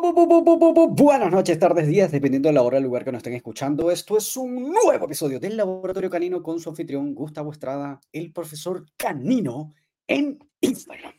[0.00, 3.90] Buenas noches, tardes, días, dependiendo de la hora del lugar que nos estén escuchando.
[3.90, 8.86] Esto es un nuevo episodio del Laboratorio Canino con su anfitrión Gustavo Estrada, el profesor
[8.96, 9.74] canino
[10.06, 11.12] en Instagram.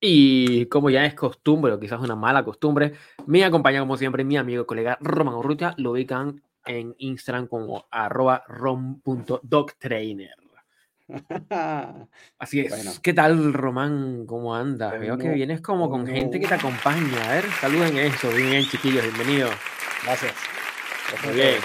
[0.00, 2.94] Y como ya es costumbre, o quizás una mala costumbre,
[3.26, 5.74] me acompaña como siempre mi amigo y colega Roman Urrutia.
[5.76, 10.34] Lo ubican en Instagram como arroba rom.doctrainer.
[12.38, 13.00] Así es.
[13.00, 14.26] ¿Qué tal, Román?
[14.26, 14.98] ¿Cómo andas?
[14.98, 17.30] Veo que vienes como con gente que te acompaña.
[17.30, 18.30] A ver, saluden eso.
[18.30, 19.54] Bien, chiquillos, bienvenidos.
[20.04, 20.34] Gracias.
[21.24, 21.56] Muy bien.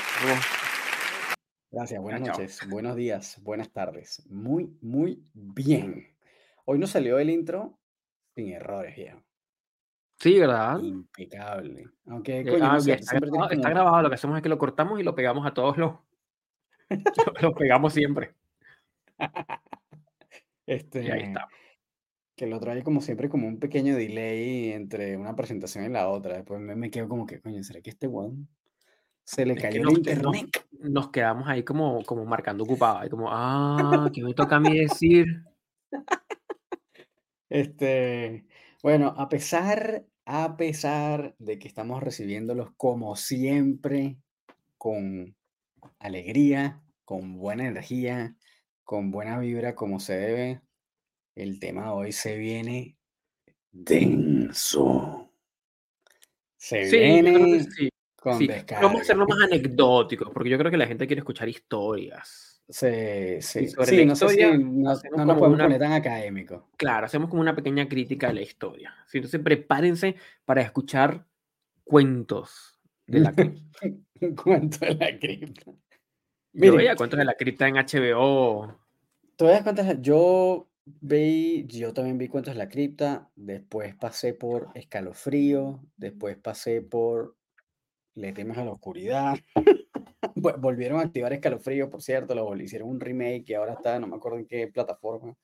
[1.72, 4.26] Gracias, buenas noches, buenos días, buenas tardes.
[4.30, 6.08] Muy, muy bien.
[6.64, 7.78] Hoy nos salió el intro
[8.34, 9.22] sin errores, viejo.
[10.18, 10.80] Sí, ¿verdad?
[10.80, 11.90] Impecable.
[12.08, 13.20] Aunque, eh, ah, está,
[13.70, 15.96] grabado, Lo que hacemos es que lo cortamos y lo pegamos a todos los.
[17.42, 18.34] lo pegamos siempre.
[20.66, 21.48] Este, y ahí está.
[22.36, 26.36] Que lo trae como siempre como un pequeño delay entre una presentación y la otra.
[26.36, 28.46] Después me, quedo como que, coño, ¿será que este one
[29.24, 30.66] se le cayó el internet?
[30.72, 33.10] Nos, quedamos ahí como, como marcando ocupado.
[33.10, 35.26] como, ah, ¿qué me toca a mí decir?
[37.50, 38.46] Este,
[38.84, 44.18] bueno, a pesar, a pesar de que estamos recibiéndolos como siempre,
[44.78, 45.36] con
[46.00, 48.36] alegría, con buena energía,
[48.86, 50.62] con buena vibra como se debe.
[51.36, 52.96] El tema de hoy se viene
[53.72, 55.30] denso.
[56.56, 57.90] Se viene sí.
[58.16, 58.40] con
[58.82, 62.64] Vamos a hacerlo más anecdótico, porque yo creo que la gente quiere escuchar historias.
[62.68, 63.68] Sí, sí.
[63.68, 64.56] sí, no, sé si no,
[64.88, 65.02] nos
[65.38, 66.70] podemos poner tan académico.
[66.78, 68.96] Claro, hacemos como una pequeña crítica de la historia.
[69.14, 70.16] Entonces prepárense
[70.46, 71.28] para escuchar
[71.84, 73.80] cuentos de la cripta.
[74.44, 75.72] cuentos de la cripta.
[76.56, 78.76] Yo veía cuentos de la cripta en HBO.
[79.36, 79.86] ¿Tú veías cuentos?
[80.00, 86.82] Yo vi, yo también vi cuentos de la cripta, después pasé por Escalofrío, después pasé
[86.82, 87.36] por
[88.14, 89.38] Le temes a la oscuridad.
[90.36, 94.16] Volvieron a activar Escalofrío, por cierto, lo hicieron un remake y ahora está, no me
[94.16, 95.36] acuerdo en qué plataforma,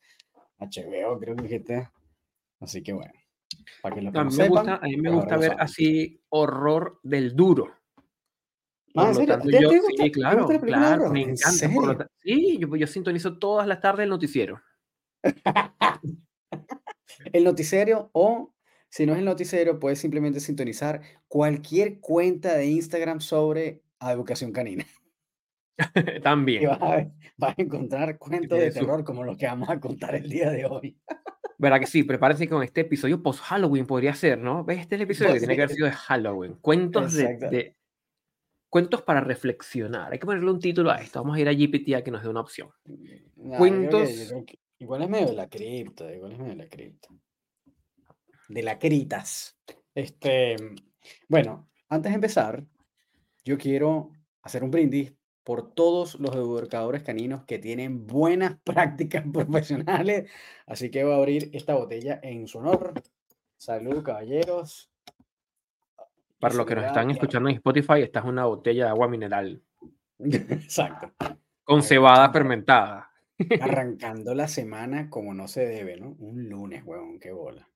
[0.60, 1.92] HBO creo que está.
[2.62, 3.14] Así que bueno,
[3.82, 7.36] para que lo a, mí me gusta, a mí me gusta ver así horror del
[7.36, 7.81] duro.
[8.96, 12.08] Ah, yo, sí, claro, claro, me encanta.
[12.24, 14.62] sí, yo, yo sintonizo todas las tardes el noticiero.
[17.34, 18.54] el noticiero o
[18.90, 24.86] si no es el noticiero, puedes simplemente sintonizar cualquier cuenta de Instagram sobre educación canina.
[26.24, 26.64] También.
[26.64, 30.52] Y vas a, encontrar cuentos de terror como los que vamos a contar el día
[30.52, 30.98] de hoy.
[31.58, 32.04] ¿Verdad que sí?
[32.04, 34.66] Prepárense con este episodio post-Halloween, podría ser, ¿no?
[34.68, 36.56] Este es el episodio que tiene que haber sido de Halloween.
[36.56, 37.76] Cuentos de,
[38.72, 40.14] Cuentos para reflexionar.
[40.14, 41.20] Hay que ponerle un título a esto.
[41.22, 42.70] Vamos a ir a GPT a que nos dé una opción.
[43.58, 44.34] Cuentos.
[44.80, 47.10] igual es medio de la cripta, igual es medio de la cripta.
[48.48, 49.60] De la critas.
[49.94, 50.56] Este,
[51.28, 52.64] bueno, antes de empezar,
[53.44, 54.12] yo quiero
[54.42, 55.12] hacer un brindis
[55.44, 60.32] por todos los educadores caninos que tienen buenas prácticas profesionales.
[60.66, 62.94] Así que voy a abrir esta botella en su honor.
[63.58, 64.91] Salud, caballeros.
[66.42, 69.62] Para los que nos están escuchando en Spotify, esta es una botella de agua mineral.
[70.20, 71.12] Exacto.
[71.64, 73.12] Con cebada fermentada.
[73.62, 76.16] Arrancando la semana como no se debe, ¿no?
[76.20, 77.68] Un lunes, huevón, qué bola.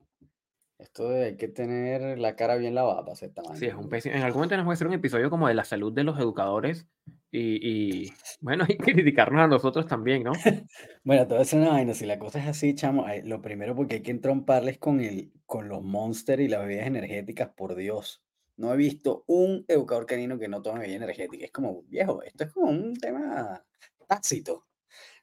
[0.77, 3.55] Esto de hay que tener la cara bien lavada para hacer tamaño.
[3.55, 5.63] Sí, es un En algún momento nos va a hacer un episodio como de la
[5.63, 6.87] salud de los educadores
[7.31, 8.11] y,
[8.41, 10.31] bueno, hay que criticarnos a nosotros también, ¿no?
[11.03, 11.93] bueno, todo eso no vaina.
[11.93, 15.67] Si la cosa es así, chamo, lo primero porque hay que entromparles con, el, con
[15.69, 18.24] los monsters y las bebidas energéticas, por Dios.
[18.57, 21.45] No he visto un educador canino que no tome bebida energética.
[21.45, 23.63] Es como, viejo, esto es como un tema
[24.07, 24.65] tácito.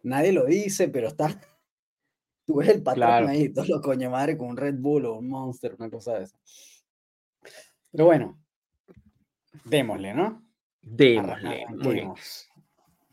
[0.02, 1.28] Nadie lo dice, pero está.
[2.46, 5.28] Tú ves el patrón ahí, todo lo coño madre con un Red Bull o un
[5.28, 6.36] Monster, una cosa de esa.
[7.92, 8.42] Pero bueno,
[9.64, 10.44] démosle, ¿no?
[10.82, 11.66] Démosle.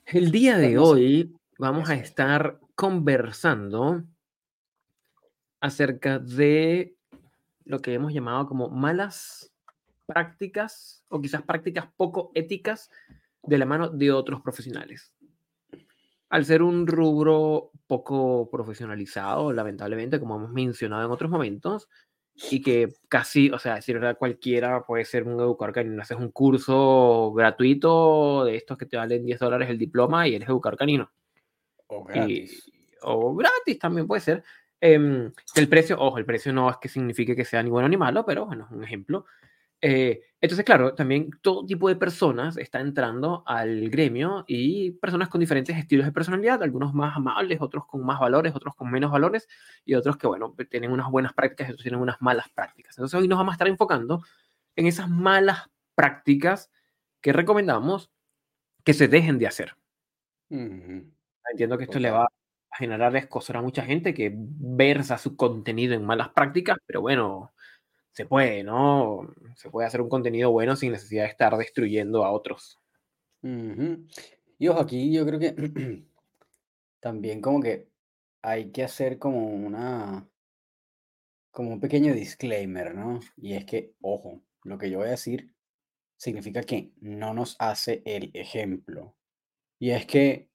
[0.05, 4.03] El día de hoy vamos a estar conversando
[5.59, 6.95] acerca de
[7.65, 9.48] lo que hemos llamado como malas
[10.09, 12.89] prácticas o quizás prácticas poco éticas
[13.43, 15.13] de la mano de otros profesionales.
[16.29, 21.87] Al ser un rubro poco profesionalizado, lamentablemente, como hemos mencionado en otros momentos,
[22.51, 26.01] y que casi, o sea, decir verdad, cualquiera puede ser un educador canino.
[26.01, 30.47] Haces un curso gratuito de estos que te valen 10 dólares el diploma y eres
[30.47, 31.11] educador canino.
[31.87, 32.71] O gratis.
[33.01, 34.43] o gratis también puede ser.
[34.79, 37.97] Em, el precio, ojo, el precio no es que signifique que sea ni bueno ni
[37.97, 39.25] malo, pero bueno, es un ejemplo.
[39.81, 45.39] Eh, entonces, claro, también todo tipo de personas está entrando al gremio y personas con
[45.39, 49.47] diferentes estilos de personalidad, algunos más amables, otros con más valores, otros con menos valores
[49.83, 52.97] y otros que, bueno, tienen unas buenas prácticas y otros tienen unas malas prácticas.
[52.97, 54.23] Entonces, hoy nos vamos a estar enfocando
[54.75, 56.71] en esas malas prácticas
[57.21, 58.11] que recomendamos
[58.85, 59.75] que se dejen de hacer.
[60.49, 65.95] Entiendo que esto le va a generar escosor a mucha gente que versa su contenido
[65.95, 67.51] en malas prácticas, pero bueno,
[68.11, 69.33] se puede, ¿no?
[69.55, 72.79] Se puede hacer un contenido bueno sin necesidad de estar destruyendo a otros.
[73.41, 75.55] Y ojo, aquí yo creo que
[76.99, 77.87] también como que
[78.41, 80.27] hay que hacer como una,
[81.51, 83.19] como un pequeño disclaimer, ¿no?
[83.37, 85.53] Y es que, ojo, lo que yo voy a decir
[86.17, 89.15] significa que no nos hace el ejemplo.
[89.79, 90.48] Y es que,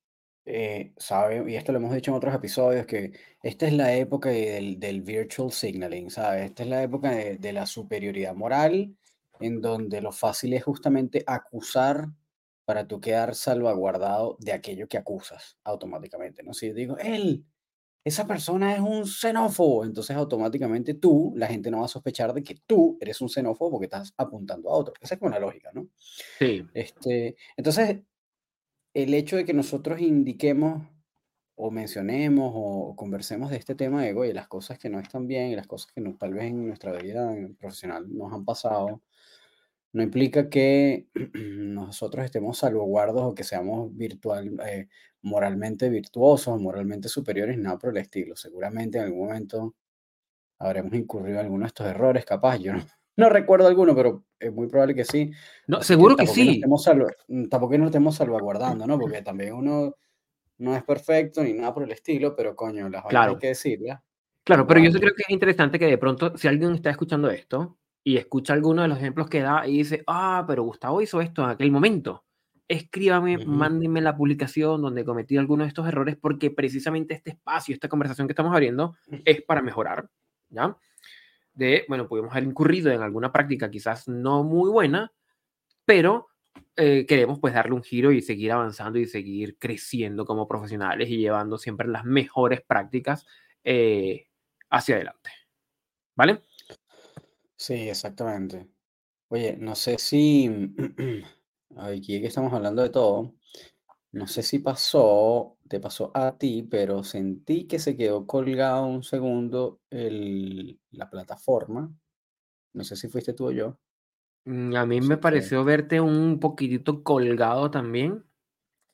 [0.47, 3.13] eh, sabe, y esto lo hemos dicho en otros episodios, que
[3.43, 6.47] esta es la época del, del virtual signaling, ¿sabes?
[6.47, 8.95] Esta es la época de, de la superioridad moral,
[9.41, 12.09] en donde lo fácil es justamente acusar
[12.65, 16.55] para tú quedar salvaguardado de aquello que acusas automáticamente, ¿no?
[16.55, 17.45] Si yo digo, él,
[18.05, 22.43] esa persona es un xenófobo, entonces automáticamente tú, la gente no va a sospechar de
[22.43, 24.95] que tú eres un xenófobo porque estás apuntando a otro.
[25.01, 25.89] Esa es como la lógica, ¿no?
[26.39, 26.67] Sí.
[26.75, 28.01] Este, entonces,
[28.95, 30.89] el hecho de que nosotros indiquemos
[31.57, 35.27] o mencionemos o conversemos de este tema de ego y las cosas que no están
[35.27, 39.03] bien y las cosas que no, tal vez en nuestra vida profesional nos han pasado,
[39.93, 44.89] no implica que nosotros estemos salvaguardos o que seamos eh,
[45.23, 48.37] moralmente virtuosos, moralmente superiores, nada por el estilo.
[48.37, 49.75] Seguramente en algún momento
[50.59, 52.59] habremos incurrido en alguno de estos errores, capaz.
[52.59, 52.85] Yo no,
[53.17, 55.31] recuerdo alguno, pero es muy probable que sí.
[55.67, 56.61] No, seguro que, sí.
[57.29, 58.99] Mm, tampoco nos estemos salvaguardando, ¿no?
[58.99, 59.95] Porque también uno
[60.59, 63.33] no es perfecto ni nada por el estilo, pero coño, las claro.
[63.33, 64.01] hay que decirlas.
[64.45, 67.79] Claro, pero yo creo que es interesante que de pronto, si alguien está escuchando esto
[68.03, 71.43] y escucha alguno de los ejemplos que da y dice, ah, pero Gustavo hizo esto
[71.45, 72.25] en aquel momento,
[72.69, 77.89] escríbame, mándenme la publicación donde cometí alguno de estos errores porque precisamente este espacio, esta
[77.89, 80.11] conversación que estamos abriendo es para mejorar,
[80.51, 80.77] ¿ya?
[81.55, 85.13] De, bueno, podemos haber incurrido en alguna práctica quizás no muy buena,
[85.85, 86.29] pero
[86.77, 91.19] eh, queremos pues darle un giro y seguir avanzando y seguir creciendo como profesionales y
[91.19, 93.27] llevando siempre las mejores prácticas
[93.63, 94.27] eh,
[94.71, 95.31] hacia adelante.
[96.17, 96.43] ¿Vale?
[97.57, 98.69] Sí, exactamente.
[99.29, 100.49] Oye, no sé si
[101.77, 103.35] aquí estamos hablando de todo,
[104.15, 109.03] no sé si pasó, te pasó a ti, pero sentí que se quedó colgado un
[109.03, 111.93] segundo el, la plataforma.
[112.75, 113.77] No sé si fuiste tú o yo.
[114.45, 118.25] Mm, a mí me pareció verte un poquitito colgado también.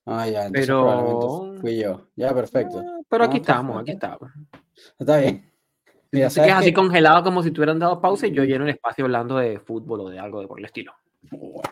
[0.07, 1.55] Ah, ya, entonces pero...
[1.61, 2.09] fui yo.
[2.17, 2.83] Ya, perfecto.
[3.07, 4.31] Pero aquí estamos, aquí estamos.
[4.99, 5.53] Está bien.
[6.13, 9.05] Mira, te quedas así congelado como si tuvieran dado pausa y yo lleno el espacio
[9.05, 10.95] hablando de fútbol o de algo de por el estilo.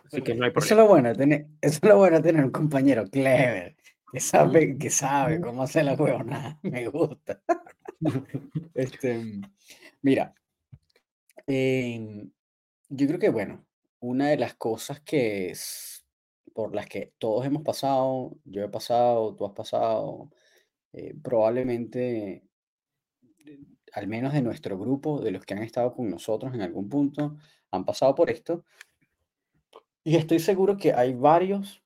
[0.04, 0.58] Así que no hay problema.
[0.58, 3.76] Eso es lo bueno, tener, eso es lo bueno tener un compañero clever,
[4.12, 6.58] que sabe, que sabe cómo hacer la huevona.
[6.62, 7.40] Me gusta.
[8.74, 9.40] este,
[10.02, 10.34] mira,
[11.46, 12.30] em,
[12.88, 13.66] yo creo que, bueno,
[14.00, 16.06] una de las cosas que es,
[16.54, 20.30] por las que todos hemos pasado, yo he pasado, tú has pasado,
[20.92, 22.48] eh, probablemente
[23.92, 27.36] al menos de nuestro grupo, de los que han estado con nosotros en algún punto,
[27.70, 28.64] han pasado por esto.
[30.04, 31.82] Y estoy seguro que hay varios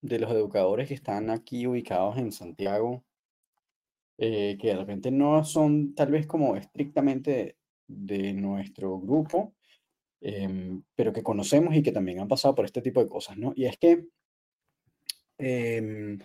[0.00, 3.04] de los educadores que están aquí ubicados en Santiago,
[4.18, 9.54] eh, que de repente no son tal vez como estrictamente de nuestro grupo,
[10.20, 13.52] em, pero que conocemos y que también han pasado por este tipo de cosas, ¿no?
[13.56, 14.06] Y es que
[15.38, 16.18] em,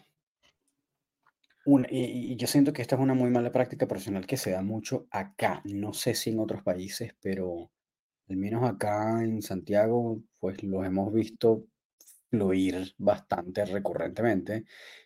[1.90, 5.08] y, yo siento que esta es una muy mala práctica profesional que se da mucho
[5.12, 5.62] acá.
[5.66, 7.70] No sé si en otros países, pero
[8.30, 11.66] al menos acá en Santiago, pues los hemos visto
[12.30, 14.66] fluir bastante recurrentemente.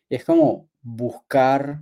[0.09, 1.81] Es como buscar,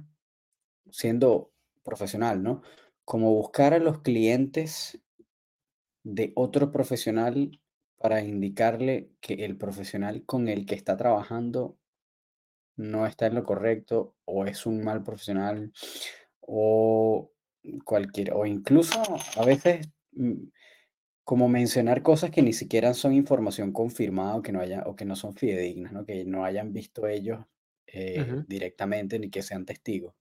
[0.92, 1.52] siendo
[1.84, 2.62] profesional, ¿no?
[3.06, 5.00] Como buscar a los clientes
[6.04, 7.60] de otro profesional
[7.98, 11.78] para indicarle que el profesional con el que está trabajando
[12.76, 15.72] no está en lo correcto o es un mal profesional
[16.40, 17.32] o
[17.86, 19.02] cualquier, o incluso
[19.38, 20.48] a veces mm,
[21.24, 25.06] como mencionar cosas que ni siquiera son información confirmada o que no haya, o que
[25.06, 26.06] no son fidedignas, ¿no?
[26.06, 27.40] que no hayan visto ellos
[27.88, 30.14] eh, directamente ni que sean testigos.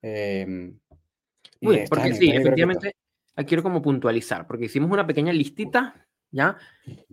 [0.00, 0.78] Em,
[1.88, 2.94] porque sí, efectivamente,
[3.34, 6.56] aquí quiero como puntualizar, porque hicimos una pequeña listita, ¿ya?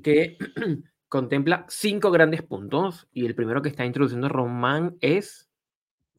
[0.03, 0.37] Que
[1.07, 5.49] contempla cinco grandes puntos y el primero que está introduciendo Román es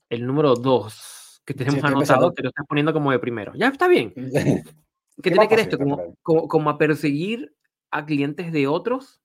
[0.09, 3.53] el número dos que tenemos anotado, que lo estás poniendo como de primero.
[3.55, 4.13] Ya está bien.
[5.23, 5.79] ¿Qué, tiene que ver esto?
[5.79, 7.55] Como, como, a perseguir
[7.91, 9.21] a clientes de otros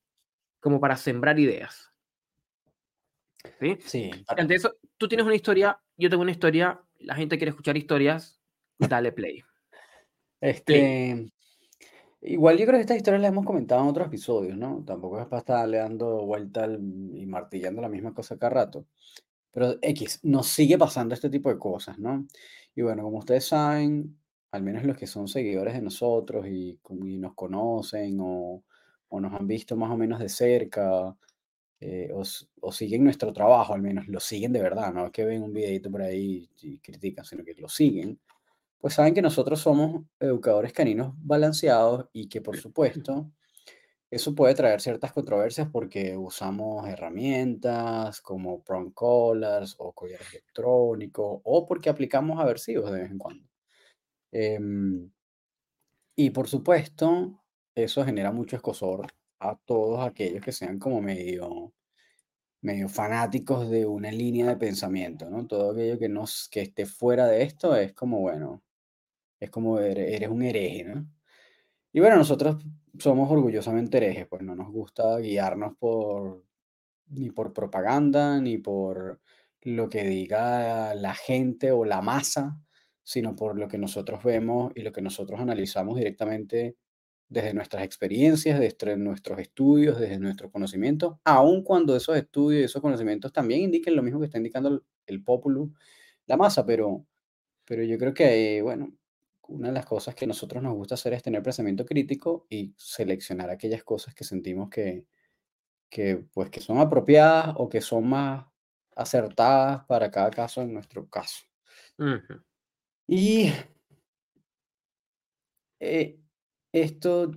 [0.59, 1.91] como para sembrar ideas.
[3.59, 3.77] ¿Sí?
[3.81, 4.11] Sí.
[4.27, 8.39] Ante eso, tú tienes una historia, yo tengo una historia, la gente quiere escuchar historias,
[8.77, 9.43] dale play.
[10.39, 11.31] Este,
[12.23, 14.83] Igual yo creo que estas historias las hemos comentado en otros episodios, ¿no?
[14.85, 18.85] Tampoco es para estarle dando vuelta y martillando la misma cosa cada rato.
[19.49, 22.27] Pero X, nos sigue pasando este tipo de cosas, ¿no?
[22.75, 24.19] Y bueno, como ustedes saben,
[24.51, 28.63] al menos los que son seguidores de nosotros y, nos conocen o,
[29.11, 31.15] nos han visto más o menos de cerca,
[31.79, 32.23] eh, o,
[32.61, 35.53] o siguen nuestro trabajo, al menos lo siguen de verdad, no es que ven un
[35.53, 38.19] videito por ahí y critican, sino que lo siguen,
[38.79, 43.31] pues saben que nosotros somos educadores caninos balanceados y que por supuesto
[44.11, 51.65] eso puede traer ciertas controversias porque usamos herramientas como prong collars o collares electrónicos o
[51.65, 53.50] porque aplicamos aversivos de vez en cuando.
[54.31, 55.11] Em,
[56.15, 57.41] y por supuesto,
[57.75, 59.07] eso genera mucho escozor
[59.39, 61.73] a todos aquellos que sean como medio,
[62.61, 65.47] medio fanáticos de una línea de pensamiento, ¿no?
[65.47, 68.63] Todo aquello que, nos, que esté fuera de esto es como, bueno,
[69.39, 71.07] es como ere- eres un hereje, ¿no?
[71.93, 72.63] Y bueno, nosotros
[72.99, 76.43] somos orgullosamente herejes, pues no nos gusta guiarnos por
[77.07, 79.21] ni por propaganda, ni por
[79.63, 82.59] lo que diga la gente o la masa,
[83.11, 86.77] sino por lo que nosotros vemos y lo que nosotros analizamos directamente
[87.29, 92.81] desde nuestras experiencias, desde nuestros estudios, desde nuestro conocimiento, aun cuando esos estudios y esos
[92.81, 95.23] conocimientos también indiquen lo mismo que está indicando el, el
[96.27, 97.05] la masa, pero,
[97.65, 98.93] pero yo creo que, bueno,
[99.49, 103.49] una de las cosas que nosotros nos gusta hacer es tener pensamiento crítico y seleccionar
[103.49, 105.05] aquellas cosas que sentimos que,
[105.89, 108.45] que, pues, que son apropiadas o que son más
[108.95, 111.43] acertadas para cada caso en nuestro caso.
[111.99, 112.43] Ujú,
[113.11, 113.51] Y
[115.79, 116.17] eh,
[116.71, 117.31] esto,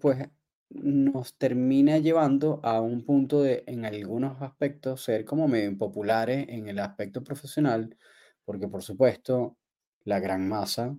[0.00, 0.28] pues,
[0.70, 6.68] nos termina llevando a un punto de, en algunos aspectos, ser como medio impopulares en
[6.68, 7.96] el aspecto profesional,
[8.44, 9.58] porque por supuesto,
[10.04, 10.96] la gran masa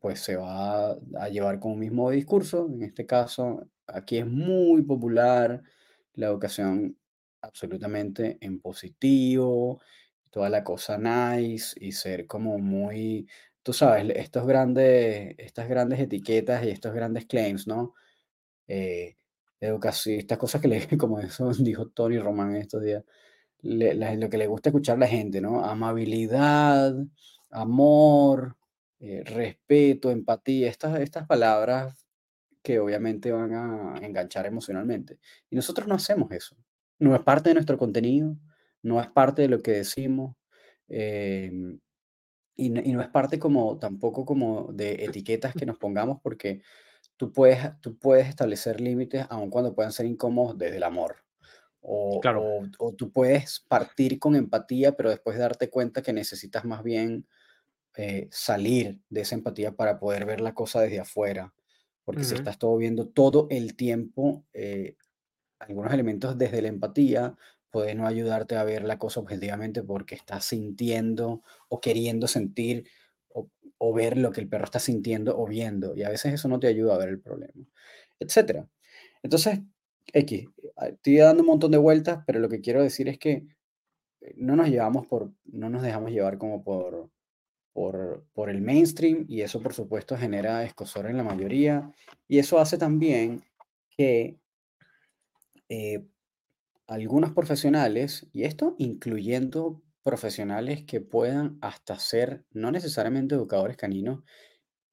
[0.00, 2.68] pues se va a llevar con un mismo discurso.
[2.68, 5.62] En este caso, aquí es muy popular
[6.14, 6.98] la educación
[7.42, 9.80] absolutamente en positivo,
[10.30, 13.28] toda la cosa nice y ser como muy,
[13.62, 17.94] tú sabes, estos grandes, estas grandes etiquetas y estos grandes claims, ¿no?
[18.68, 19.16] Eh,
[19.60, 23.04] educación, estas cosas que le, como eso dijo Tony Román estos días,
[23.62, 25.64] le- la- lo que le gusta escuchar a la gente, ¿no?
[25.64, 26.94] Amabilidad,
[27.50, 28.56] amor,
[29.00, 32.06] eh, respeto, empatía, estas, estas palabras
[32.62, 35.18] que obviamente van a enganchar emocionalmente.
[35.50, 36.56] Y nosotros no hacemos eso.
[36.98, 38.36] No es parte de nuestro contenido,
[38.82, 40.36] no es parte de lo que decimos,
[40.88, 41.80] em,
[42.56, 46.62] y, no, y no es parte como tampoco como de etiquetas que nos pongamos porque
[47.16, 51.18] tú puedes, tú puedes establecer límites aun cuando puedan ser incómodos desde el amor.
[51.82, 52.52] O, Claro.
[52.60, 57.28] o, o tú puedes partir con empatía, pero después darte cuenta que necesitas más bien
[57.96, 61.54] eh, salir de esa empatía para poder ver la cosa desde afuera.
[62.04, 64.96] Porque si ujú, estás todo viendo todo el tiempo, eh,
[65.58, 67.36] algunos elementos desde la empatía
[67.70, 72.88] puede no ayudarte a ver la cosa objetivamente porque estás sintiendo o queriendo sentir
[73.28, 73.48] o,
[73.78, 75.94] o ver lo que el perro está sintiendo o viendo.
[75.96, 77.66] Y a veces eso no te ayuda a ver el problema,
[78.20, 78.68] etcétera.
[79.22, 79.60] Entonces,
[80.12, 83.46] X, ah, estoy dando un montón de vueltas, pero lo que quiero decir es que
[84.20, 87.10] eh, no nos llevamos por, no nos dejamos llevar como por,
[87.72, 91.92] por, por el mainstream y eso por supuesto genera escozor en la mayoría
[92.26, 93.42] y eso hace también
[93.90, 94.36] que
[95.68, 96.04] eh,
[96.88, 104.24] algunos profesionales, y esto incluyendo profesionales que puedan hasta ser no necesariamente educadores caninos,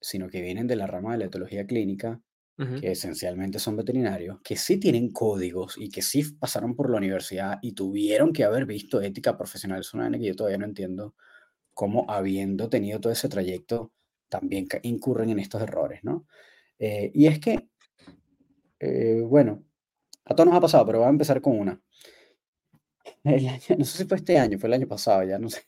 [0.02, 2.22] sino que vienen de la rama de la etología clínica,
[2.58, 6.98] ujú, que esencialmente son veterinarios, que sí tienen códigos y que sí pasaron por la
[6.98, 9.82] universidad y tuvieron que haber visto ética profesional.
[9.82, 11.16] Es una vaina que yo todavía no entiendo
[11.74, 13.94] cómo habiendo tenido todo ese trayecto
[14.30, 16.28] también incurren en estos errores, ¿no?
[16.80, 17.70] Eh, y es que,
[18.80, 19.64] eh, bueno,
[20.26, 21.82] a todos nos ha pasado, pero voy a empezar con una.
[23.24, 25.62] El año, no sé si fue este año, fue el año pasado, ya no sé,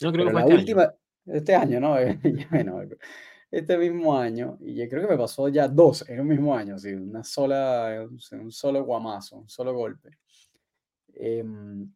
[0.00, 0.60] Yo creo que pero fue la este año.
[0.60, 0.94] última,
[1.26, 1.96] este año, ¿no?
[2.24, 2.80] Ya, bueno,
[3.50, 6.74] este mismo año, y yo creo que me pasó ya dos en un mismo año,
[6.76, 10.18] así, una sola, un solo guamazo, un solo golpe.
[11.14, 11.94] Em,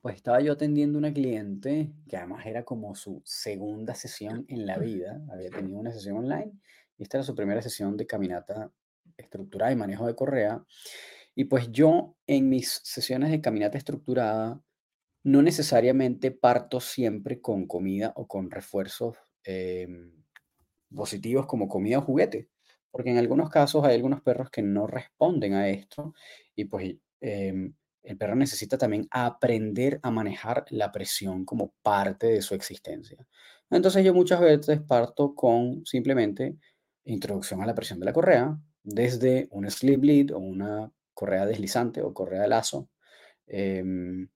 [0.00, 4.78] Pues estaba yo atendiendo una cliente que además era como su segunda sesión en la
[4.78, 5.20] vida.
[5.30, 6.52] Había tenido una sesión online
[6.96, 8.70] y esta era su primera sesión de caminata
[9.16, 10.64] estructurada y manejo de correa.
[11.38, 14.60] Y pues yo en mis sesiones de caminata estructurada
[15.22, 20.12] no necesariamente parto siempre con comida o con refuerzos em,
[20.92, 22.48] positivos como comida o juguete,
[22.90, 26.12] porque en algunos casos hay algunos perros que no responden a esto
[26.56, 32.42] y pues em, el perro necesita también aprender a manejar la presión como parte de
[32.42, 33.24] su existencia.
[33.70, 36.56] Entonces yo muchas veces parto con simplemente
[37.04, 42.00] introducción a la presión de la correa, desde un slip lead o una correa deslizante
[42.00, 42.88] o correa de lazo,
[43.48, 44.28] em,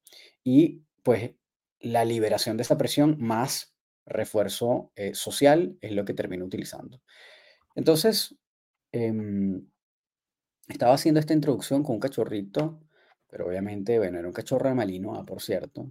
[0.43, 1.33] y pues
[1.81, 3.73] la liberación de esa presión más
[4.05, 7.01] refuerzo eh, social es lo que termino utilizando.
[7.77, 8.37] Entonces,
[8.93, 9.65] em,
[10.69, 12.81] estaba haciendo esta introducción con un cachorrito,
[13.29, 15.89] pero obviamente, bueno, era un cachorro de Malinois, por cierto,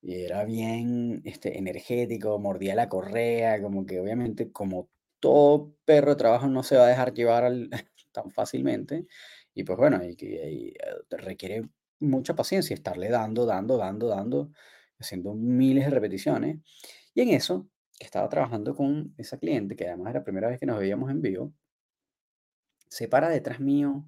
[0.00, 4.88] y era bien este, energético, mordía la correa, como que obviamente como
[5.20, 7.52] todo perro de trabajo no se va a dejar llevar
[8.12, 9.06] tan fácilmente,
[9.54, 10.74] y pues bueno, y, y, eh,
[11.10, 11.68] requiere
[12.00, 14.52] mucha paciencia, estarle dando, dando, dando, dando,
[14.98, 16.58] haciendo miles de repeticiones.
[17.14, 20.66] Y en eso, estaba trabajando con esa cliente, que además era la primera vez que
[20.66, 21.52] nos veíamos en vivo,
[22.88, 24.04] se para detrás mío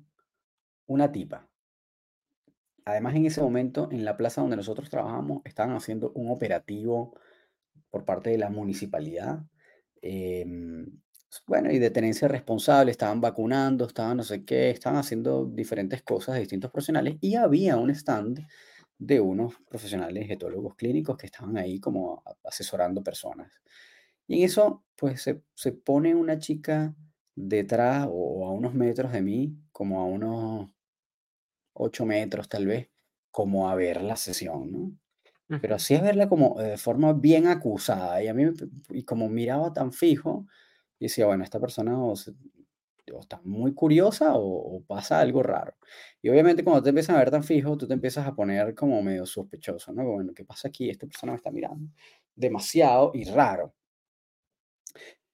[0.87, 1.49] una tipa.
[2.85, 7.15] Además, en ese momento, en la plaza donde nosotros trabajamos, estaban haciendo un operativo
[7.91, 9.45] por parte de la municipalidad.
[10.01, 11.02] Em,
[11.47, 16.35] bueno, y de tenencia responsable, estaban vacunando, estaban no sé qué, estaban haciendo diferentes cosas
[16.35, 18.47] de distintos profesionales y había un stand
[18.99, 23.51] de unos profesionales etólogos clínicos que estaban ahí como asesorando personas.
[24.27, 26.95] Y en eso, pues se, se pone una chica
[27.35, 30.71] detrás o a unos metros de mí, como a unos
[31.75, 32.91] 8 metros tal vez,
[33.31, 34.93] como a ver la sesión, ¿no?
[35.61, 38.23] Pero así es verla como de forma bien acusada.
[38.23, 38.45] Y a mí,
[38.91, 40.47] y como miraba tan fijo,
[41.03, 42.15] y decía, bueno, esta persona o,
[43.19, 45.75] está muy curiosa o, pasa algo raro.
[46.23, 49.03] Y obviamente cuando te empiezan a ver tan fijo, tú te empiezas a poner como
[49.03, 50.05] medio sospechoso, ¿no?
[50.05, 50.89] Bueno, ¿qué pasa aquí?
[50.89, 51.91] Esta persona me está mirando
[52.37, 53.75] demasiado y raro.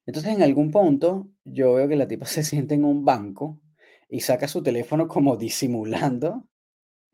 [0.07, 3.61] Entonces en algún punto yo veo que la tipa se siente en un banco
[4.09, 6.49] y saca su teléfono como disimulando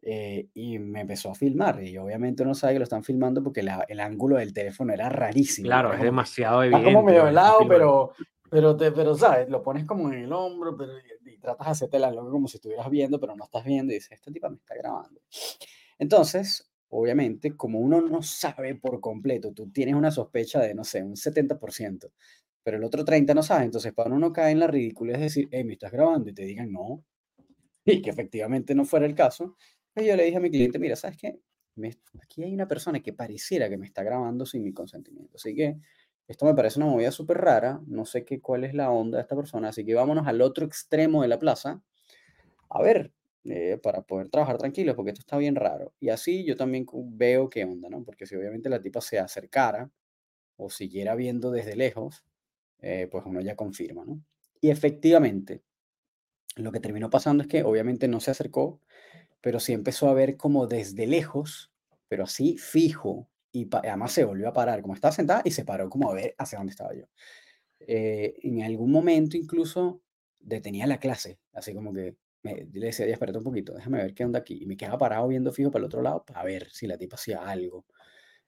[0.06, 1.82] eh, y me empezó a filmar.
[1.82, 5.66] Y obviamente uno sabe que lo están filmando porque el ángulo del teléfono era rarísimo.
[5.66, 6.88] Claro, es demasiado evidente.
[6.88, 8.12] Está como medio lado, pero,
[8.54, 9.48] pero, te, pero, ¿sabes?
[9.48, 10.92] Lo pones como en el hombro pero,
[11.26, 13.96] y, tratas de hacerte la loca como si estuvieras viendo, pero no estás viendo y
[13.96, 15.20] dices, esta tipa me está grabando.
[15.98, 21.02] Entonces, obviamente, como uno no sabe por completo, tú tienes una sospecha de, no sé,
[21.02, 22.12] un 70%,
[22.62, 23.64] pero el otro 30 no sabe.
[23.64, 26.44] Entonces, para uno cae en la ridícula es decir, hey, me estás grabando y te
[26.44, 27.04] digan no,
[27.84, 29.56] y que efectivamente no fuera el caso.
[29.92, 31.40] Pues yo le dije a mi cliente, mira, ¿sabes qué?
[32.22, 35.38] aquí hay una persona que pareciera que me está grabando sin mi consentimiento.
[35.38, 35.76] Así que
[36.26, 37.80] esto me parece una movida súper rara.
[37.86, 39.68] No sé qué, cuál es la onda de esta persona.
[39.68, 41.82] Así que vámonos al otro extremo de la plaza.
[42.70, 43.12] A ver,
[43.44, 45.92] eh, para poder trabajar tranquilos, porque esto está bien raro.
[46.00, 48.02] Y así yo también veo qué onda, ¿no?
[48.02, 49.90] Porque si obviamente la tipa se acercara
[50.56, 52.24] o siguiera viendo desde lejos,
[52.80, 54.22] eh, pues uno ya confirma, ¿no?
[54.62, 55.62] Y efectivamente,
[56.56, 58.80] lo que terminó pasando es que obviamente no se acercó,
[59.42, 61.70] pero sí empezó a ver como desde lejos,
[62.08, 65.88] pero así fijo, y además se volvió a parar, como estaba sentada y se paró
[65.88, 67.04] como a ver hacia dónde estaba yo.
[67.78, 70.02] Eh, en algún momento incluso
[70.40, 74.24] detenía la clase, así como que me, le decía, espérate un poquito, déjame ver qué
[74.24, 76.88] onda aquí, y me quedaba parado viendo fijo para el otro lado para ver si
[76.88, 77.86] la tipa hacía algo.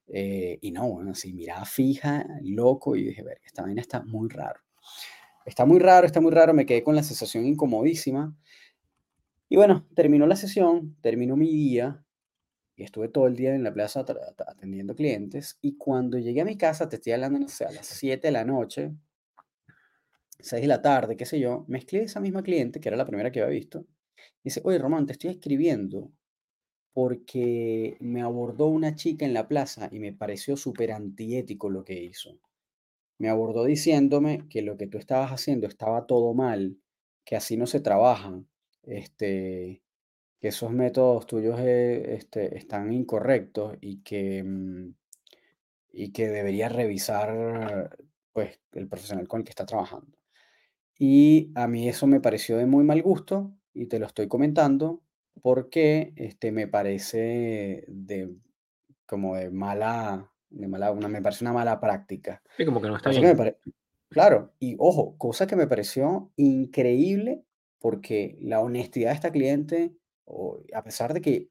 [0.08, 4.28] Eh, y no, bueno, así miraba fija, loco, y dije, ver, esta vaina está muy
[4.28, 4.60] raro.
[5.44, 8.36] Está muy raro, está muy raro, me quedé con la sensación incomodísima.
[9.48, 12.04] Y bueno, terminó la sesión, terminó mi día,
[12.76, 14.04] y estuve todo el día en la plaza
[14.46, 17.86] atendiendo clientes, y cuando llegué a mi casa, te estoy hablando, no sé, a las
[17.86, 18.92] 7 de la noche,
[20.38, 23.06] 6 de la tarde, qué sé yo, me escribe esa misma cliente, que era la
[23.06, 23.86] primera que había visto,
[24.42, 26.10] y dice, oye, Román, te estoy escribiendo
[26.92, 32.02] porque me abordó una chica en la plaza y me pareció súper antiético lo que
[32.02, 32.38] hizo.
[33.18, 36.78] Me abordó diciéndome que lo que tú estabas haciendo estaba todo mal,
[37.24, 38.40] que así no se trabaja,
[38.84, 39.82] este,
[40.46, 44.94] que esos métodos tuyos eh, este, están incorrectos y que, mm,
[45.92, 47.98] y que debería revisar
[48.32, 50.16] pues, el profesional con el que está trabajando.
[51.00, 55.02] Y a mí eso me pareció de muy mal gusto y te lo estoy comentando
[55.42, 58.32] porque este, me parece de,
[59.04, 62.40] como de mala, de mala una, me parece una mala práctica.
[62.56, 63.36] Sí, como que no está bien.
[64.10, 67.42] claro, y ojo, cosa que me pareció increíble
[67.80, 69.96] porque la honestidad de esta cliente,
[70.26, 71.48] o, a pesar de que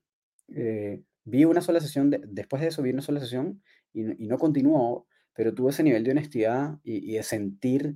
[0.50, 3.62] eh, vi una sola sesión, después de eso vi una sola sesión
[3.92, 7.96] y, y, no continuó, pero tuvo ese nivel de honestidad y, de sentir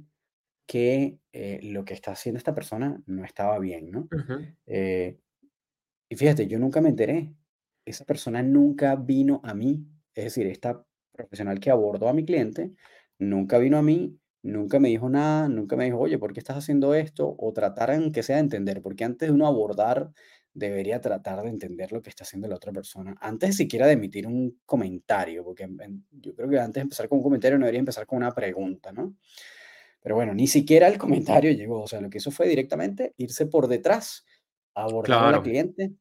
[0.65, 4.07] que eh, lo que está haciendo esta persona no estaba bien, ¿no?
[6.09, 7.31] Y fíjate, yo nunca me enteré.
[7.85, 9.85] Esa persona nunca vino a mí.
[10.15, 12.73] Es decir, esta profesional que abordó a mi cliente
[13.19, 16.57] nunca vino a mí, nunca me dijo nada, nunca me dijo, oye, ¿por qué estás
[16.57, 17.35] haciendo esto?
[17.37, 20.11] O tratar que sea de entender, porque antes de uno abordar,
[20.53, 24.27] debería tratar de entender lo que está haciendo la otra persona, antes siquiera de emitir
[24.27, 25.67] un comentario, porque
[26.11, 28.91] yo creo que antes de empezar con un comentario no debería empezar con una pregunta,
[28.91, 29.15] ¿no?
[30.01, 31.81] Pero bueno, ni siquiera el comentario llegó.
[31.83, 34.25] O sea, lo que hizo fue directamente irse por detrás,
[34.75, 35.41] abordar a la Claro.
[35.41, 35.93] cliente,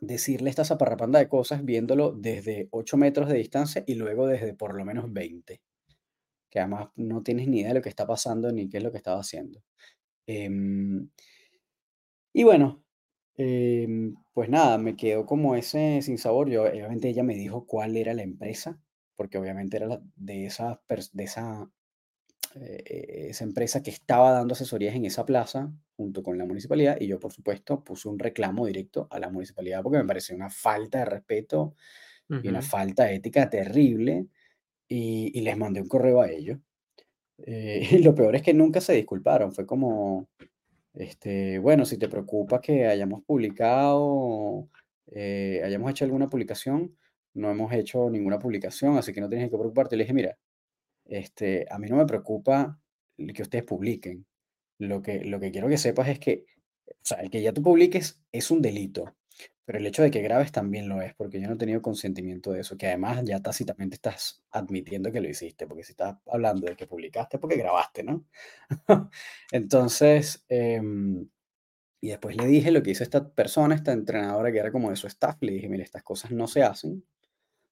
[0.00, 4.74] decirle esta zaparrapanda de cosas, viéndolo desde 8 metros de distancia y luego desde por
[4.76, 5.62] lo menos 20,
[6.50, 8.92] que además no tienes ni idea de lo que está pasando ni qué es lo
[8.92, 9.62] que estaba haciendo.
[10.26, 11.10] Em,
[12.32, 12.84] y bueno,
[13.36, 16.48] em, pues nada, me quedó como ese sinsabor.
[16.50, 18.80] Yo, obviamente ella me dijo cuál era la empresa,
[19.16, 20.80] porque obviamente era la- de esa,
[21.12, 21.70] de esa,
[22.54, 27.06] eh, esa empresa que estaba dando asesorías en esa plaza junto con la municipalidad y
[27.08, 31.00] yo, por supuesto, puse un reclamo directo a la municipalidad porque me pareció una falta
[31.00, 31.74] de respeto
[32.40, 34.28] y una falta de ética terrible
[34.88, 36.60] y, y les mandé un correo a ellos.
[37.38, 40.28] Eh, y lo peor es que nunca se disculparon, fue como,
[40.96, 44.68] este, bueno, si te preocupa que hayamos publicado,
[45.12, 46.96] eh, hayamos hecho alguna publicación,
[47.34, 49.96] no hemos hecho ninguna publicación, así que no tienes que preocuparte.
[49.96, 50.38] Le dije, mira,
[51.04, 52.80] este, a mí no me preocupa
[53.34, 54.26] que ustedes publiquen.
[54.78, 56.46] Lo que, lo que quiero que sepas es que,
[56.86, 59.14] o sea, el que ya tú publiques es un delito,
[59.66, 62.52] pero el hecho de que grabes también lo es, porque yo no he tenido consentimiento
[62.52, 66.66] de eso, que además ya tácitamente estás admitiendo que lo hiciste, porque si estás hablando
[66.66, 68.24] de que publicaste, porque grabaste, ¿no?
[69.52, 71.28] Entonces, em,
[72.00, 74.96] y después le dije lo que hizo esta persona, esta entrenadora que era como de
[74.96, 77.04] su staff, le dije, mire, estas cosas no se hacen,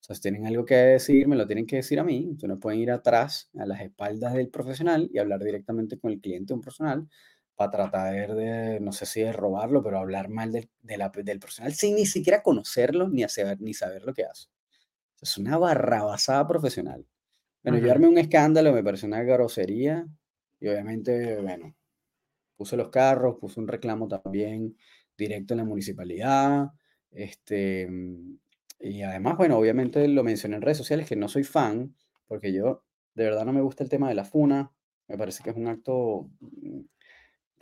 [0.09, 2.28] o si tienen algo que decir, me lo tienen que decir a mí.
[2.33, 6.20] Ustedes no pueden ir atrás, a las espaldas del profesional y hablar directamente con el
[6.20, 7.09] cliente un profesional
[7.57, 11.38] para tratar de, no sé si de robarlo, pero hablar mal del, de la- del
[11.40, 14.49] profesional sin ni siquiera conocerlo ni, hacer, ni saber lo que hace.
[15.21, 17.07] Es una barrabasada profesional.
[17.64, 20.07] Bueno, armé un escándalo, me pareció una grosería
[20.61, 21.77] y obviamente, bueno,
[22.57, 24.77] puse los carros, puse un reclamo también
[25.17, 26.69] directo en la municipalidad.
[27.11, 27.88] Este,
[28.81, 32.85] y además, bueno, obviamente lo mencioné en redes sociales que no soy fan, porque yo
[33.14, 34.73] de verdad no me gusta el tema de la funa.
[35.09, 36.81] Me parece que es un acto mm,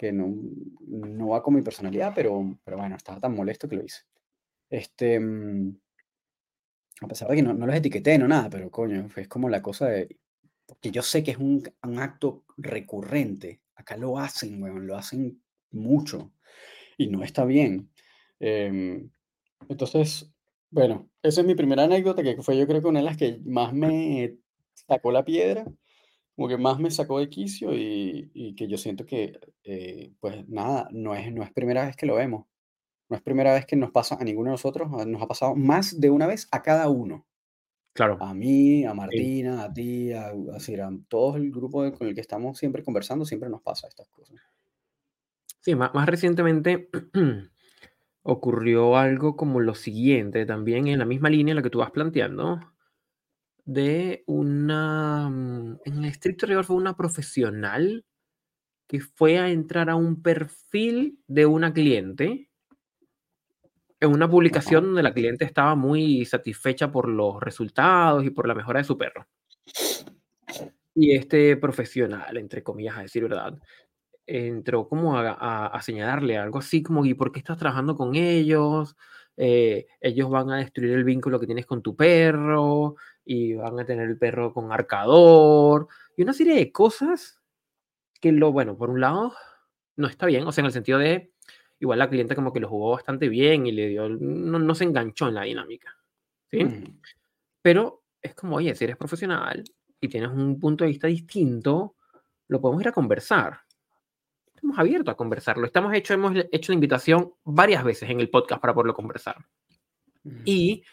[0.02, 0.34] que no,
[0.80, 4.00] no va con mi personalidad, pero, pero bueno, estaba tan molesto que lo hice.
[4.68, 5.76] Este, mm,
[7.02, 9.62] a pesar de que no, no los etiqueté, no nada, pero coño, es como la
[9.62, 10.18] cosa de,
[10.66, 13.60] porque yo sé que es un, un acto recurrente.
[13.76, 16.32] Acá lo hacen, weón, lo hacen mucho
[16.98, 17.88] y no está bien.
[18.40, 19.08] Em,
[19.68, 20.32] entonces,
[20.70, 23.40] bueno, esa es mi primera anécdota, que fue yo creo que una de las que
[23.44, 24.36] más me
[24.74, 25.64] sacó la piedra,
[26.42, 30.48] como que más me sacó de quicio y, y que yo siento que, eh, pues
[30.48, 32.46] nada, no es, no es primera vez que lo vemos.
[33.09, 35.55] No es primera vez que nos pasa a ninguno de nosotros, a- nos ha pasado
[35.55, 37.26] más de una vez a cada uno.
[37.92, 38.18] Claro.
[38.20, 42.09] A mí, a Sí, Martina, a ti, a, a Siram, todo el grupo de- con
[42.09, 44.37] el que estamos siempre conversando, siempre nos pasa estas cosas.
[45.61, 46.90] Sí, má- más recientemente
[48.24, 51.92] ocurrió algo como lo siguiente, también en la misma línea en la que tú vas
[51.92, 52.71] planteando,
[53.64, 58.05] de una, mm, en el estricto rigor fue una profesional
[58.88, 62.51] que fue a entrar a un perfil de una cliente
[64.01, 68.55] en una publicación donde la cliente estaba muy satisfecha por los resultados y por la
[68.55, 69.27] mejora de su perro.
[70.94, 73.59] Y este profesional, entre comillas, a decir verdad,
[74.27, 78.14] entró como a, a- a señalarle algo así como, ¿y por qué estás trabajando con
[78.16, 78.96] ellos?
[79.36, 83.84] Eh, ellos van a destruir el vínculo que tienes con tu perro y van a
[83.84, 87.40] tener el perro con arcador y una serie de cosas
[88.20, 89.34] que lo, bueno, por un lado,
[89.96, 91.32] no está bien, o sea, en el sentido de,
[91.80, 94.84] igual la cliente como que lo jugó bastante bien y le dio, no, no se
[94.84, 95.96] enganchó en la dinámica,
[96.50, 96.64] ¿sí?
[96.64, 97.00] Ujú.
[97.62, 99.64] Pero es como, oye, si eres profesional
[100.00, 101.96] y tienes un punto de vista distinto,
[102.48, 103.60] lo podemos ir a conversar.
[104.62, 105.66] Estamos abiertos a conversarlo.
[105.66, 109.37] Estamos hecho, hemos hecho la invitación varias veces en el podcast para poderlo conversar.
[110.44, 110.85] Y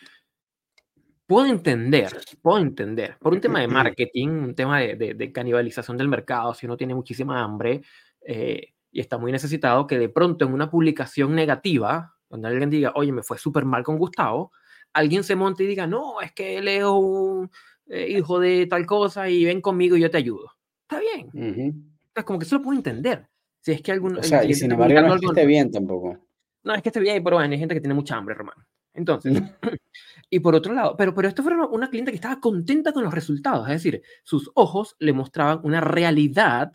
[1.27, 3.67] puedo entender, puedo entender, por un tema de
[4.07, 7.81] marketing, un tema de, de- de canibalización del mercado, si uno tiene muchísima hambre
[8.25, 12.91] eh, y está muy necesitado, que de pronto en una publicación negativa, donde alguien diga,
[12.95, 14.51] oye, me fue súper mal con Gustavo,
[14.93, 17.51] alguien se monte y diga, no, es que él es un
[17.85, 20.53] eh, hijo de tal cosa y ven conmigo y yo te ayudo.
[20.89, 21.27] Está bien.
[21.27, 21.75] Ujú.
[22.15, 23.27] Es como que eso lo puedo entender.
[23.61, 25.71] Si es que algún, O el sea, y sin embargo no es que esté bien
[25.71, 26.17] tampoco.
[26.63, 28.65] no, es que esté bien, pero bueno, hay gente que tiene mucha hambre, hermano.
[28.93, 29.33] Entonces,
[30.29, 33.03] y por otro lado, pero, pero esto fue una, una cliente que estaba contenta con
[33.03, 36.71] los resultados, es decir, sus ojos le mostraban una realidad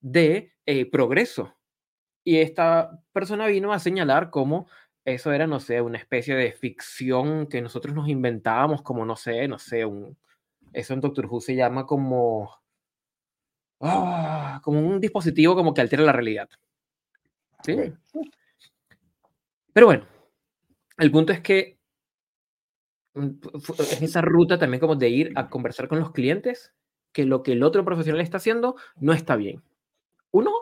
[0.00, 1.54] de eh, progreso.
[2.24, 4.68] Y esta persona vino a señalar cómo
[5.04, 9.48] eso era, no sé, una especie de ficción que nosotros nos inventábamos, como, no sé,
[9.48, 10.16] no sé, un,
[10.72, 12.59] eso en Doctor Who se llama como,
[13.80, 16.48] ah, como un dispositivo como que altera la realidad.
[17.62, 17.76] ¿sí?
[19.72, 20.06] Pero bueno,
[20.98, 21.78] el punto es que
[23.14, 23.30] mm,
[23.78, 26.72] es esa ruta también como de ir a conversar con los clientes
[27.12, 29.62] que lo que el otro profesional está haciendo no está bien.
[30.30, 30.52] Uno,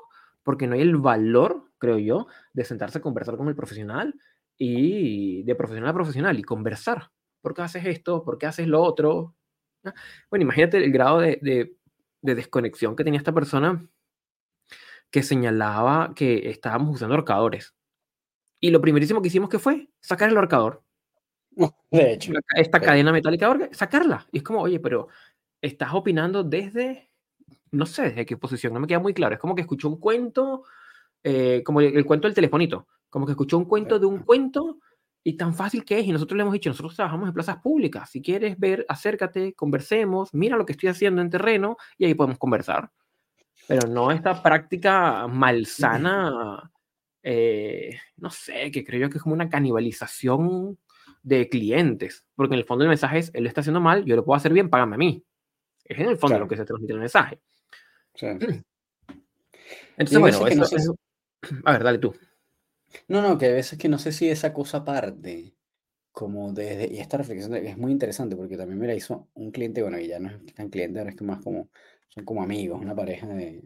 [0.43, 4.15] porque no hay el valor, creo yo, de sentarse a conversar con el profesional
[4.57, 7.11] y de profesional a profesional y conversar.
[7.41, 8.25] ¿Por qué haces esto?
[8.25, 9.35] ¿Por qué haces lo otro?
[10.31, 11.77] Bueno, imagínate el grado de, de,
[12.23, 13.89] de desconexión que tenía esta persona
[15.11, 17.75] que señalaba que estábamos usando ahorcadores.
[18.61, 20.83] Y lo primerísimo que hicimos que fue sacar el ahorcador.
[21.91, 22.33] De hecho.
[22.55, 24.27] Esta cadena metálica, sacarla.
[24.33, 25.09] Y es como, oye, pero
[25.61, 27.11] estás opinando desde,
[27.71, 29.35] no sé, desde qué posición, no me queda muy claro.
[29.35, 30.65] Es como que escuchó un cuento,
[31.23, 34.79] eh, como el, cuento del telefonito, como que escuchó un cuento de un cuento
[35.29, 36.07] y tan fácil que es.
[36.07, 38.09] Y nosotros le hemos dicho, nosotros trabajamos en plazas públicas.
[38.09, 42.39] Si quieres ver, acércate, conversemos, mira lo que estoy haciendo en terreno y ahí podemos
[42.39, 42.91] conversar.
[43.67, 46.73] Pero no esta práctica malsana,
[47.23, 50.79] eh, no sé, que creo yo que es como una canibalización
[51.23, 52.25] de clientes.
[52.35, 54.39] Porque en el fondo el mensaje es, él lo está haciendo mal, yo lo puedo
[54.39, 55.23] hacer bien, págame a mí.
[55.85, 57.39] Es en el fondo lo que se transmite el mensaje.
[59.99, 60.97] Entonces, bueno, eso,
[61.67, 62.15] a ver, dale tú.
[63.09, 65.55] No, no, que a veces que no sé si esa cosa parte,
[66.13, 69.83] como desde, y esta reflexión es muy interesante porque también me la hizo un cliente,
[69.83, 71.71] bueno, y ya no es tan cliente, ahora es que más como,
[72.09, 73.63] son como amigos, una pareja de,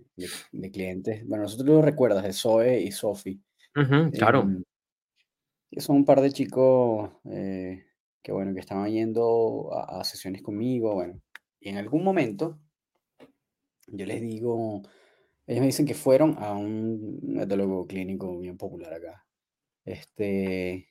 [0.53, 1.27] de, clientes.
[1.27, 3.41] Bueno, nosotros lo recuerdas, de Zoe y Sophie.
[4.13, 4.43] claro.
[4.43, 4.63] Em,
[5.79, 7.87] son un par de chicos eh,
[8.23, 11.21] que, bueno, que estaban yendo a, sesiones conmigo, bueno,
[11.61, 12.59] y en algún momento
[13.87, 14.83] yo les digo,
[15.47, 19.27] ellos me dicen que fueron a un metólogo clínico bien popular acá,
[19.85, 20.89] este,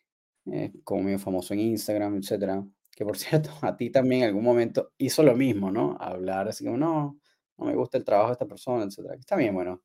[0.52, 4.44] eh, como medio famoso en Instagram, etcétera, que por cierto, a ti también en algún
[4.44, 5.98] momento hizo lo mismo, ¿no?
[6.00, 7.20] Hablar así como, no,
[7.58, 9.16] no me gusta el trabajo de esta persona, etcétera.
[9.16, 9.82] Está bien, bueno,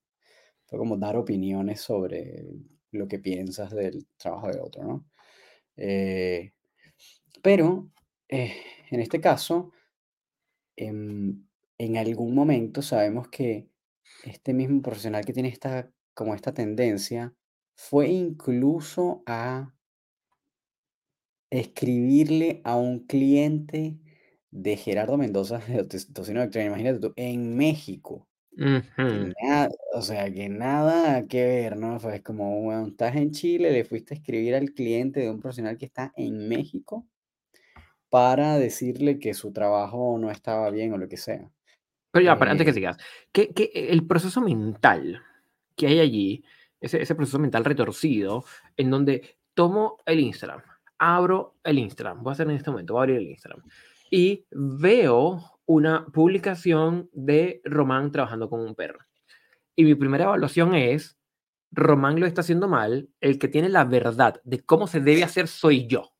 [0.66, 2.44] fue como dar opiniones sobre
[2.92, 5.06] lo que piensas del trabajo de otro, ¿no?
[5.76, 6.52] Eh,
[7.42, 7.90] pero
[8.28, 8.56] eh,
[8.90, 9.72] en este caso,
[10.76, 11.48] en,
[11.78, 13.68] en algún momento sabemos que
[14.24, 17.34] este mismo profesional que tiene esta, como esta tendencia,
[17.76, 19.74] fue incluso a
[21.50, 23.98] escribirle a un cliente
[24.50, 28.28] de Gerardo Mendoza de Tocino imagínate tú, en México.
[29.92, 32.00] o sea, que nada que ver, ¿no?
[32.00, 35.76] Fue como, bueno, estás en Chile, le fuiste a escribir al cliente de un profesional
[35.76, 37.06] que está en México
[38.08, 41.50] para decirle que su trabajo no estaba bien o lo que sea.
[42.16, 42.96] Pero ya, antes que sigas,
[43.30, 45.22] que, el proceso mental
[45.76, 46.44] que hay allí,
[46.80, 48.42] ese, ese proceso mental retorcido,
[48.74, 50.62] en donde tomo el Instagram,
[50.96, 53.62] abro el Instagram, voy a hacer en este momento, voy a abrir el Instagram,
[54.10, 59.00] y veo una publicación de Román trabajando con un perro.
[59.74, 61.18] Y mi primera evaluación es,
[61.70, 65.48] Román lo está haciendo mal, el que tiene la verdad de cómo se debe hacer
[65.48, 66.14] soy yo.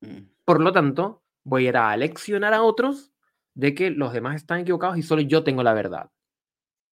[0.00, 0.30] Mm.
[0.46, 3.12] Por lo tanto, voy a ir a leccionar a otros
[3.54, 6.10] de que los demás están equivocados y solo yo tengo la verdad.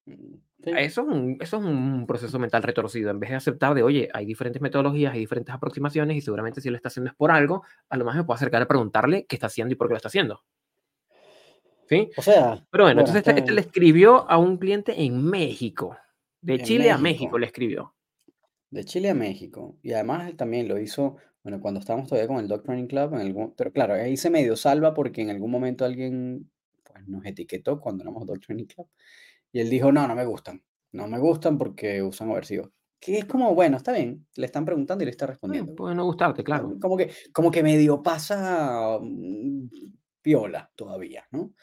[0.05, 3.11] Mm, eso, es un, eso es un proceso mental retorcido.
[3.11, 6.69] En vez de aceptar de, oye, hay diferentes metodologías, hay diferentes aproximaciones y seguramente si
[6.69, 9.35] lo está haciendo es por algo, a lo más me puedo acercar a preguntarle qué
[9.35, 10.43] está haciendo y por qué lo está haciendo.
[11.87, 12.09] ¿Sí?
[12.17, 12.63] O sea.
[12.69, 15.97] Pero bueno, entonces este, este, le escribió a un cliente en México.
[16.41, 17.95] De Chile a México le escribió.
[18.69, 19.77] De Chile a México.
[19.81, 23.13] Y además él también lo hizo bueno, cuando estábamos todavía con el Dog Training Club,
[23.13, 26.51] en algún, pero claro, ahí se medio salva porque en algún momento alguien
[26.83, 28.87] pues, nos etiquetó cuando éramos Dog Training Club
[29.51, 32.69] y él dijo, no, no me gustan, no me gustan porque usan aversivos.
[32.99, 35.73] Que es como, bueno, está bien, le están preguntando y le está respondiendo.
[35.73, 36.77] puede no gustarte, claro.
[36.81, 39.69] Como que, como que medio pasa mm,
[40.21, 41.53] piola todavía, ¿no?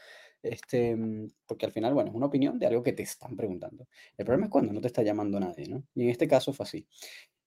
[0.43, 3.87] Este, mm, porque al final, bueno, es una opinión de algo que te están preguntando.
[4.17, 5.85] El problema es cuando no te está llamando nadie, ¿no?
[5.95, 6.87] Y en este caso fue así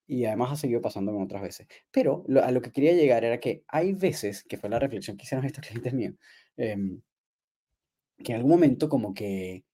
[0.10, 1.67] y además ha seguido pasando con otras veces.
[1.91, 5.24] Pero a lo que quería llegar era que hay veces, que fue la reflexión que
[5.24, 6.15] hicieron estos clientes míos,
[6.58, 7.02] em,
[8.17, 9.65] que en algún momento como que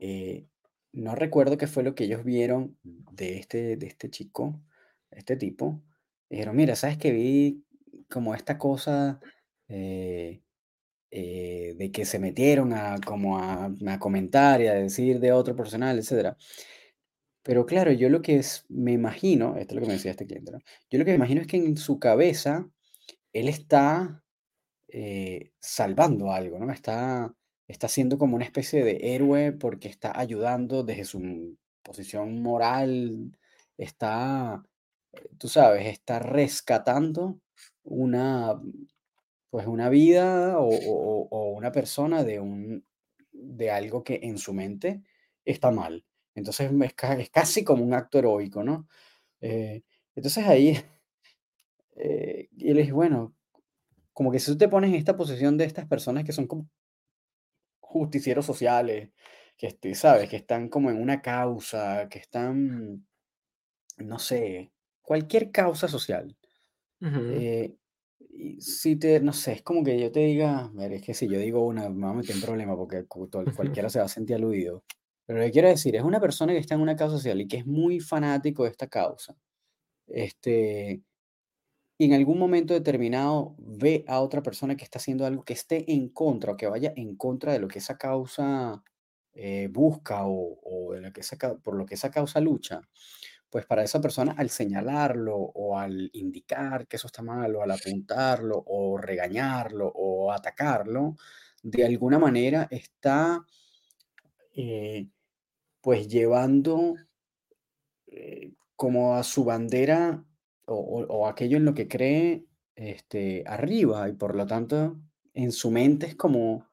[0.00, 0.48] eh,
[0.92, 4.60] no recuerdo qué fue lo que ellos vieron de este, de este chico,
[5.12, 5.80] este tipo.
[6.28, 7.64] Dijeron, mira, ¿sabes que vi
[8.10, 9.20] como esta cosa
[9.68, 10.42] eh,
[11.12, 15.54] eh, de que se metieron a, como a, a, comentar y a decir de otro
[15.54, 16.36] personal, etcétera?
[17.46, 20.26] Pero claro, yo lo que es, me imagino, esto es lo que me decía este
[20.26, 20.58] cliente, ¿no?
[20.90, 22.68] Yo lo que me imagino es que en su cabeza
[23.32, 24.24] él está
[24.88, 26.72] eh, salvando algo, ¿no?
[26.72, 27.32] Está,
[27.68, 33.38] está siendo como una especie de héroe porque está ayudando desde su posición moral,
[33.76, 34.64] está,
[35.38, 37.38] tú sabes, está rescatando
[37.84, 38.60] una,
[39.50, 42.84] pues una vida o, o una persona de, un,
[43.30, 45.04] de algo que en su mente
[45.44, 46.04] está mal.
[46.36, 48.86] Entonces es, casi como un acto heroico, ¿no?
[49.40, 49.82] Eh,
[50.14, 50.78] entonces ahí,
[51.96, 53.34] eh, y le dije, bueno,
[54.12, 56.68] como que si tú te pones en esta posición de estas personas que son como,
[57.80, 59.10] justicieros sociales,
[59.56, 60.28] que este, ¿sabes?
[60.28, 63.06] Que están como en una causa, que están,
[63.96, 66.36] no sé, cualquier causa social.
[67.00, 67.20] Ujú.
[67.32, 67.76] Eh,
[68.18, 71.28] y si te, no sé, es como que yo te diga, mira, es que si
[71.28, 73.06] yo digo una, me voy a meter en problema porque
[73.56, 74.84] cualquiera se va a sentir aludido.
[75.26, 77.58] Pero lo quiero decir es una persona que está en una causa social y que
[77.58, 79.36] es muy fanático de esta causa.
[80.08, 81.02] Este,
[81.98, 85.90] y en algún momento determinado ve a otra persona que está haciendo algo que esté
[85.92, 88.82] en contra o que vaya en contra de lo que esa causa
[89.34, 92.82] eh, busca o, o de lo que esa, por lo que esa causa lucha,
[93.50, 97.70] pues para esa persona al señalarlo o al indicar que eso está mal o al
[97.70, 101.16] apuntarlo o regañarlo o atacarlo,
[101.62, 103.44] de alguna manera está
[104.54, 105.06] eh,
[105.86, 106.96] pues llevando
[108.08, 110.24] eh, como a su bandera
[110.66, 112.44] o, o- o aquello en lo que cree
[112.74, 114.98] este, arriba y por lo tanto
[115.34, 116.66] en su mente es como,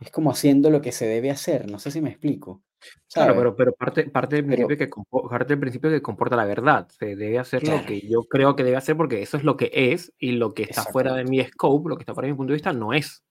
[0.00, 1.70] es como haciendo lo que se debe hacer.
[1.70, 2.64] No sé si me explico,
[3.12, 6.36] Claro, pero pero parte parte del Pero, principio que compo parte del principio que comporta
[6.36, 6.88] la verdad.
[6.90, 9.70] Se debe hacer lo que yo creo que debe hacer, porque eso es lo que
[9.74, 12.36] es, y lo que está fuera de mi scope, lo que está fuera de mi
[12.36, 13.24] punto de vista, no es.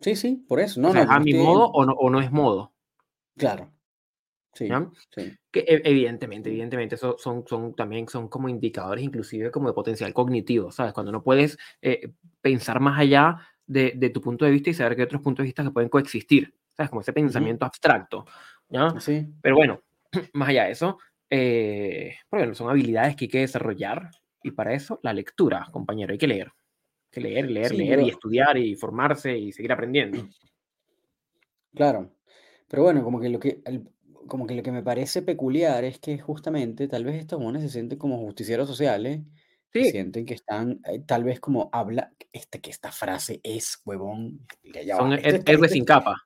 [0.00, 0.80] Sí, sí, por eso.
[0.86, 2.74] O No, sea, no, a no mi modo o no o no es modo,
[3.40, 3.72] Claro,
[4.54, 4.88] sí, ¿ya?
[5.14, 5.32] sí.
[5.50, 10.12] Que e evidentemente, evidentemente, eso son son también son como indicadores, inclusive como de potencial
[10.14, 10.92] cognitivo, ¿sabes?
[10.92, 14.94] Cuando no puedes, eh, pensar más allá de de tu punto de vista y saber
[14.96, 16.90] que hay otros puntos de vista que pueden coexistir, ¿sabes?
[16.90, 18.24] Como ese pensamiento abstracto,
[18.68, 18.98] ¿ya?
[19.00, 19.80] Sí, Pero bueno,
[20.34, 20.98] más allá de eso,
[21.30, 24.10] eh, bueno, son habilidades que hay que desarrollar
[24.42, 28.00] y para eso la lectura, compañero, hay que leer, hay que leer, leer, sí, leer
[28.00, 30.26] y estudiar y formarse y seguir aprendiendo.
[31.74, 32.10] claro.
[32.68, 33.88] Pero bueno, como que lo que, el-
[34.28, 37.68] como que lo que me parece peculiar es que justamente tal vez estos monos se
[37.68, 39.20] sienten como justicieros sociales
[39.72, 44.46] Sí, sienten que están, eh, tal vez como habla, este, que esta frase es, huevón,
[44.96, 46.16] son héroes esto, sin es- capa.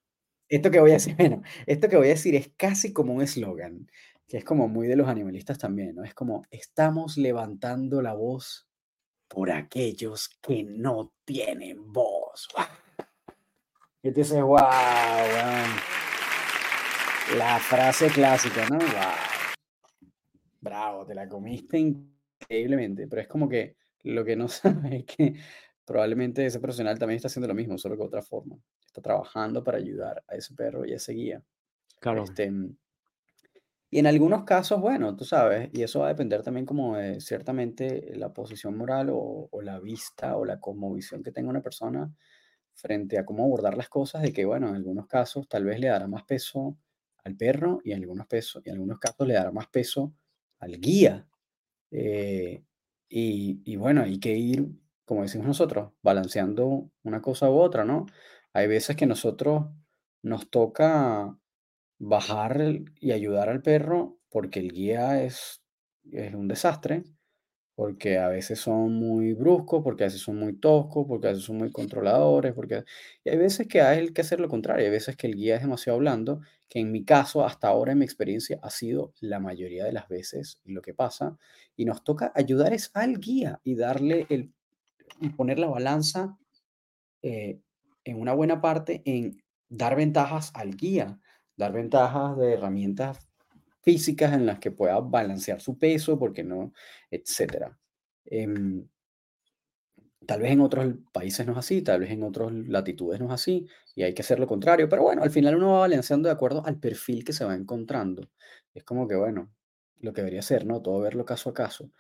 [0.49, 3.23] esto que voy a decir, bueno, esto que voy a decir es casi como un
[3.23, 3.87] eslogan,
[4.29, 6.05] que es como muy de los animalistas también, ¿no?
[6.05, 8.67] Es como, estamos levantando la voz
[9.29, 12.49] por aquellos que no tienen voz.
[14.03, 14.59] Y tú dices, wow,
[17.33, 18.79] la frase clásica, ¿no?
[18.79, 19.15] Wow,
[20.61, 25.35] bravo, te la comiste increíblemente, pero es como que lo que no sabes es que
[25.85, 28.57] probablemente ese profesional también está haciendo lo mismo, solo que de otra forma.
[28.87, 31.43] Está trabajando para ayudar a ese perro y a ese guía.
[32.01, 32.51] Claro, Este,
[33.91, 37.21] y en algunos casos, bueno, tú sabes, y eso va a depender también como de
[37.21, 42.13] ciertamente la posición moral o, o la vista o la cosmovisión que tenga una persona
[42.75, 45.89] frente a cómo abordar las cosas, de que, bueno, en algunos casos tal vez le
[45.89, 46.77] dará más peso
[47.25, 50.15] al perro y en algunos, pesos, y en algunos casos le dará más peso
[50.61, 51.29] al guía.
[51.91, 52.65] eh,
[53.09, 54.69] y, y bueno, hay que ir,
[55.05, 58.07] como decimos nosotros, balanceando una cosa u otra, ¿no?
[58.53, 59.67] Hay veces que nosotros
[60.23, 61.39] nos toca
[61.99, 62.61] bajar
[63.01, 65.63] y ayudar al perro porque el guía es,
[66.13, 67.05] es un desastre
[67.75, 71.45] porque a veces son muy bruscos, porque a veces son muy toscos, porque a veces
[71.45, 72.85] son muy controladores, porque
[73.25, 75.99] hay veces que hay que hacer lo contrario, hay veces que el guía es demasiado
[75.99, 79.93] blando, que en mi caso, hasta ahora en mi experiencia, ha sido la mayoría de
[79.93, 81.37] las veces lo que pasa,
[81.77, 84.53] y nos toca ayudar es al guía y darle el,
[85.21, 86.39] y poner la balanza
[87.23, 87.61] eh,
[88.05, 91.19] en una buena parte en dar ventajas al guía,
[91.57, 93.29] dar ventajas de herramientas
[93.85, 96.73] físicas en las que pueda balancear su peso, porque no,
[97.11, 97.79] etcétera.
[98.27, 98.89] Em,
[100.27, 103.33] tal vez en otros países no es así, tal vez en otras latitudes no es
[103.33, 106.33] así, y hay que hacer lo contrario, pero bueno, al final uno va balanceando de
[106.35, 108.31] acuerdo al perfil que se va encontrando.
[108.75, 109.53] Es como que, bueno,
[110.01, 110.83] lo que debería ser, ¿no?
[110.83, 111.91] Todo verlo caso a caso.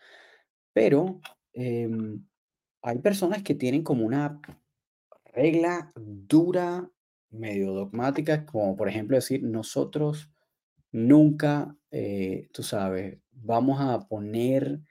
[0.72, 1.20] Pero
[1.52, 2.26] em,
[2.82, 4.40] hay personas que tienen como una
[5.34, 6.90] regla dura,
[7.30, 10.30] medio dogmática, como por ejemplo decir, nosotros
[10.94, 14.82] nunca, eh, tú sabes, vamos a poner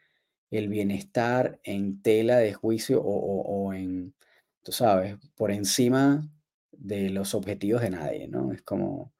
[0.51, 4.15] el bienestar en tela de juicio o, o- o en,
[4.63, 6.29] tú sabes, por encima
[6.71, 8.53] de los objetivos de nadie, ¿no?
[8.53, 9.13] Es como,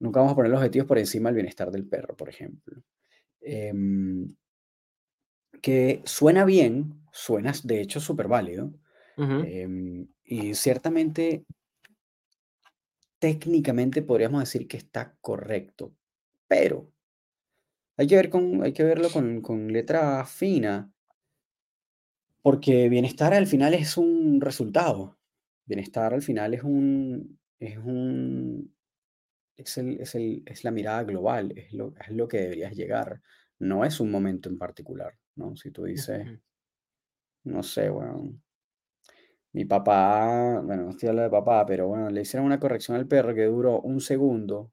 [0.00, 2.82] nunca vamos a poner los objetivos por encima del bienestar del perro, por ejemplo.
[3.42, 4.34] Em,
[5.62, 8.72] que suena bien, suena de hecho súper válido,
[9.38, 11.46] em, y ciertamente
[13.18, 15.94] técnicamente podríamos decir que está correcto,
[16.48, 16.90] pero
[17.96, 20.92] hay que ver con, hay que verlo con, con letra fina,
[22.42, 25.18] porque bienestar al final es un resultado.
[25.66, 28.74] Bienestar al final es un, es un,
[29.56, 33.22] es el, es el, es la mirada global, es lo, es lo que deberías llegar.
[33.60, 35.56] No es un momento en particular, ¿no?
[35.56, 36.26] Si tú dices,
[37.44, 38.34] no sé, bueno.
[39.52, 43.06] Mi papá, bueno, no estoy hablando de papá, pero bueno, le hicieron una corrección al
[43.06, 44.72] perro que duró un segundo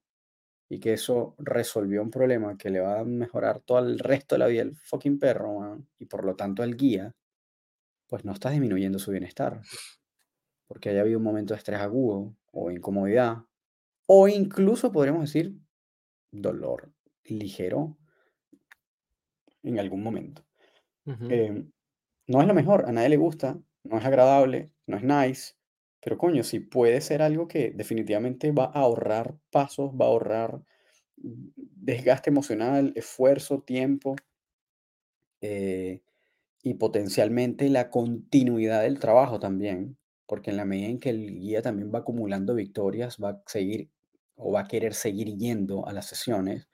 [0.72, 4.40] y que eso resolvió un problema que le va a mejorar todo el resto de
[4.40, 7.14] la vida el fucking perro, y por lo tanto al guía,
[8.08, 9.62] pues no estás disminuyendo su bienestar,
[10.68, 13.40] porque haya habido un momento de estrés agudo o incomodidad,
[14.06, 15.58] o incluso podríamos decir
[16.32, 16.94] dolor
[17.26, 17.98] ligero
[19.64, 20.46] en algún momento.
[21.06, 21.70] Em,
[22.28, 25.54] no es lo mejor, a nadie le gusta, no es agradable, no es nice,
[26.02, 30.62] pero coño, sí puede ser algo que definitivamente va a ahorrar pasos, va a ahorrar
[31.18, 34.16] desgaste emocional, esfuerzo, tiempo
[35.42, 36.02] eh,
[36.64, 39.98] y potencialmente la continuidad del trabajo también,
[40.28, 43.90] porque en la medida en que el guía también va acumulando victorias, va a seguir
[44.36, 46.68] o va a querer seguir yendo a las sesiones,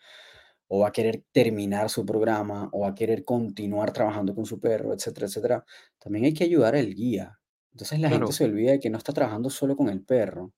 [0.67, 4.59] o va a querer terminar su programa, o va a querer continuar trabajando con su
[4.59, 5.65] perro, etcétera, etcétera.
[5.99, 7.36] También hay que ayudar al guía.
[7.77, 8.33] Entonces la gente Claro.
[8.33, 10.51] se olvida de que no está trabajando solo con el perro.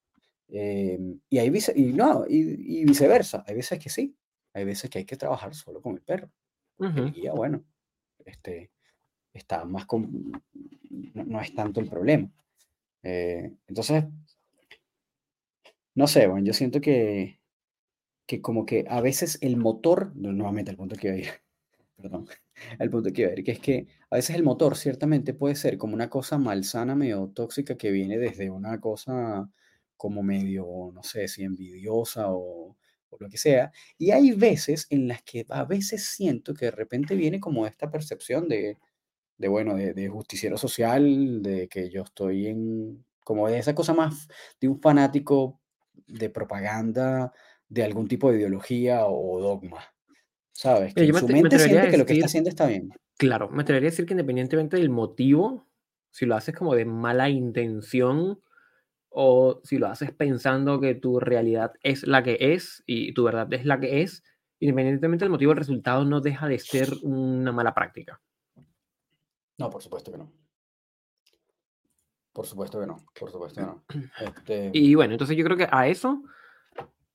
[0.48, 3.44] Em, y, hay vice- y, no, y, y viceversa.
[3.46, 4.16] Hay veces que sí,
[4.54, 6.32] hay veces que hay que trabajar solo con el perro.
[6.80, 7.12] El Ujú.
[7.12, 7.66] guía, bueno,
[8.26, 8.72] este,
[9.34, 10.32] está más con,
[11.14, 12.32] no, no es tanto el problema.
[13.04, 14.06] Eh, entonces,
[15.96, 17.42] no sé, bueno, yo siento que,
[18.28, 21.30] que como que a veces el motor, no, nuevamente el punto que iba a ir,
[21.98, 22.28] perdón,
[22.80, 25.56] el punto que iba a ir, que es que a veces el motor ciertamente puede
[25.56, 29.50] ser como una cosa malsana, medio tóxica, que viene desde una cosa
[29.98, 32.78] como medio, no sé, si envidiosa o,
[33.10, 33.72] o lo que sea.
[33.98, 37.92] Y hay veces en las que a veces siento que de repente viene como esta
[37.92, 38.78] percepción de,
[39.38, 43.94] de bueno, de, de justiciero social, de que yo estoy en, como de esa cosa
[43.94, 44.28] más
[44.60, 45.60] de un fanático
[46.08, 47.32] de propaganda,
[47.68, 49.84] de algún tipo de ideología o dogma,
[50.52, 50.94] ¿sabes?
[50.94, 52.92] Que en su mente siente que lo que está haciendo está bien.
[53.20, 55.68] Claro, me atrevería a decir que independientemente del motivo,
[56.10, 58.42] si lo haces como de mala intención,
[59.10, 63.52] o si lo haces pensando que tu realidad es la que es, y tu verdad
[63.54, 64.24] es la que es,
[64.60, 68.22] independientemente del motivo, el resultado no deja de ser una mala práctica.
[69.58, 70.32] No, por supuesto que no.
[72.32, 73.06] Por supuesto que no.
[73.20, 73.84] Por supuesto que no.
[74.38, 76.24] Este, Y bueno, entonces yo creo que a eso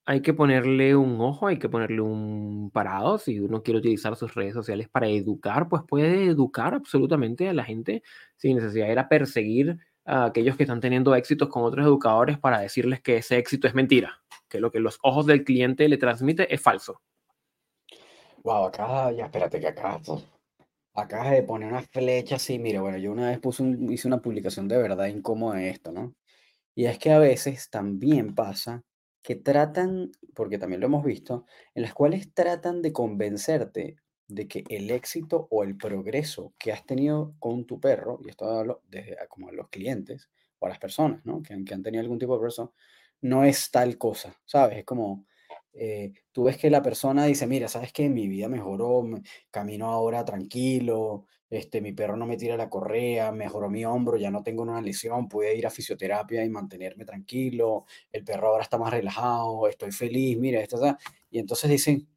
[0.07, 3.19] hay que ponerle un ojo, hay que ponerle un parado.
[3.19, 7.65] Si uno quiere utilizar sus redes sociales para educar, pues puede educar absolutamente a la
[7.65, 8.03] gente
[8.37, 13.01] sin necesidad de perseguir a aquellos que están teniendo éxitos con otros educadores para decirles
[13.01, 16.61] que ese éxito es mentira, que lo que los ojos del cliente le transmite es
[16.61, 17.01] falso.
[18.43, 19.99] wow, acá, ya espérate que acá,
[20.95, 24.69] acá de poner una flecha así, mira, bueno, yo una vez puse hice una publicación
[24.69, 26.15] de verdad incómoda de esto, ¿no?
[26.75, 28.83] Y es que a veces también pasa
[29.25, 33.97] que tratan, porque también lo hemos visto, en las cuales tratan de convencerte
[34.29, 38.45] de que el éxito o el progreso que has tenido con tu perro, y esto
[38.45, 41.43] hablo desde como a los clientes o a las personas, ¿no?
[41.43, 42.75] Que, han tenido algún tipo de progreso,
[43.23, 44.79] no es tal cosa, ¿sabes?
[44.79, 45.27] Es como,
[45.73, 48.11] eh, tú ves que la persona dice, mira, ¿sabes qué?
[48.11, 53.33] Mi vida mejoró, me- camino ahora tranquilo, este, mi perro no me tira la correa,
[53.33, 57.87] mejoró mi hombro, ya no tengo una lesión, pude ir a fisioterapia y mantenerme tranquilo,
[58.13, 60.99] el perro ahora está más relajado, estoy feliz, mira, esto, ta".
[61.31, 62.09] y entonces dicen,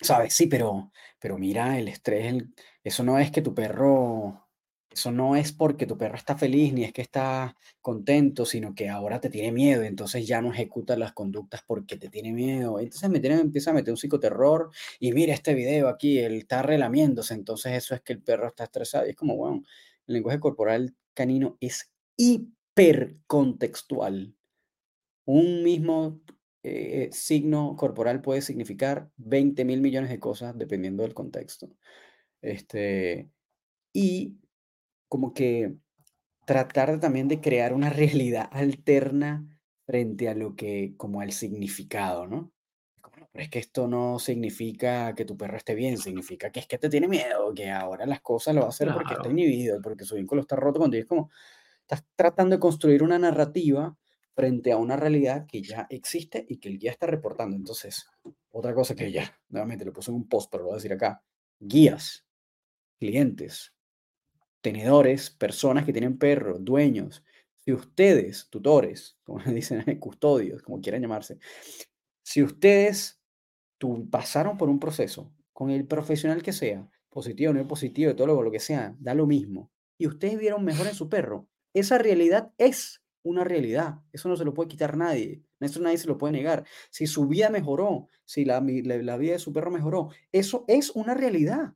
[0.00, 2.34] sabes, sí, pero, pero mira, el estrés,
[2.82, 4.45] eso no es que tu perro,
[4.96, 8.88] eso no es porque tu perro está feliz ni es que está contento, sino que
[8.88, 12.80] ahora te tiene miedo, entonces ya no ejecuta las conductas porque te tiene miedo.
[12.80, 16.62] Entonces me tiene, empieza a meter un psicoterror y mira este video aquí, él está
[16.62, 19.06] relamiéndose, entonces eso es que el perro está estresado.
[19.06, 19.64] Y es como, bueno,
[20.06, 24.34] el lenguaje corporal canino es hipercontextual.
[25.26, 26.22] Un mismo
[26.62, 31.68] eh, signo corporal puede significar 20 mil millones de cosas dependiendo del contexto.
[32.40, 33.28] Este,
[33.92, 34.36] y
[35.08, 35.76] como que
[36.46, 42.52] tratar también de crear una realidad alterna frente a lo que, como al significado, ¿no?
[43.00, 46.60] Como, "No, pero es que esto no significa que tu perro esté bien, significa que
[46.60, 49.28] es que te tiene miedo, que ahora las cosas lo va a hacer porque está
[49.28, 49.30] Claro.
[49.30, 51.02] inhibido, porque su vínculo está roto contigo.
[51.02, 51.30] Es como,
[51.82, 53.96] estás tratando de construir una narrativa
[54.34, 57.56] frente a una realidad que ya existe y que el guía está reportando.
[57.56, 58.06] Entonces,
[58.50, 60.92] otra cosa que ya, nuevamente lo puse en un post, pero lo voy a decir
[60.92, 61.22] acá,
[61.58, 62.26] guías,
[62.98, 63.74] clientes,
[64.66, 71.38] tenedores, personas que tienen perros, dueños, si ustedes, tutores, como dicen, custodios, como quieran llamarse,
[72.24, 73.20] si ustedes
[73.78, 78.50] tu- pasaron por un proceso con el profesional que sea, positivo, no positivo, todo lo,
[78.50, 83.04] que sea, da lo mismo, y ustedes vieron mejor en su perro, esa realidad es
[83.22, 86.64] una realidad, eso no se lo puede quitar nadie, eso nadie se lo puede negar.
[86.90, 91.74] Si su vida mejoró, si la vida de su perro mejoró, eso es una realidad.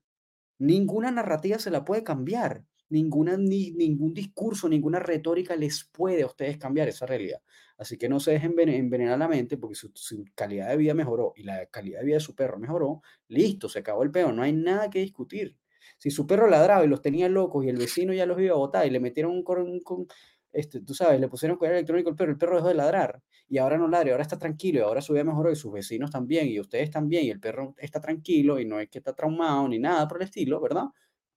[0.58, 2.64] Ninguna narrativa se la puede cambiar.
[2.90, 7.40] Ninguna, ni, ningún discurso, ninguna retórica les puede a ustedes cambiar esa realidad.
[7.78, 11.44] Así que no se dejen envenenar la mente porque su, calidad de vida mejoró y
[11.44, 13.00] la calidad de vida de su perro mejoró.
[13.28, 15.56] Listo, se acabó el peor, no hay nada que discutir.
[15.96, 18.58] Si su perro ladraba y los tenía locos y el vecino ya los iba a
[18.58, 20.06] botar y le metieron un, con,
[20.52, 23.58] este, tú sabes, le pusieron collar electrónico al perro, el perro dejó de ladrar y
[23.58, 26.48] ahora no ladra, ahora está tranquilo y ahora su vida mejoró y sus vecinos también
[26.48, 29.78] y ustedes también y el perro está tranquilo y no es que está traumado ni
[29.78, 30.86] nada por el estilo, ¿verdad?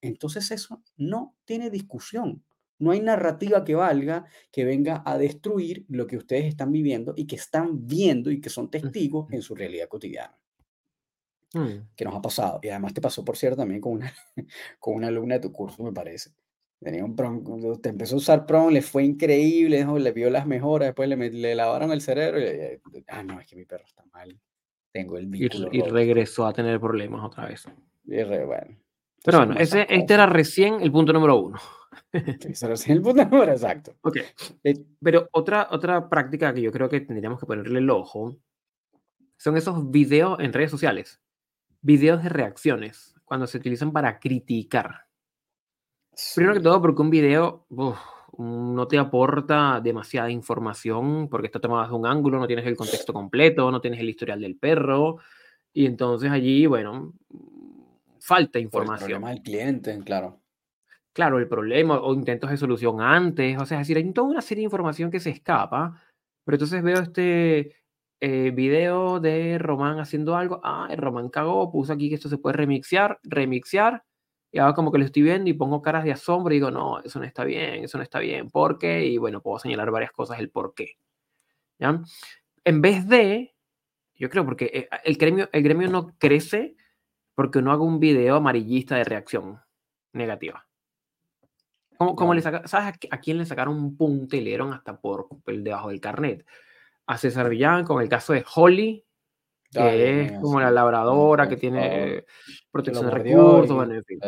[0.07, 2.43] Entonces eso no tiene discusión.
[2.79, 7.25] No hay narrativa que valga que venga a destruir lo que ustedes están viviendo y
[7.25, 10.37] que están viendo y que son testigos en su realidad cotidiana.
[11.53, 11.93] Mm.
[11.95, 12.59] Que nos ha pasado.
[12.61, 14.13] Y además te pasó, por cierto, también con una,
[14.79, 16.31] con una alumna de tu curso, me parece.
[16.81, 17.43] Tenía un prom,
[17.81, 21.55] te empezó a usar prom, le fue increíble, le vio las mejoras, después le, le
[21.55, 24.37] lavaron el cerebro y, ah, no, es que mi perro está mal.
[24.91, 25.69] Tengo el vínculo.
[25.71, 27.63] Y, regresó a tener problemas otra vez.
[28.05, 28.77] Y bueno,
[29.23, 31.59] pero bueno, ese, este era recién el punto número uno.
[32.11, 33.95] Ese era recién el punto número exacto.
[34.01, 34.17] Ok.
[34.63, 38.37] Eh, pero otra, otra práctica que yo creo que tendríamos que ponerle el ojo
[39.37, 41.21] son esos videos en redes sociales.
[41.81, 45.05] Videos de reacciones, cuando se utilizan para criticar.
[46.35, 47.65] Primero que todo, porque un video
[48.37, 53.11] no te aporta demasiada información, porque está tomado de un ángulo, no tienes el contexto
[53.13, 55.17] completo, no tienes el historial del perro.
[55.73, 57.13] Y entonces allí, bueno,
[58.23, 59.09] falta información.
[59.09, 60.39] el problema del cliente, claro.
[61.11, 64.41] Claro, el problema o intentos de solución antes, o sea, es decir, hay toda una
[64.41, 66.01] serie de información que se escapa,
[66.43, 67.75] pero entonces veo este
[68.21, 72.55] eh, video de Román haciendo algo, ah, Román cagó, puso aquí que esto se puede
[72.55, 74.03] remixear, remixear,
[74.51, 77.01] y ahora como que lo estoy viendo y pongo caras de asombro y digo, no,
[77.01, 79.05] eso no está bien, eso no está bien, ¿por qué?
[79.05, 80.97] Y bueno, puedo señalar varias cosas el por qué.
[81.77, 82.01] ¿Ya?
[82.63, 83.53] En vez de,
[84.15, 86.77] yo creo, porque eh, el gremio, el gremio no crece
[87.35, 89.59] porque no hago un video amarillista de reacción
[90.13, 90.67] negativa.
[91.97, 95.27] Como, le saca, ¿Sabes a, quién le sacaron un punto y le dieron hasta por
[95.45, 96.45] el debajo del carnet?
[97.05, 99.05] A César Villán con el caso de Holly,
[99.71, 102.25] que es como la labradora que tiene
[102.71, 104.19] protección de recursos, en fin.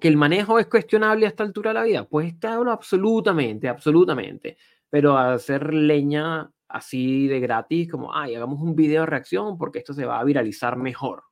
[0.00, 4.56] Que el manejo es cuestionable a esta altura de la vida, pues claro, absolutamente, absolutamente.
[4.90, 9.94] Pero hacer leña así de gratis, como, ay, hagamos un video de reacción porque esto
[9.94, 11.24] se va a viralizar mejor.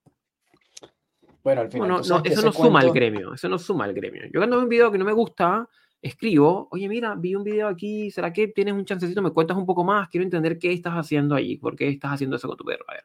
[1.47, 1.89] Bueno, al final.
[1.89, 3.33] No, no, eso no suma al gremio.
[3.35, 4.25] Eso no suma al gremio.
[4.33, 5.69] Yo cuando veo un video que no me gusta,
[6.03, 9.23] escribo, oye, mira, vi un video aquí, ¿será que tienes un chancecito?
[9.23, 12.35] Me cuentas un poco más, quiero entender qué estás haciendo allí, por qué estás haciendo
[12.35, 12.85] eso con tu perro.
[12.89, 13.05] A ver.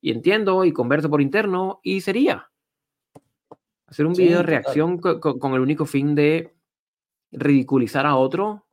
[0.00, 2.48] Y entiendo y converso por interno y sería
[3.86, 6.54] hacer un video de reacción con, el único fin de
[7.32, 8.68] ridiculizar a otro.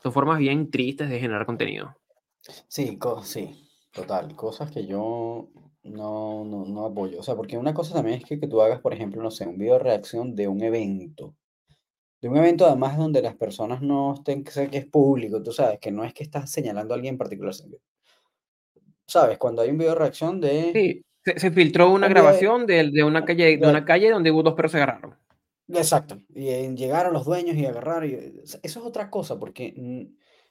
[0.00, 1.96] Son formas bien tristes de generar contenido.
[2.68, 4.36] Sí, sí, total.
[4.36, 5.48] Cosas que yo
[5.84, 7.20] no, no, no apoyo.
[7.20, 9.46] O sea, porque una cosa también es que, que tú hagas, por ejemplo, no sé,
[9.46, 11.34] un video de reacción de un evento.
[12.20, 15.80] De un evento además donde las personas no estén, que, que es público, tú sabes,
[15.80, 17.54] que no es que estás señalando a alguien en particular.
[19.06, 19.38] ¿Sabes?
[19.38, 20.72] Cuando hay un video de reacción de...
[20.72, 24.54] Sí, se, filtró una grabación de, de, una calle, de una calle donde hubo dos
[24.54, 25.16] perros se agarraron.
[25.68, 26.20] Exacto.
[26.34, 28.04] Y llegaron los dueños y agarraron.
[28.04, 29.74] eso es otra cosa, porque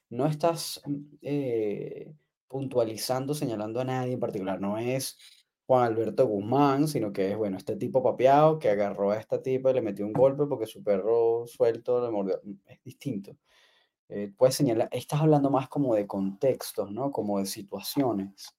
[0.09, 0.81] no estás
[1.21, 2.13] eh,
[2.51, 4.59] puntualizando, señalando a nadie en particular.
[4.59, 5.17] No es
[5.65, 9.71] Juan Alberto Guzmán, sino que es, bueno, este tipo papeado que agarró a esta tipa
[9.71, 12.39] y le metió un golpe porque su perro suelto le mordió.
[12.43, 13.37] Mm, es distinto.
[14.09, 17.11] Eh, puedes señalar, estás hablando más como de contextos, ¿no?
[17.11, 18.53] Como de situaciones.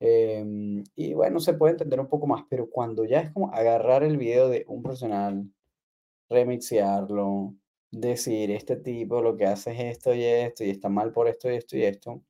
[0.00, 4.02] Em, y bueno, se puede entender un poco más, pero cuando ya es como agarrar
[4.04, 5.50] el video de un profesional,
[6.30, 7.54] remixearlo,
[7.90, 11.50] decir, este tipo lo que hace es esto y esto, y está mal por esto
[11.50, 12.22] y esto y esto,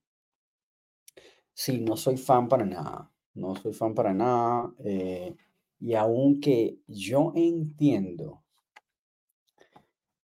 [1.62, 4.72] Sí, no soy fan para nada, no soy fan para nada.
[4.84, 5.34] Eh,
[5.80, 8.44] y aunque yo entiendo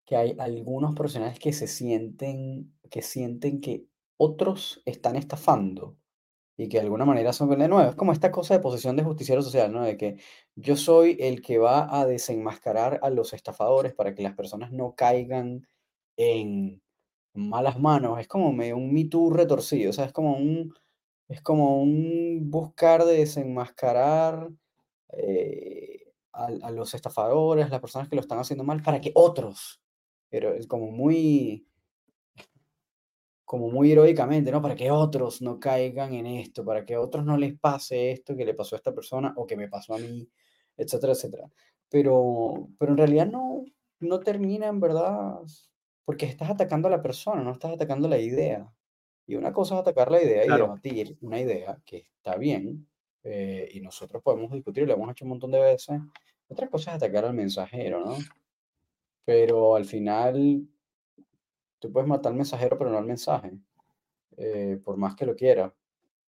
[0.05, 5.97] que hay algunos profesionales que se sienten, que sienten que otros están estafando
[6.57, 7.91] y que de alguna manera son de nuevo.
[7.91, 9.83] Es como esta cosa de posición de justiciero social, ¿no?
[9.85, 10.19] De que
[10.57, 14.95] yo soy el que va a desenmascarar a los estafadores para que las personas no
[14.97, 15.67] caigan
[16.17, 16.83] en
[17.35, 18.21] malas manos.
[18.21, 18.73] Es como un Me
[19.37, 20.75] retorcido, o sea, es como un
[21.31, 24.51] es como un buscar de desenmascarar
[25.13, 29.81] eh, a, los estafadores, las personas que lo están haciendo mal, para que otros,
[30.29, 31.69] pero es como muy,
[33.45, 34.61] como muy heroicamente, ¿no?
[34.61, 38.45] Para que otros no caigan en esto, para que otros no les pase esto que
[38.45, 40.29] le pasó a esta persona o que me pasó a mí,
[40.77, 41.49] etcétera, etcétera.
[41.89, 43.65] Pero, pero en realidad no,
[44.01, 45.39] no termina en verdad,
[46.05, 48.69] porque estás atacando a la persona, no estás atacando la idea.
[49.31, 52.89] Y una cosa es atacar la idea y debatir una idea que está bien
[53.23, 56.01] eh, y nosotros podemos discutir, lo hemos hecho un montón de veces.
[56.49, 58.17] Otra cosa es atacar al mensajero, ¿no?
[59.25, 60.67] pero al final
[61.79, 63.53] tú puedes matar al mensajero, pero no al mensaje,
[64.37, 65.75] eh, por más que lo quiera.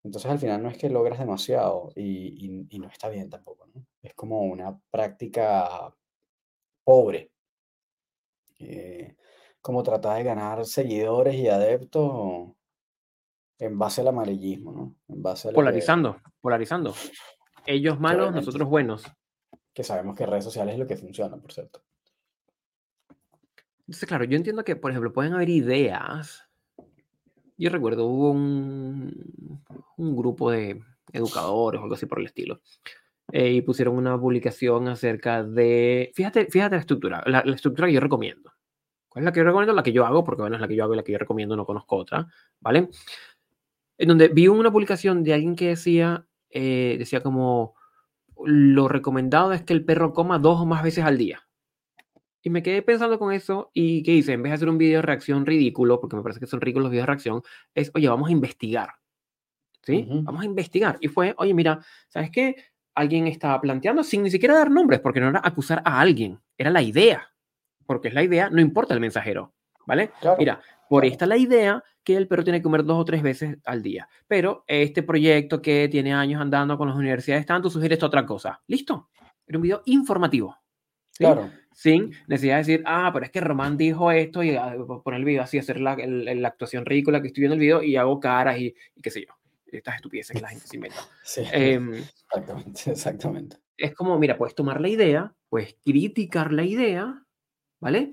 [0.03, 3.67] Entonces al final no es que logras demasiado y, y- y no está bien tampoco,
[3.67, 3.85] ¿no?
[4.01, 5.93] Es como una práctica
[6.83, 7.31] pobre,
[8.59, 9.15] eh,
[9.61, 12.51] como tratar de ganar seguidores y adeptos
[13.65, 14.95] en base al amarillismo, ¿no?
[15.07, 16.93] En base a lo que, Polarizando, polarizando.
[17.65, 19.03] Ellos malos, nosotros buenos.
[19.73, 21.81] que sabemos que redes sociales es lo que funciona, por cierto.
[23.79, 26.43] Entonces, claro, yo entiendo que, por ejemplo, pueden haber ideas.
[27.57, 29.61] Yo recuerdo, hubo un,
[29.97, 32.61] un grupo de educadores o algo así por el estilo.
[33.31, 36.11] eh, y pusieron una publicación acerca de.
[36.15, 38.51] Fíjate, fíjate la estructura, la, la estructura que yo recomiendo.
[39.09, 39.73] ¿Cuál es la que yo recomiendo?
[39.73, 41.19] La que yo hago, porque bueno, es la que yo hago y la que yo
[41.19, 42.27] recomiendo, no conozco otra,
[42.59, 42.89] ¿vale?
[43.97, 47.75] En donde vi una publicación de alguien que decía, eh, decía como,
[48.45, 51.47] lo recomendado es que el perro coma dos o más veces al día.
[52.41, 54.33] Y me quedé pensando con eso y ¿qué hice?
[54.33, 56.85] En vez de hacer un video de reacción ridículo, porque me parece que son ridículos
[56.85, 57.41] los videos de reacción,
[57.73, 58.89] es, oye, vamos a investigar.
[59.81, 60.05] ¿Sí?
[60.09, 60.97] Vamos a investigar.
[61.01, 62.55] Y fue, oye, mira, ¿sabes qué?
[62.95, 66.69] Alguien estaba planteando sin ni siquiera dar nombres, porque no era acusar a alguien, era
[66.69, 67.29] la idea.
[67.85, 69.53] Porque es la idea, no importa el mensajero,
[69.85, 70.11] ¿vale?
[70.21, 73.21] Claro, Mira, por esta la idea que el perro tiene que comer dos o tres
[73.21, 74.07] veces al día.
[74.27, 78.61] Pero este proyecto que tiene años andando con las universidades tanto sugiere esta otra cosa.
[78.67, 79.09] ¿Listo?
[79.47, 80.57] Era un video informativo.
[81.11, 81.23] ¿sí?
[81.23, 85.19] Claro, Sin necesidad de decir, ah, pero es que Román dijo esto y ah, poner
[85.19, 87.95] el video así, hacer la, el- la actuación ridícula que estoy viendo el video y
[87.95, 89.33] hago caras y, y qué sé yo.
[89.67, 90.97] Estas estupideces que la gente se inventa.
[91.23, 93.57] sí, Em, exactamente, exactamente.
[93.77, 97.23] es como, mira, puedes tomar la idea, puedes criticar la idea,
[97.79, 98.11] ¿vale?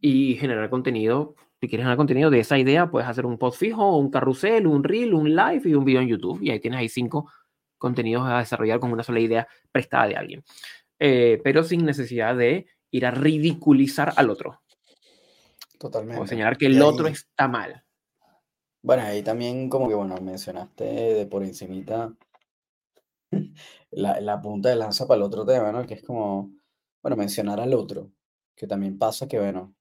[0.00, 1.34] Y generar contenido.
[1.62, 4.82] Si quieres generar contenido de esa idea, puedes hacer un post fijo, un carrusel, un
[4.82, 6.42] reel, un live y un video en YouTube.
[6.42, 7.30] Y ahí tienes ahí cinco
[7.78, 10.42] contenidos a desarrollar con una sola idea prestada de alguien.
[10.98, 16.26] Eh, pero sin necesidad de ir a ridiculizar al otro o Totalmente.
[16.26, 17.84] señalar que el otro está mal.
[18.82, 22.12] bueno, ahí también como que, bueno, mencionaste de por encimita
[23.92, 25.86] la, la punta de lanza para el otro tema, ¿no?
[25.86, 26.50] Que es como,
[27.02, 28.10] bueno, mencionar al otro,
[28.56, 29.76] que también pasa que, bueno,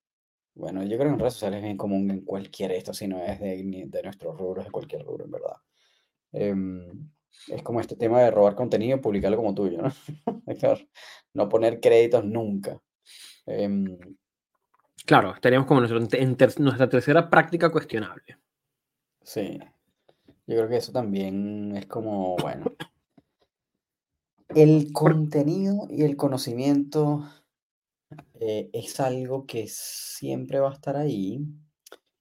[0.54, 3.24] bueno, yo creo que en redes sociales es bien común en cualquier esto, si no
[3.24, 5.56] es de, de nuestros rubros, de cualquier rubro, en verdad.
[6.34, 7.10] Em,
[7.48, 9.90] es como este tema de robar contenido y publicarlo como tuyo, ¿no?
[10.60, 10.80] Claro,
[11.34, 12.80] no poner créditos nunca.
[13.46, 13.98] Em,
[15.06, 18.38] Claro, tenemos como nuestro- ter- nuestra tercera práctica cuestionable.
[19.24, 19.58] sí,
[20.48, 22.66] yo creo que eso también es como, bueno,
[24.50, 27.24] el contenido y el conocimiento
[28.40, 31.46] eh, es algo que siempre va a estar ahí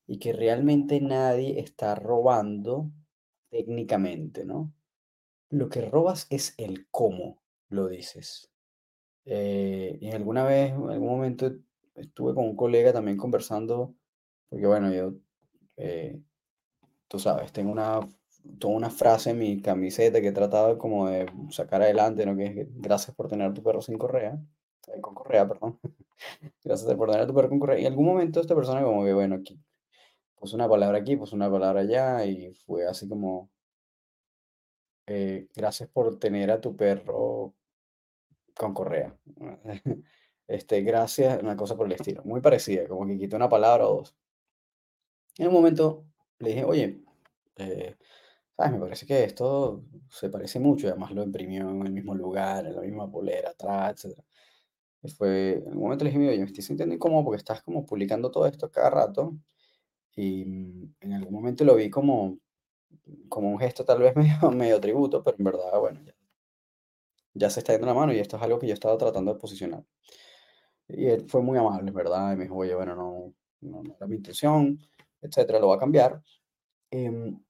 [0.07, 2.91] y que realmente nadie está robando
[3.51, 4.73] técnicamente, ¿no?
[5.51, 8.51] Lo que robas es el cómo lo dices.
[9.25, 11.53] Eh, y alguna vez, en algún momento,
[11.95, 13.95] estuve con un colega también conversando,
[14.49, 15.15] porque bueno, yo,
[15.77, 16.21] eh,
[17.09, 18.01] tú sabes, tengo una,
[18.59, 22.37] toda una frase en mi camiseta que he tratado como de sacar adelante, ¿no?
[22.37, 24.41] Que gracias por tener tu perro sin correa,
[25.01, 25.79] con correa, perdón.
[26.65, 27.79] Gracias por tener tu perro con correa.
[27.79, 29.59] Y en algún momento esta persona como que, bueno, aquí,
[30.37, 33.51] puso una palabra aquí, puso una palabra allá, y fue así como,
[35.07, 37.55] eh, gracias por tener a tu perro
[38.55, 39.17] con correa.
[40.51, 42.25] Este, gracias, una cosa por el estilo.
[42.25, 44.17] Muy parecida, como que quitó una palabra o dos.
[45.39, 46.05] En un momento
[46.39, 47.03] le dije, oye,
[47.57, 47.97] eh,
[48.57, 48.73] ¿sabes?
[48.73, 52.75] Me parece que esto se parece mucho, además lo imprimió en el mismo lugar, en
[52.77, 54.19] la misma polera, atrás, etc.
[55.03, 57.63] Y fue, en un momento le dije, "Mira, yo me estoy sintiendo incómodo porque estás
[57.63, 59.35] como publicando todo esto cada rato.
[60.17, 62.39] Y mm, en algún momento lo vi como,
[63.29, 66.15] como un gesto tal vez medio, medio tributo, pero en verdad, bueno, ya,
[67.35, 69.41] ya se está yendo la mano y esto es algo que yo estaba tratando de
[69.41, 69.85] posicionar.
[70.89, 72.33] Y él fue muy amable, ¿verdad?
[72.33, 74.79] Y me dijo, oye, bueno, no, no, no era mi intención,
[75.21, 76.23] etcétera, lo va a cambiar.
[76.91, 77.41] Em,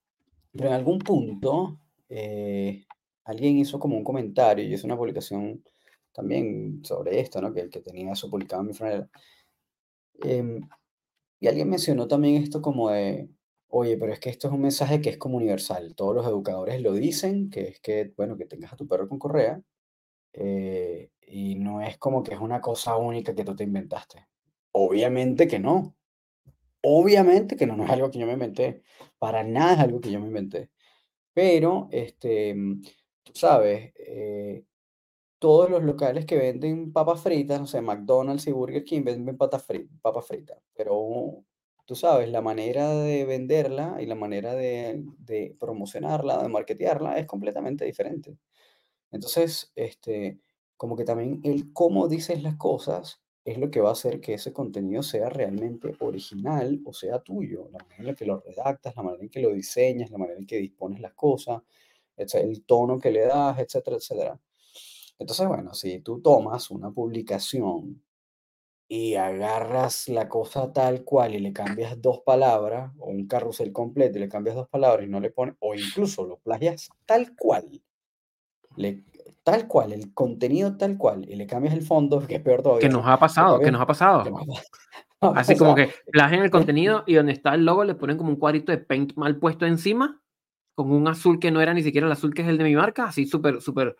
[0.53, 2.85] pero en algún punto eh,
[3.25, 5.65] alguien hizo como un comentario y hizo una publicación
[6.13, 7.53] también sobre esto, ¿no?
[7.55, 9.11] Que, que tenía eso publicado en mi franela.
[10.23, 10.61] Em,
[11.41, 13.31] y alguien mencionó también esto como de,
[13.69, 15.95] oye, pero es que esto es un mensaje que es como universal.
[15.97, 19.19] Todos los educadores lo dicen, que es que, bueno, que tengas a tu perro con
[19.19, 19.63] correa.
[20.35, 24.29] eh, y no es como que es una cosa única que tú te inventaste.
[24.73, 25.97] Obviamente que no.
[26.83, 28.83] Obviamente que no, no es algo que yo me inventé.
[29.19, 30.71] Para nada es algo que yo me inventé.
[31.35, 32.83] Pero, este, mm,
[33.25, 34.65] tú sabes, eh,
[35.41, 39.65] todos los locales que venden papas fritas, no sé, McDonald's y Burger King venden papas
[39.65, 40.59] fritas.
[40.77, 41.45] Pero,
[41.87, 45.03] tú sabes, la manera de venderla y la manera de,
[45.59, 48.37] promocionarla, de marketearla, es completamente diferente.
[49.13, 50.41] Entonces, este,
[50.77, 54.35] como que también el cómo dices las cosas es lo que va a hacer que
[54.35, 57.69] ese contenido sea realmente original o sea tuyo.
[57.73, 60.39] La manera en la que lo redactas, la manera en que lo diseñas, la manera
[60.39, 61.63] en que dispones las cosas,
[62.17, 64.41] el tono que le das, etcétera, etcétera.
[65.21, 68.03] Entonces, bueno, si tú tomas una publicación
[68.89, 74.17] y agarras la cosa tal cual y le cambias dos palabras, o un carrusel completo
[74.17, 77.83] y le cambias dos palabras y no le pones, o incluso lo plagias tal cual,
[78.77, 79.05] le,
[79.43, 82.89] tal cual, el contenido tal cual, y le cambias el fondo, que es peor todavía.
[82.89, 84.25] Que nos ha pasado, que nos ha pasado.
[85.21, 88.37] Así como que plagian el contenido y donde está el logo le ponen como un
[88.37, 90.23] cuadrito de paint mal puesto encima,
[90.75, 92.75] con un azul que no era ni siquiera el azul que es el de mi
[92.75, 93.97] marca, así súper, súper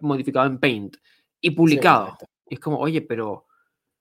[0.00, 0.96] modificado en paint
[1.40, 2.16] y publicado.
[2.48, 3.46] y es como, oye, pero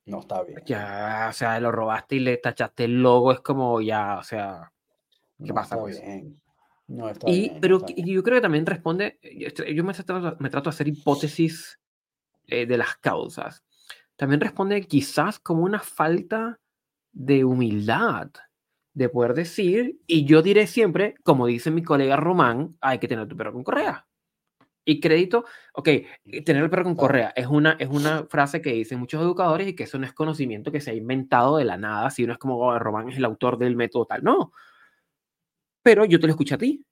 [0.05, 0.61] no está bien.
[0.65, 4.71] Ya, o sea, lo robaste y le tachaste el logo, es como ya, o sea,
[5.37, 6.01] ¿qué no pasa con eso?
[6.01, 6.41] bien.
[6.87, 10.35] No está Y, bien, pero está yo creo que también responde, yo yo me trato,
[10.39, 11.79] me trato de hacer hipótesis
[12.47, 13.63] eh, de las causas.
[14.15, 16.59] También responde quizás como una falta
[17.13, 18.29] de humildad,
[18.93, 23.27] de poder decir, y yo diré siempre, como dice mi colega Román, hay que tener
[23.27, 24.05] tu perro con correa.
[24.83, 25.89] Y crédito, ok,
[26.45, 29.75] tener el perro con correa es una, es una frase que dicen muchos educadores y
[29.75, 32.39] que eso no es conocimiento que se ha inventado de la nada, si no es
[32.39, 34.51] como "Oh, Román es el autor del método tal, no.
[35.83, 36.83] Pero yo te lo escucho a ti.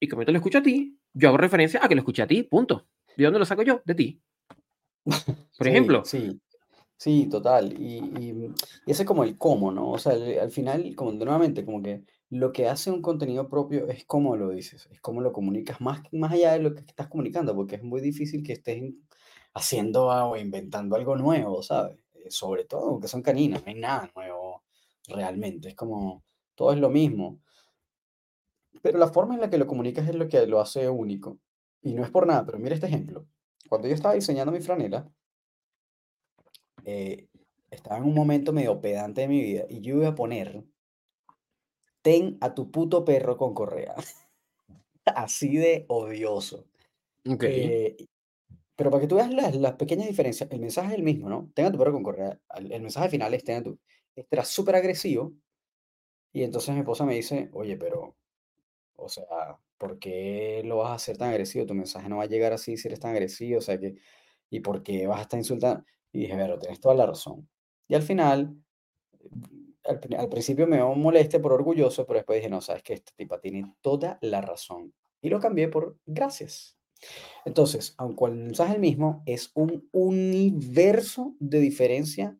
[0.00, 2.22] Y como yo te lo escucho a ti, yo hago referencia a que lo escuché
[2.22, 2.86] a ti, punto.
[3.16, 3.80] ¿De dónde lo saco yo?
[3.84, 4.20] De ti.
[5.06, 6.40] Por Sí, ejemplo, Sí,
[6.96, 7.72] sí, total.
[7.80, 8.54] Y, y,
[8.86, 9.90] y ese es como el cómo, ¿no?
[9.90, 12.04] O sea, el- al final, como nuevamente, como que
[12.34, 16.02] lo que hace un contenido propio es cómo lo dices, es cómo lo comunicas, más,
[16.12, 18.92] más allá de lo que estás comunicando, porque es muy difícil que estés
[19.54, 21.96] haciendo o inventando algo nuevo, ¿sabes?
[22.14, 24.64] Eh, Sobre todo porque son caninas, no hay nada nuevo
[25.06, 26.24] realmente, es como,
[26.56, 27.40] todo es lo mismo.
[28.82, 31.38] Pero la forma en la que lo comunicas es lo que lo hace único.
[31.82, 33.28] Y no es por nada, pero mira este ejemplo.
[33.68, 35.08] Cuando yo estaba diseñando mi franela,
[36.84, 37.28] eh,
[37.70, 40.64] estaba en un momento medio pedante de mi vida y yo iba a poner,
[42.04, 43.94] ten a tu puto perro con correa.
[45.06, 46.66] Así de odioso.
[47.26, 47.96] ok, Eh,
[48.76, 51.50] pero para que tú veas las, las pequeñas diferencias, el mensaje es el mismo, ¿no?
[51.54, 52.38] Ten a tu perro con correa.
[52.58, 53.78] El mensaje final es ten a tu...
[54.14, 55.32] Este era súper agresivo
[56.32, 58.16] y entonces mi esposa me dice, oye, pero,
[58.96, 59.24] o sea,
[59.78, 61.64] ¿por qué lo vas a hacer tan agresivo?
[61.66, 63.96] Tu mensaje no va a llegar así si eres tan agresivo, o sea que,
[64.50, 65.84] ¿y por qué vas a estar insultando?
[66.12, 67.48] Y dije, pero tienes toda la razón.
[67.88, 68.56] Y al final,
[69.84, 73.12] al, pri- al principio me molesté por orgulloso, pero después dije, no, sabes que esta
[73.16, 74.94] tipa tiene toda la razón.
[75.20, 76.76] Y lo cambié por gracias.
[77.44, 82.38] Entonces, aunque el mensaje es el mismo, es un universo de diferencia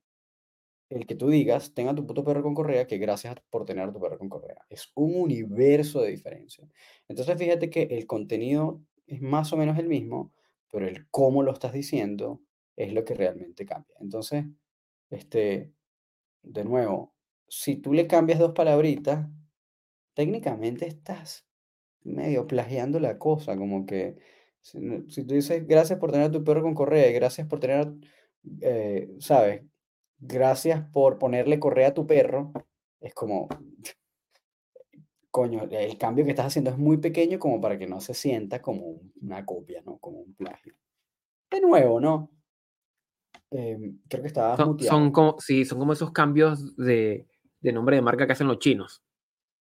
[0.91, 3.93] el que tú digas, tenga tu puto perro con correa, que gracias por tener a
[3.93, 4.65] tu perro con correa.
[4.69, 6.69] Es un universo de diferencia.
[7.09, 10.33] Entonces, fíjate que el contenido es más o menos el mismo,
[10.71, 12.41] pero el cómo lo estás diciendo
[12.77, 13.97] es lo que realmente cambia.
[14.01, 14.45] Entonces,
[15.11, 15.73] este,
[16.43, 17.14] de nuevo,
[17.49, 19.29] si tú le cambias dos palabritas,
[20.15, 21.47] técnicamente estás
[22.03, 24.17] medio plagiando la cosa, como que
[24.61, 24.79] si,
[25.25, 27.93] tú dices gracias por tener a tu perro con correa y gracias por tener,
[28.61, 29.63] eh, ¿sabes?
[30.19, 32.53] Gracias por ponerle correa a tu perro,
[33.01, 33.49] es como,
[35.31, 38.63] coño, el cambio que estás haciendo es muy pequeño como para que no se sienta
[38.63, 39.99] como un- una copia, ¿no?
[39.99, 40.75] Como un plagio.
[41.51, 42.31] De nuevo, ¿no?
[43.51, 44.99] Em, creo que son, muteado.
[44.99, 47.27] son como, sí, son como esos cambios de,
[47.65, 49.03] de nombre de marca que hacen los chinos.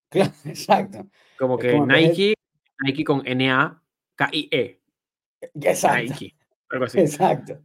[0.10, 1.08] Claro, exacto.
[1.40, 2.36] Como que como Nike,
[2.84, 4.82] Nike con N-A-K-I-E,
[5.56, 6.14] Exacto.
[6.14, 6.36] Nike,
[6.70, 7.00] algo así.
[7.00, 7.60] Exacto,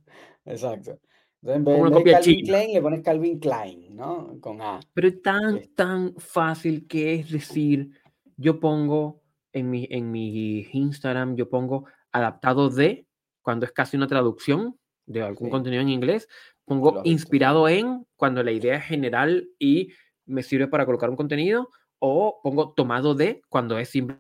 [0.45, 0.99] exacto.
[1.43, 2.49] Entonces, en vez, de Calvin china.
[2.49, 4.39] Klein, le pones Calvin Klein, ¿no?
[4.41, 4.80] Con A.
[4.93, 7.91] Pero es tan, tan fácil que es decir,
[8.36, 9.22] yo pongo
[9.53, 13.07] en mi, en mi Instagram, yo pongo adaptado de,
[13.43, 15.51] cuando es casi una traducción de algún Sí.
[15.51, 16.28] contenido en inglés,
[16.64, 19.93] pongo inspirado en, cuando la idea es general y
[20.29, 24.18] me sirve para colocar un contenido, o pongo tomado de, cuando es simple.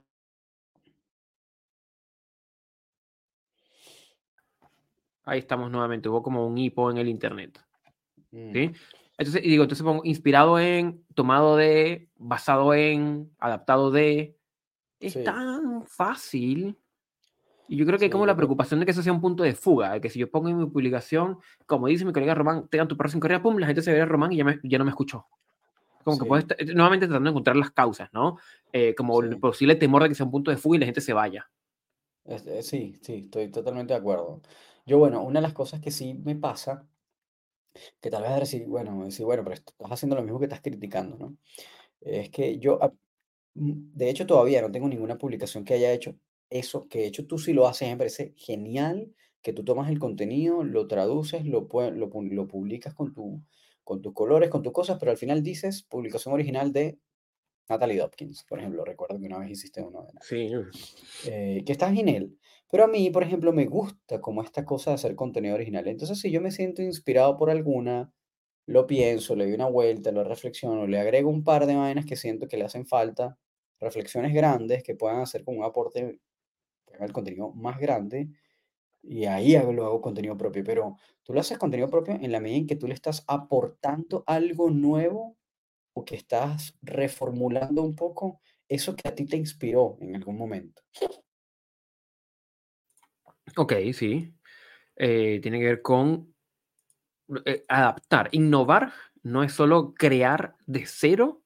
[5.24, 7.60] Ahí estamos nuevamente, hubo como un hipo en el internet.
[8.30, 8.72] Mm, ¿sí?
[9.18, 14.36] Entonces, y digo, entonces pongo inspirado en, tomado de, basado en, adaptado de.
[15.00, 15.22] Es Sí.
[15.24, 16.76] tan fácil.
[17.68, 19.54] Y yo creo que hay como la preocupación de que eso sea un punto de
[19.54, 22.88] fuga, de que si yo pongo en mi publicación, como dice mi colega Román, tengan
[22.88, 24.84] tu sin correa, pum, la gente se ve a Román y ya, me- ya no
[24.84, 25.26] me escuchó.
[26.16, 26.28] Como que Sí.
[26.28, 28.38] puedes, estar- nuevamente tratando de encontrar las causas, ¿no?
[28.72, 31.00] Eh, como el posible temor de que sea un punto de fuga y la gente
[31.00, 31.50] se vaya.
[32.24, 34.42] Eh, sí, sí, estoy totalmente de acuerdo.
[34.86, 36.86] Yo, bueno, una de las cosas que sí me pasa,
[38.00, 41.16] que tal vez decir, bueno, decir, bueno, pero estás haciendo lo mismo que estás criticando,
[41.16, 41.36] ¿no?
[42.00, 42.92] Es que yo, ah,
[43.54, 46.16] mm, de hecho, todavía no tengo ninguna publicación que haya hecho
[46.50, 49.98] eso, que de hecho tú sí lo haces, me parece genial que tú tomas el
[50.00, 53.42] contenido, lo traduces, lo, lo, lo publicas con, tu,
[53.88, 56.98] con tus colores, con tus cosas, pero al final dices publicación original de
[57.70, 58.84] Natalie Dopkins, por ejemplo.
[58.84, 60.50] Recuerdo que una vez hiciste uno de Sí.
[61.26, 62.38] eh, que está en él.
[62.70, 65.88] Pero a mí, por ejemplo, me gusta como esta cosa de hacer contenido original.
[65.88, 68.12] Entonces, si yo me siento inspirado por alguna,
[68.66, 72.16] lo pienso, le doy una vuelta, lo reflexiono, le agrego un par de vainas que
[72.16, 73.38] siento que le hacen falta,
[73.80, 76.20] reflexiones grandes que puedan hacer como un aporte,
[77.00, 78.28] el contenido más grande,
[79.08, 80.62] y ahí lo hago contenido propio.
[80.62, 84.22] Pero tú lo haces contenido propio en la medida en que tú le estás aportando
[84.26, 85.36] algo nuevo
[85.94, 90.82] o que estás reformulando un poco eso que a ti te inspiró en algún momento.
[93.56, 94.34] Ok, sí.
[94.94, 96.34] Eh, tiene que ver con
[97.46, 98.28] eh, adaptar.
[98.32, 98.92] Innovar
[99.22, 101.42] no es solo crear de cero,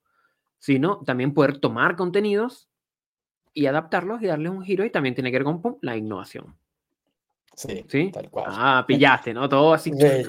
[0.59, 2.69] sino también poder tomar contenidos
[3.55, 6.57] y adaptarlos y darles un giro y también tiene que ver con la innovación.
[7.55, 8.11] Sí, ¿Sí?
[8.13, 8.47] tal cual.
[8.49, 9.49] Ah, pillaste, ¿no?
[9.49, 9.91] Todo así.
[9.91, 10.27] Eres,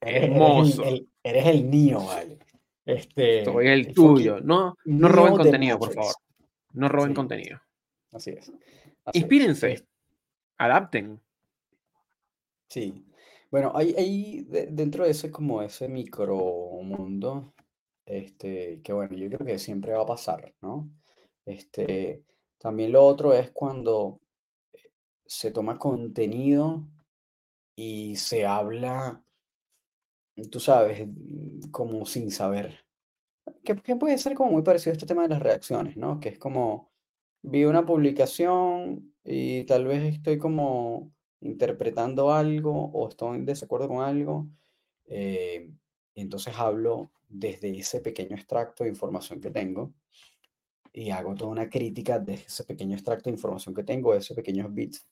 [0.00, 0.84] eres el, Hermoso.
[0.84, 2.38] el- eres el mío, vale.
[2.84, 4.40] Este, Soy el tuyo.
[4.40, 6.14] No, no roben contenido, por favor.
[6.72, 7.14] No roben Sí.
[7.14, 7.60] contenido.
[8.12, 8.52] Así es.
[9.04, 9.18] así.
[9.18, 9.72] Inspírense.
[9.72, 9.84] Es-
[10.58, 11.20] Adapten.
[12.68, 13.04] Sí.
[13.50, 17.54] Bueno, hay, hay de- dentro de ese como ese micromundo,
[18.04, 20.88] este, que bueno, yo creo que siempre va a pasar, ¿no?
[21.46, 22.22] Este,
[22.58, 24.20] también lo otro es cuando
[25.34, 26.86] se toma contenido
[27.76, 29.22] y se habla,
[30.50, 32.84] tú sabes, mm, como sin saber.
[33.64, 36.20] Que, puede ser como muy parecido a este tema de las reacciones, ¿no?
[36.20, 36.92] Que es como,
[37.42, 44.02] vi una publicación y tal vez estoy como interpretando algo o estoy en desacuerdo con
[44.02, 44.48] algo,
[45.06, 45.70] eh,
[46.14, 49.92] entonces hablo desde ese pequeño extracto de información que tengo
[50.92, 54.36] y hago toda una crítica de ese pequeño extracto de información que tengo, de esos
[54.36, 55.04] pequeños bits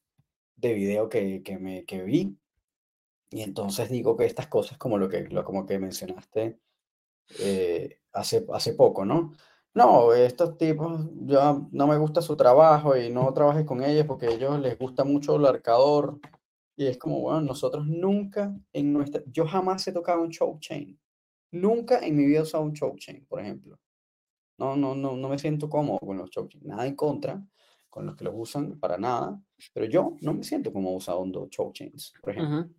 [0.63, 2.39] de video que, que me, que vi.
[3.31, 6.61] Y entonces digo que estas cosas como lo que, lo, como que mencionaste
[7.41, 9.33] eh, hace, hace poco, ¿no?
[9.75, 14.29] No, estos tipos, yo no me gusta su trabajo y no trabajes con ellos porque
[14.29, 16.21] ellos les gusta mucho el arcador.
[16.77, 20.99] Y es como, bueno, nosotros nunca en nuestra, yo jamás he tocado un choke chain.
[21.53, 23.79] Nunca en mi vida he usado un choke chain, por ejemplo.
[24.59, 26.67] No, no, no, no me siento cómodo con los choke chain.
[26.67, 27.43] Nada en contra
[27.93, 29.39] con los que los usan, para nada.
[29.73, 32.61] Pero yo no me siento como usando choke chains, por ejemplo.
[32.61, 32.75] Ujú.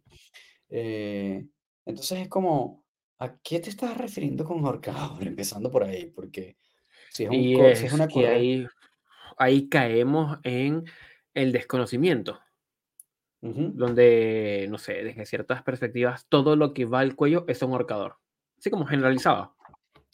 [0.69, 1.45] Eh,
[1.85, 2.83] entonces es como,
[3.19, 5.17] ¿a qué te estás refiriendo con ahorcado?
[5.21, 6.57] Empezando por ahí, porque
[7.11, 8.35] si es, un, Y co- si es es una correcta...
[8.35, 8.67] ahí,
[9.37, 10.83] ahí caemos en
[11.33, 12.39] el desconocimiento,
[13.41, 18.15] donde, no sé, desde ciertas perspectivas, todo lo que va al cuello es un ahorcador.
[18.57, 19.55] Así como generalizado.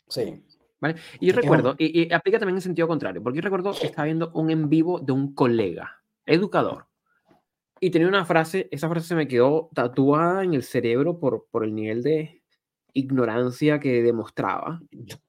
[0.08, 0.44] Sí,
[0.80, 0.96] ¿vale?
[1.20, 3.74] Y yo Es es recuerdo, y, y aplica también en sentido contrario, porque yo recuerdo
[3.74, 5.99] que estaba viendo un en vivo de un colega,
[6.30, 6.90] educador,
[7.80, 11.64] y tenía una frase, esa frase se me quedó tatuada en el cerebro por, por
[11.64, 12.44] el nivel de
[12.94, 14.82] ignorancia que demostraba,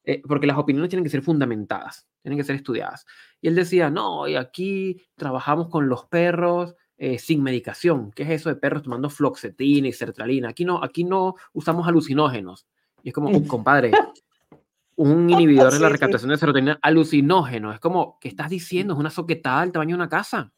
[0.04, 3.06] eh, porque las opiniones tienen que ser fundamentadas, tienen que ser estudiadas.
[3.40, 8.10] Y él decía, no, y aquí trabajamos con los perros eh, sin medicación.
[8.12, 10.48] ¿Qué es eso de perros tomando floxetina y sertralina?
[10.48, 12.66] Aquí no, aquí no usamos alucinógenos.
[13.02, 13.92] Y es como, compadre,
[14.96, 17.72] un inhibidor de la recaptación de serotonina alucinógeno.
[17.72, 18.94] Es como, ¿qué estás diciendo?
[18.94, 20.52] Es una soquetada del tamaño de una casa.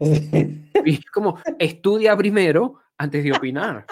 [0.84, 3.86] Y es como, estudia primero antes de opinar.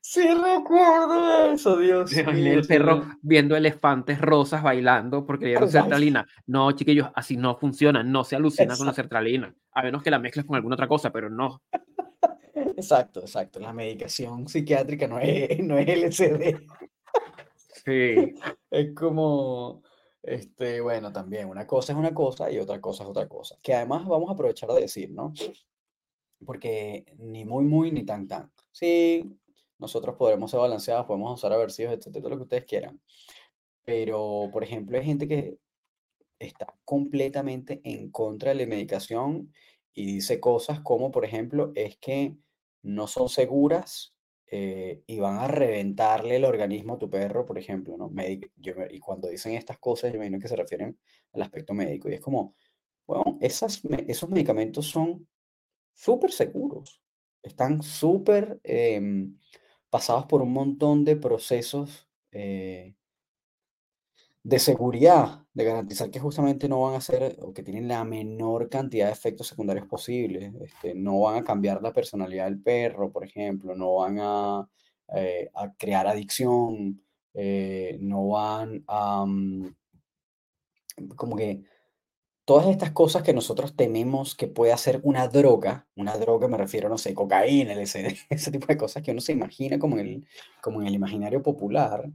[0.00, 6.24] Sí, recuerdo eso, Dios mío, el perro viendo elefantes rosas bailando porque le dieron sertralina.
[6.46, 8.04] No, chiquillos, así no funciona.
[8.04, 9.52] No se alucina con la sertralina.
[9.72, 11.62] A menos que la mezcles con alguna otra cosa, pero no.
[12.54, 13.58] Exacto, exacto.
[13.58, 16.60] La medicación psiquiátrica no es, no es LSD.
[17.84, 18.34] Sí.
[18.70, 19.82] Es como,
[20.26, 23.56] este, bueno, también una cosa es una cosa y otra cosa es otra cosa.
[23.62, 25.32] Que además vamos a aprovechar de decir, ¿no?
[26.44, 28.52] Porque ni muy, muy, ni tan, tan.
[28.72, 29.38] Sí,
[29.78, 33.00] nosotros podremos ser balanceados, podemos usar aversivos, etcétera, todo lo que ustedes quieran.
[33.84, 35.58] Pero, por ejemplo, hay gente que
[36.38, 39.52] está completamente en contra de la medicación
[39.92, 42.36] y dice cosas como, por ejemplo, es que
[42.82, 44.13] no son seguras
[44.56, 48.10] eh, y van a reventarle el organismo a tu perro, por ejemplo, ¿no?
[48.10, 50.98] Médic- yo me- y cuando dicen estas cosas, yo me imagino que se refieren
[51.32, 52.08] al aspecto médico.
[52.10, 52.54] Y es como,
[53.06, 53.82] bueno, esos
[54.30, 55.26] medicamentos son
[55.94, 57.02] súper seguros,
[57.42, 59.38] están súper em,
[59.90, 62.94] pasados por un montón de procesos eh,
[64.44, 68.68] de seguridad, de garantizar que justamente no van a ser o que tienen la menor
[68.68, 70.54] cantidad de efectos secundarios posibles.
[70.60, 74.68] Este, no van a cambiar la personalidad del perro, por ejemplo, no van a,
[75.16, 79.74] eh, a crear adicción, eh, no van a, mm,
[81.16, 81.62] como que
[82.44, 86.88] todas estas cosas que nosotros tememos que puede hacer una droga, una droga me refiero,
[86.90, 90.26] no sé, cocaína, LSD, ese tipo de cosas que uno se imagina como en el,
[90.62, 92.10] como en el imaginario popular,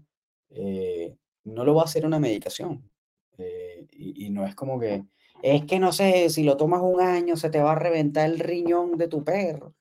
[0.52, 2.90] eh, no lo va a hacer una medicación.
[3.38, 5.04] Eh, y, y no es como que,
[5.42, 8.40] es que no sé, si lo tomas un año se te va a reventar el
[8.40, 9.74] riñón de tu perro.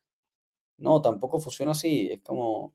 [0.79, 2.09] No, tampoco funciona así.
[2.13, 2.73] Es como,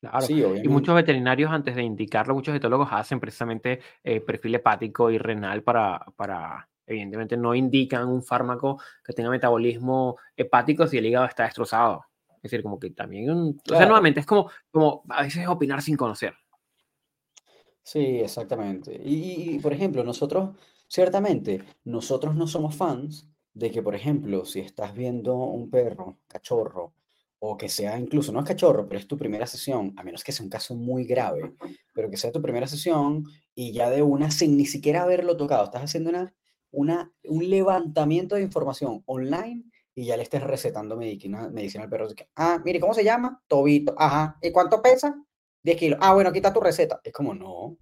[0.00, 5.10] Claro, sí, y muchos veterinarios antes de indicarlo, muchos etólogos hacen precisamente eh, perfil hepático
[5.10, 11.06] y renal para, para, evidentemente no indican un fármaco que tenga metabolismo hepático si el
[11.06, 12.04] hígado está destrozado.
[12.36, 15.80] Es decir, como que también, un- o sea, nuevamente es como, como a veces opinar
[15.80, 16.34] sin conocer.
[17.84, 18.98] Sí, exactamente.
[19.04, 20.56] Y, por ejemplo, nosotros,
[20.88, 26.94] ciertamente, nosotros no somos fans de que, por ejemplo, si estás viendo un perro, cachorro,
[27.38, 30.32] o que sea incluso, no es cachorro, pero es tu primera sesión, a menos que
[30.32, 31.54] sea un caso muy grave,
[31.92, 33.24] pero que sea tu primera sesión
[33.54, 36.34] y ya de una, sin ni siquiera haberlo tocado, estás haciendo una,
[36.70, 39.64] una, un levantamiento de información online
[39.94, 42.08] y ya le estés recetando medicina, medicina al perro.
[42.36, 43.42] ah, mire, ¿cómo se llama?
[43.46, 43.94] Tobito.
[43.98, 44.38] Ajá.
[44.40, 45.14] ¿Y cuánto pesa?
[45.64, 45.98] 10 kilos.
[46.00, 47.00] Ah, bueno, quita tu receta.
[47.02, 47.78] Es como, no,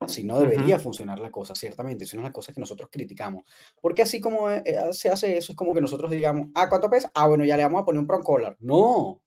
[0.00, 2.04] así no debería funcionar la cosa, ciertamente.
[2.04, 3.44] Es una de las cosas que nosotros criticamos.
[3.80, 6.90] Porque así como eh, eh, se hace eso, es como que nosotros digamos, ah, ¿cuánto
[6.90, 7.10] pesa?
[7.14, 8.56] Ah, bueno, ya le vamos a poner un broncollar.
[8.60, 9.22] No,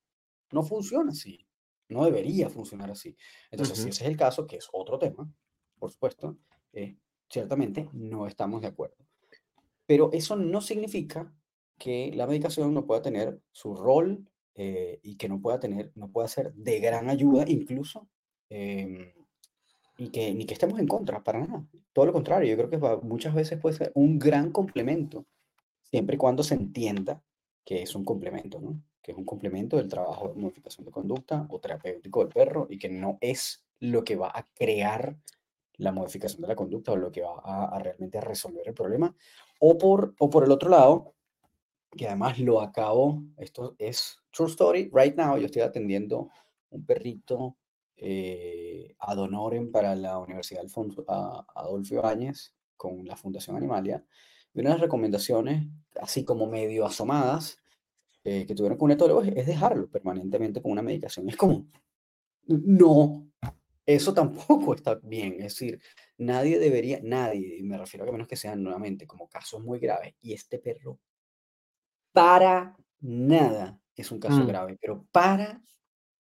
[0.52, 1.46] no funciona así.
[1.90, 3.18] No debería funcionar así.
[3.50, 5.28] Entonces, si ese es el caso, que es otro tema,
[5.80, 6.38] por supuesto,
[6.72, 6.96] eh,
[7.28, 8.98] ciertamente no estamos de acuerdo.
[9.88, 11.34] Pero eso no significa
[11.80, 16.12] que la medicación no pueda tener su rol eh, y que no pueda tener, no
[16.12, 18.08] pueda ser de gran ayuda incluso,
[18.50, 19.14] em,
[19.98, 21.66] y que ni que estemos en contra, para nada.
[21.94, 25.26] Todo lo contrario, yo creo que va- muchas veces puede ser un gran complemento,
[25.92, 27.24] siempre y cuando se entienda
[27.66, 28.82] que es un complemento, ¿no?
[29.04, 32.80] Que es un complemento del trabajo de modificación de conducta o terapéutico del perro y
[32.80, 35.18] que no es lo que va a crear
[35.78, 39.16] la modificación de la conducta o lo que va a, a realmente resolver el problema.
[39.60, 41.16] O por, o por el otro lado,
[41.98, 46.30] que además lo acabo, esto es true story, right now yo estoy atendiendo
[46.70, 47.58] un perrito
[47.96, 54.04] eh, ad honorem para la Universidad Alfonso, a- Adolfo Ibáñez con la Fundación Animalia.
[54.54, 55.68] Y una de las recomendaciones,
[56.02, 57.58] así como medio asomadas,
[58.24, 61.28] eh, que tuvieron con etólogo es dejarlo permanentemente con una medicación.
[61.30, 61.68] Es como,
[62.48, 63.28] no,
[63.86, 65.34] eso tampoco está bien.
[65.34, 65.82] Es decir,
[66.18, 69.80] nadie debería, nadie, y me refiero a que menos que sean nuevamente como casos muy
[69.80, 71.00] graves, y este perro
[72.12, 75.62] para nada es un caso Mm, grave, pero para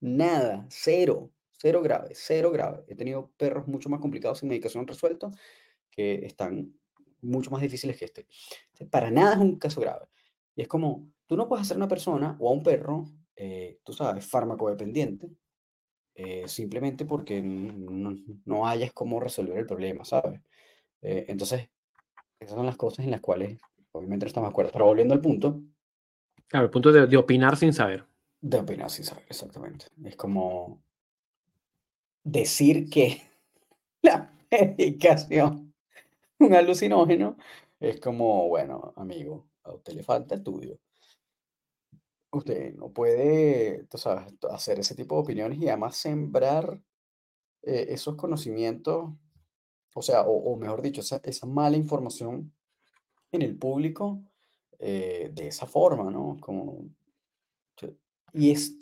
[0.01, 2.84] nada, cero, cero grave, cero grave.
[2.88, 5.36] He tenido perros mucho más complicados sin medicación resueltos
[5.91, 6.73] que están
[7.21, 8.27] mucho más difíciles que este.
[8.89, 10.07] Para nada es un caso grave.
[10.55, 13.05] Y es como, tú no puedes hacer a una persona o a un perro,
[13.36, 15.30] eh, tú sabes, farmacodependiente,
[16.15, 18.15] eh, simplemente porque no,
[18.45, 20.41] no hayas cómo resolver el problema, ¿sabes?
[21.01, 21.69] Eh, entonces,
[22.39, 23.59] esas son las cosas en las cuales
[23.91, 24.71] obviamente no estamos de acuerdo.
[24.73, 25.61] Pero volviendo al punto,
[26.50, 28.06] Claro, el punto de, opinar sin saber.
[28.41, 29.86] de opinar sin saber exactamente.
[30.04, 30.82] Es como
[32.24, 33.22] decir que
[34.02, 35.74] la medicación,
[36.39, 37.38] un alucinógeno,
[37.80, 40.80] es como, bueno, amigo, a usted le falta estudio.
[42.32, 46.82] Usted no puede, tú sabes, hacer ese tipo de opiniones y además sembrar
[47.62, 49.12] eh, esos conocimientos,
[49.93, 52.54] o sea, o, o mejor dicho, esa, esa mala información
[53.32, 54.24] en el público
[54.80, 56.38] eh, de esa forma, ¿no?
[56.39, 56.89] Como,
[58.34, 58.77] y es,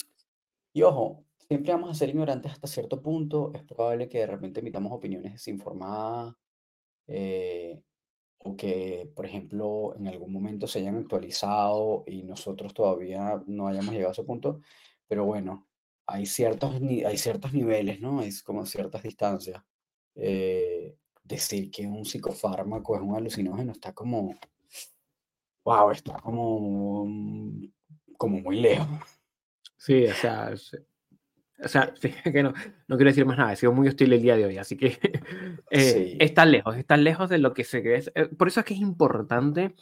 [0.73, 4.59] y ojo, siempre vamos a ser ignorantes hasta cierto punto, es probable que de repente
[4.59, 6.35] emitamos opiniones desinformadas,
[7.07, 7.81] eh,
[8.39, 13.93] o que, por ejemplo, en algún momento se hayan actualizado y nosotros todavía no hayamos
[13.93, 14.61] llegado a ese punto,
[15.07, 15.67] pero bueno,
[16.05, 18.21] hay ciertos, hay ciertos niveles, ¿no?
[18.21, 19.61] Es como ciertas distancias.
[20.15, 24.33] Eh, decir que un psicofármaco es un alucinógeno está como,
[25.67, 27.65] wow, está como, mm,
[28.17, 28.87] como muy lejos.
[29.75, 30.81] Sí, o sea, es-
[31.61, 32.53] o sea, sí, que no,
[32.87, 34.97] no quiero decir más nada, he sido muy hostil el día de hoy, así que
[35.69, 36.17] eh, Sí.
[36.21, 38.01] está lejos, está lejos de lo que se cree.
[38.15, 39.75] Eh, Por eso es que es importante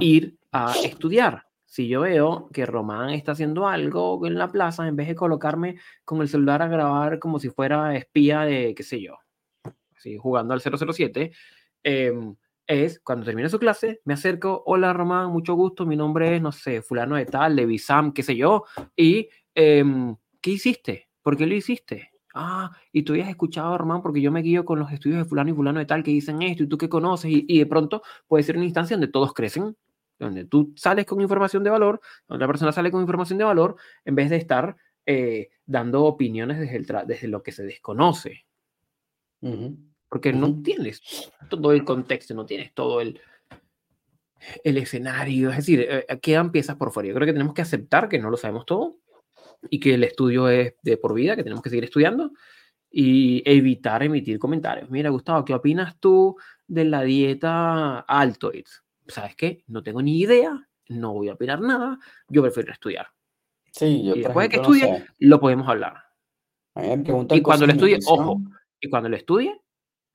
[0.00, 1.46] ir a estudiar.
[1.64, 5.76] Si yo veo que Román está haciendo algo en la plaza, en vez de colocarme
[6.04, 9.16] con el celular a grabar como si fuera espía de, qué sé yo,
[9.96, 11.30] así, jugando al 007,
[11.84, 12.34] em,
[12.66, 16.52] es cuando termine su clase, me acerco, hola Román, mucho gusto, mi nombre es, no
[16.52, 18.64] sé, fulano de tal, Levi Sam, qué sé yo,
[18.96, 21.08] y em, ¿qué hiciste?
[21.22, 22.10] ¿Por qué lo hiciste?
[22.34, 25.50] Ah, y tú habías escuchado, Román, porque yo me guío con los estudios de fulano
[25.50, 28.42] y fulano de tal que dicen esto y tú qué conoces, y, de pronto puede
[28.42, 29.76] ser una instancia donde todos crecen,
[30.18, 33.76] donde tú sales con información de valor, donde la persona sale con información de valor,
[34.04, 38.46] en vez de estar eh, dando opiniones desde, el desde lo que se desconoce
[39.44, 39.76] Ujú,
[40.14, 41.02] porque no tienes
[41.50, 43.20] todo el contexto, no tienes todo el...
[44.62, 47.08] el escenario, es decir, eh, eh, quedan piezas por fuera.
[47.08, 48.98] Yo creo que tenemos que aceptar que no lo sabemos todo
[49.68, 52.30] y que el estudio es de por vida, que tenemos que seguir estudiando
[52.88, 54.88] y evitar emitir comentarios.
[54.88, 56.36] Mira, Gustavo, ¿qué opinas tú
[56.68, 58.66] de la dieta Altoid?
[59.08, 59.64] ¿Sabes qué?
[59.66, 61.98] No tengo ni idea, no voy a opinar nada,
[62.28, 63.08] yo prefiero estudiar.
[63.72, 65.12] Sí, yo Y después de que ejemplo, no estudie, sé.
[65.18, 66.04] lo podemos hablar.
[66.76, 66.84] A
[67.34, 68.40] Y cuando lo estudie, ojo,
[68.80, 69.60] y cuando lo estudie,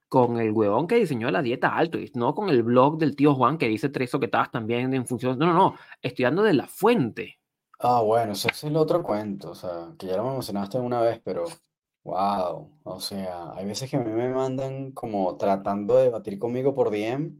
[0.10, 3.58] con el huevón que diseñó la dieta Altoid, no con el blog del tío Juan
[3.58, 5.38] que dice tres soquetadas también en función.
[5.38, 7.40] No, no, no, estudiando de la fuente.
[7.80, 11.22] Ah, bueno, ese es el otro cuento, o sea, que ya lo mencionaste una vez,
[11.24, 11.46] pero
[12.04, 16.76] wow, o sea, hay veces que a mí me mandan como tratando de debatir conmigo
[16.76, 17.38] por DM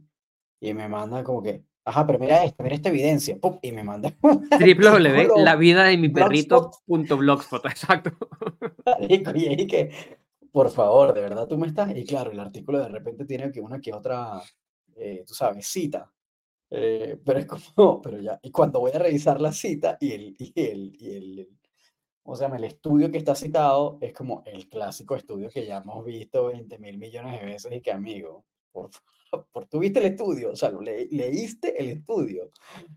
[0.60, 3.58] y me mandan como que, ajá, pero mira esto, mira esta evidencia, ¡pum!
[3.60, 4.16] y me mandan
[4.50, 8.12] artículo, La vida de mi blogspot, perrito.blogspot, exacto.
[9.00, 10.19] y ahí que,
[10.52, 13.60] por favor, de verdad tú me estás, y claro, el artículo de repente tiene que
[13.60, 14.42] una que otra,
[14.96, 16.10] eh, tú sabes, cita.
[16.70, 20.36] Eh, pero es como, pero ya, y cuando voy a revisar la cita y el,
[20.38, 21.48] y el, y el,
[22.24, 26.04] o sea, el estudio que está citado es como el clásico estudio que ya hemos
[26.04, 30.52] visto 20 mil millones de veces y que amigo, por favor, tú viste el estudio,
[30.52, 32.50] o sea, lo le- leíste el estudio.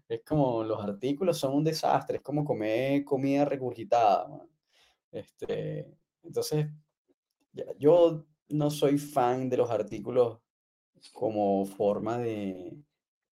[0.10, 4.28] Es como los artículos son un desastre, es como comer comida regurgitada.
[4.30, 4.50] man.
[5.12, 5.88] Este,
[6.24, 6.68] entonces,
[7.78, 10.40] yo no soy fan de los artículos
[11.12, 12.78] como forma de,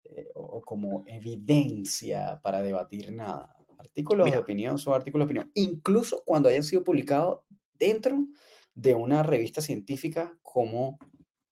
[0.06, 3.56] eh, o como evidencia para debatir nada.
[3.78, 7.40] Artículos de opinión son artículos de opinión, incluso cuando hayan sido publicados
[7.74, 8.28] dentro
[8.76, 11.00] de una revista científica como,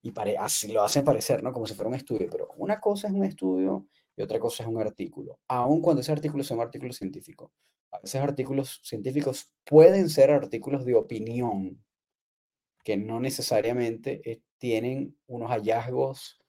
[0.02, 1.52] y pare- así lo hacen parecer, ¿no?
[1.52, 4.68] Como si fuera un estudio, pero una cosa es un estudio y otra cosa es
[4.68, 7.52] un artículo, aun cuando ese artículo sea un artículo científico.
[7.92, 11.82] A veces artículos científicos pueden ser artículos de opinión,
[12.84, 16.40] que no necesariamente eh, tienen unos hallazgos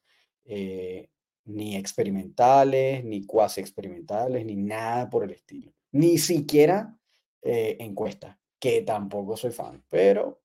[0.45, 1.09] eh,
[1.45, 5.73] ni experimentales, ni cuasi experimentales, ni nada por el estilo.
[5.91, 6.97] Ni siquiera
[7.41, 10.41] eh, encuestas, que tampoco soy fan, pero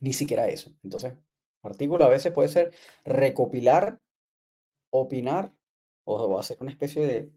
[0.00, 0.72] ni siquiera eso.
[0.82, 1.14] Entonces,
[1.62, 2.72] artículo a veces puede ser
[3.04, 4.00] recopilar,
[4.90, 5.52] opinar,
[6.04, 7.30] o hacer una especie de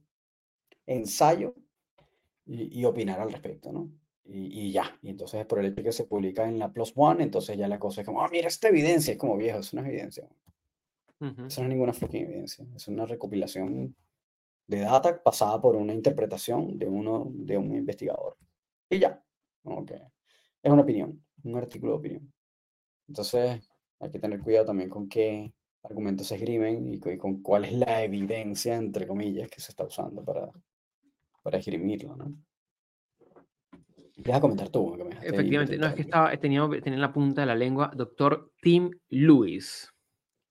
[0.85, 1.55] ensayo
[2.45, 3.91] y, y opinar al respecto, ¿no?
[4.33, 7.21] Y, y ya, y entonces por el hecho que se publica en la Plus One,
[7.21, 10.25] entonces ya la cosa es como, ah, mira esta evidencia, es como viejo, es evidencia,
[11.19, 11.45] ujú.
[11.47, 13.93] eso no es ninguna fucking evidencia, es una recopilación
[14.67, 18.37] de data pasada por una interpretación de uno, de un investigador.
[18.89, 19.21] Y ya,
[19.85, 19.95] que
[20.63, 22.33] es una opinión, un artículo de opinión.
[23.09, 23.69] Entonces
[23.99, 25.53] hay que tener cuidado también con qué
[25.83, 29.83] argumentos se esgrimen y, y con cuál es la evidencia, entre comillas, que se está
[29.83, 30.49] usando para,
[31.43, 32.33] para esgrimirlo, ¿no?
[34.23, 37.41] Deja comentar tú, que me Efectivamente, no es que estaba, tenía, tenía en la punta
[37.41, 39.91] de la lengua doctor Tim Lewis,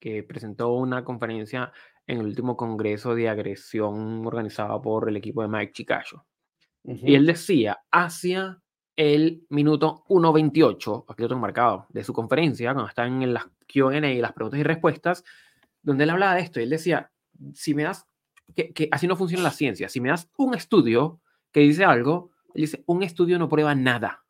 [0.00, 1.72] que presentó una conferencia
[2.06, 6.24] en el último congreso de agresión organizado por el equipo de Mike Chicayo.
[6.84, 8.60] Y él decía, hacia
[8.96, 14.10] el minuto 1.28, aquí lo tengo marcado, de su conferencia, cuando están en las Q&A
[14.10, 15.22] y las preguntas y respuestas,
[15.82, 17.12] donde él hablaba de esto, y él decía,
[17.54, 18.06] si me das,
[18.56, 21.20] que, que así no funciona la ciencia, si me das un estudio
[21.52, 24.24] que dice algo, dice, un estudio no prueba nada.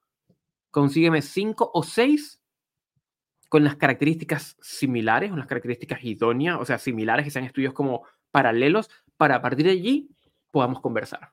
[0.70, 2.40] Consígueme cinco o seis
[3.48, 8.04] con las características similares, con las características idóneas, o sea, similares, que sean estudios como
[8.30, 10.10] paralelos, para a partir de allí
[10.52, 11.32] podamos conversar.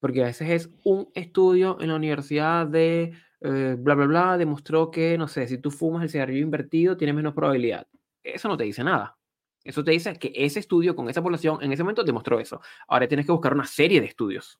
[0.00, 4.90] Porque a veces es un estudio en la universidad de eh, bla, bla, bla, demostró
[4.90, 7.86] que, no sé, si tú fumas el cigarrillo invertido, tienes menos probabilidad.
[8.22, 9.18] Eso no te dice nada.
[9.62, 12.60] Eso te dice que ese estudio con esa población en ese momento demostró eso.
[12.86, 14.58] Ahora tienes que buscar una serie de estudios.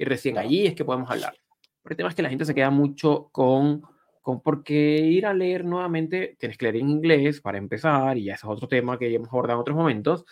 [0.00, 1.34] Y recién allí es que podemos hablar.
[1.82, 3.82] Pero el tema es que la gente se queda mucho con,
[4.22, 8.32] con porque ir a leer nuevamente, tienes que leer en inglés para empezar, y ya
[8.34, 10.24] ese es otro tema que ya hemos abordado en otros momentos,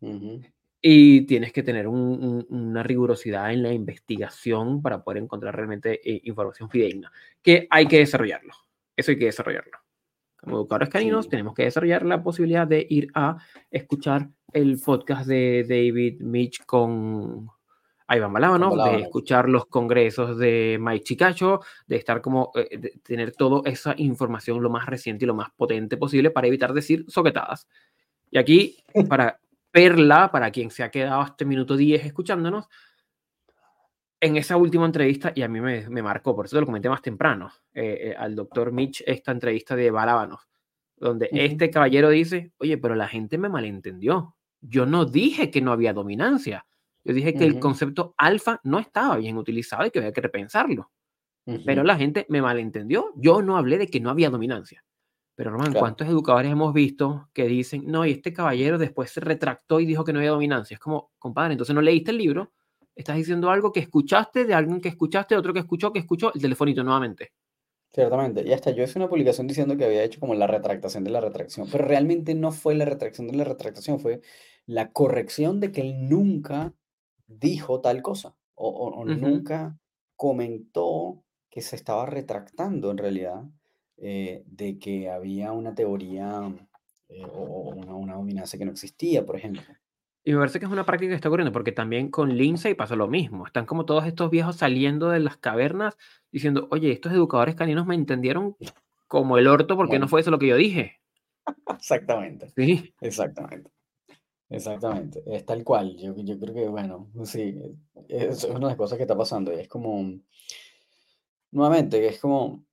[0.00, 0.40] ujú.
[0.82, 6.00] y tienes que tener un- un- una rigurosidad en la investigación para poder encontrar realmente
[6.08, 8.52] eh, información fidedigna, que hay que desarrollarlo.
[8.96, 9.78] Eso hay que desarrollarlo.
[10.40, 11.30] Como educadores caninos Sí.
[11.30, 13.38] tenemos que desarrollar la posibilidad de ir a
[13.70, 17.48] escuchar el podcast de David Mitch con
[18.08, 19.06] Ivan Balabanov, de Balabanov.
[19.06, 24.62] escuchar los congresos de Mike Chicacho, de estar como, eh, de tener toda esa información
[24.62, 27.68] lo más reciente y lo más potente posible para evitar decir soquetadas.
[28.30, 28.76] Y aquí,
[29.08, 29.40] para
[29.70, 32.68] Perla, para quien se ha quedado el minuto 10 escuchándonos,
[34.20, 36.88] en esa última entrevista, y a mí me, me marcó, por eso te lo comenté
[36.88, 40.40] más temprano, eh, eh, al doctor Mitch, esta entrevista de Balabanov,
[40.96, 41.40] donde Ujú.
[41.40, 44.34] este caballero dice, oye, pero la gente me malentendió.
[44.60, 46.66] Yo no dije que no había dominancia.
[47.08, 47.60] Yo dije que el Ujú.
[47.60, 50.92] concepto alfa no estaba bien utilizado y que había que repensarlo.
[51.64, 51.86] Pero Ujú.
[51.86, 53.12] la gente me malentendió.
[53.16, 54.84] Yo no hablé de que no había dominancia.
[55.36, 55.80] Pero, Román, Claro.
[55.80, 60.04] ¿cuántos educadores hemos visto que dicen, no, y este caballero después se retractó y dijo
[60.04, 60.74] que no había dominancia?
[60.74, 62.52] Es como, compadre, entonces no leíste el libro,
[62.96, 66.42] estás diciendo algo que escuchaste de alguien que escuchaste, otro que escuchó, que escuchó, el
[66.42, 67.32] telefonito nuevamente.
[67.92, 68.42] Ciertamente.
[68.46, 71.20] Y hasta yo hice una publicación diciendo que había hecho como la retractación de la
[71.20, 74.20] retracción, pero realmente no fue la retracción de la retractación, fue
[74.66, 76.74] la corrección de que él nunca
[77.28, 79.14] dijo tal cosa o, o- o Ujú.
[79.14, 79.78] nunca
[80.16, 83.44] comentó que se estaba retractando en realidad
[83.98, 86.52] eh, de que había una teoría
[87.08, 89.62] eh, o, una, una dominancia que no existía, por ejemplo.
[90.24, 92.96] Y me parece que es una práctica que está ocurriendo, porque también con Lindsay pasa
[92.96, 93.46] lo mismo.
[93.46, 95.96] Están como todos estos viejos saliendo de las cavernas
[96.30, 98.56] diciendo, oye, estos educadores caninos me entendieron
[99.06, 101.00] como el orto porque no fue eso lo que yo dije.
[101.78, 102.92] exactamente, Sí.
[103.00, 103.70] exactamente.
[104.50, 105.96] Exactamente, es tal cual.
[105.96, 107.54] Yo, yo creo que, bueno, sí,
[108.08, 109.52] es una de las cosas que está pasando.
[109.52, 110.20] y es como,
[111.50, 112.64] nuevamente, es como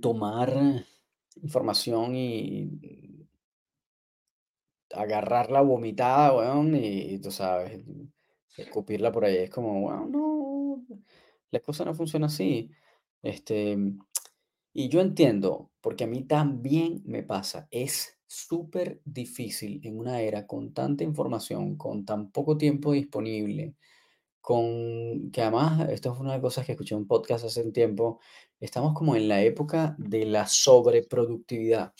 [0.00, 0.52] tomar
[1.42, 3.28] información y
[4.92, 7.80] agarrar la vomitada, weón, y, tú sabes,
[8.56, 9.36] escupirla por ahí.
[9.36, 10.84] Es como, bueno, no,
[11.50, 12.70] la cosa no funciona así.
[13.22, 13.76] Este,
[14.72, 20.46] y yo entiendo, porque a mí también me pasa, es súper difícil en una era
[20.46, 23.74] con tanta información, con tan poco tiempo disponible,
[24.40, 27.62] con que además, esto es una de las cosas que escuché en un podcast hace
[27.62, 28.20] un tiempo,
[28.60, 31.94] estamos como en la época de la sobreproductividad,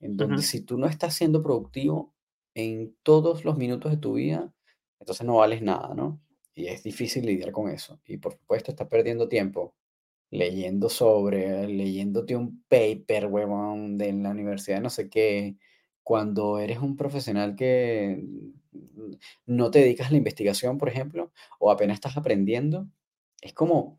[0.00, 2.14] en donde si tú no estás siendo productivo
[2.54, 4.52] en todos los minutos de tu vida,
[4.98, 6.20] entonces no vales nada, ¿no?
[6.54, 8.00] Y es difícil lidiar con eso.
[8.06, 9.74] Y por supuesto, estás perdiendo tiempo
[10.30, 15.56] leyendo sobre, leyéndote un paper, huevón, de la universidad no sé qué,
[16.04, 18.22] cuando eres un profesional que
[19.46, 22.88] no te dedicas a la investigación, por ejemplo, o apenas estás aprendiendo,
[23.40, 23.98] es como,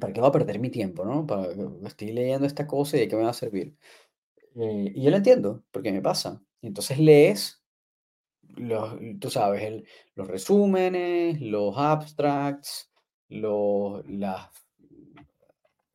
[0.00, 1.26] ¿para qué voy a perder mi tiempo, no?
[1.26, 1.48] Para,
[1.86, 3.76] estoy leyendo esta cosa y de qué me va a servir.
[4.56, 6.42] Eh, y yo lo entiendo, porque me pasa.
[6.62, 7.62] Entonces lees
[8.56, 12.92] los, tú sabes, el- los resúmenes, los abstracts,
[13.28, 14.50] los, las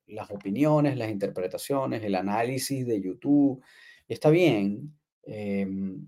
[0.08, 3.64] las opiniones, las interpretaciones, el análisis de YouTube.
[4.08, 4.96] y Está bien.
[5.26, 6.08] Em,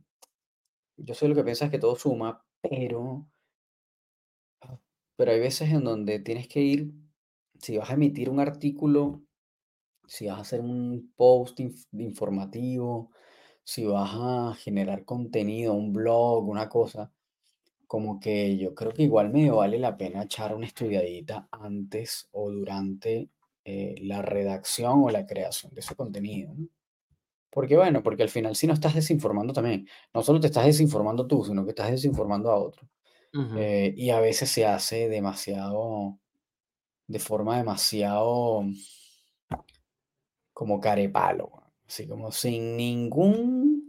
[0.97, 3.27] yo sé lo que piensas que todo suma, pero,
[5.15, 6.91] pero hay veces en donde tienes que ir,
[7.59, 9.23] si vas a emitir un artículo,
[10.07, 13.11] si vas a hacer un post inf- informativo,
[13.63, 17.11] si vas a generar contenido, un blog, una cosa,
[17.87, 22.51] como que yo creo que igual me vale la pena echar una estudiadita antes o
[22.51, 23.29] durante
[23.65, 26.55] eh, la redacción o la creación de ese contenido.
[27.57, 31.25] Porque bueno, porque al final si no estás desinformando también, no solo te estás desinformando
[31.25, 32.87] tú, sino que estás desinformando a otro.
[33.55, 36.19] Eh, y a veces se hace demasiado,
[37.07, 38.63] de forma demasiado
[40.53, 41.51] como carepalo,
[41.87, 43.87] así como sin ningún,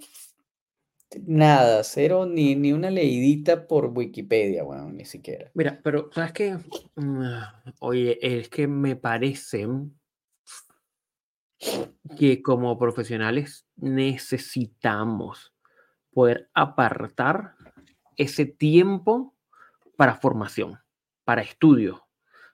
[1.27, 5.51] nada, cero, ni, ni una leidita por Wikipedia, bueno, ni siquiera.
[5.53, 6.57] Mira, pero ¿sabes qué?
[6.97, 7.43] Mm,
[7.81, 9.66] Oye, es que me parece
[12.18, 15.52] que como profesionales necesitamos
[16.12, 17.55] poder apartar
[18.16, 19.35] ese tiempo
[19.97, 20.78] para formación,
[21.24, 22.06] para estudio.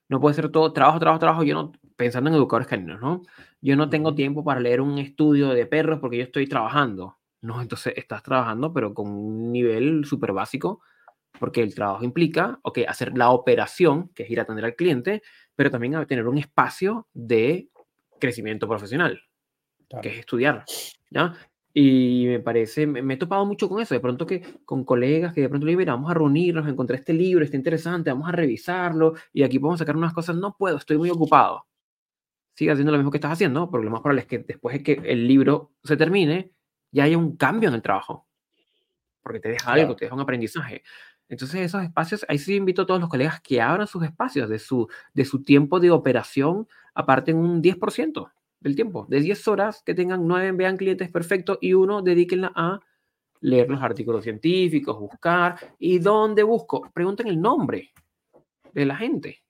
[0.09, 1.43] No puede ser todo trabajo, trabajo, trabajo.
[1.45, 3.23] Yo no, pensando en educadores caninos, ¿no?
[3.61, 7.19] Yo no tengo tiempo para leer un estudio de perros porque yo estoy trabajando.
[7.41, 10.81] No, entonces estás trabajando, pero con un nivel súper básico,
[11.39, 15.23] porque el trabajo implica, ok, hacer la operación, que es ir a atender al cliente,
[15.55, 17.69] pero también a tener un espacio de
[18.19, 19.21] crecimiento profesional
[19.89, 20.09] que claro.
[20.11, 20.65] es estudiar,
[21.11, 21.35] ¿ya?
[21.77, 25.33] Y me parece, me, me he topado mucho con eso, de pronto que con colegas
[25.33, 28.29] que de pronto le digo, mira, vamos a reunirnos, encontré este libro, está interesante, vamos
[28.29, 31.67] a revisarlo y aquí podemos sacar unas cosas, no puedo, estoy muy ocupado.
[32.55, 34.83] Sigue haciendo lo mismo que estás haciendo, porque lo más probable es que después de
[34.85, 36.53] que el libro se termine,
[36.93, 38.29] ya haya un cambio en el trabajo,
[39.21, 40.85] porque te deja algo, Claro, te deja un aprendizaje.
[41.29, 44.61] Entonces esos espacios, ahí sí invito a todos los colegas que abran sus espacios de
[44.61, 48.31] su, de su tiempo de operación, aparten un 10%
[48.61, 52.81] del tiempo, de 10 horas que tengan 9 vean clientes perfectos y uno dedíquenla a
[53.41, 55.57] leer los artículos científicos, buscar.
[55.79, 56.91] ¿Y dónde busco?
[56.95, 57.93] Pregunten el nombre
[58.73, 59.43] de la gente,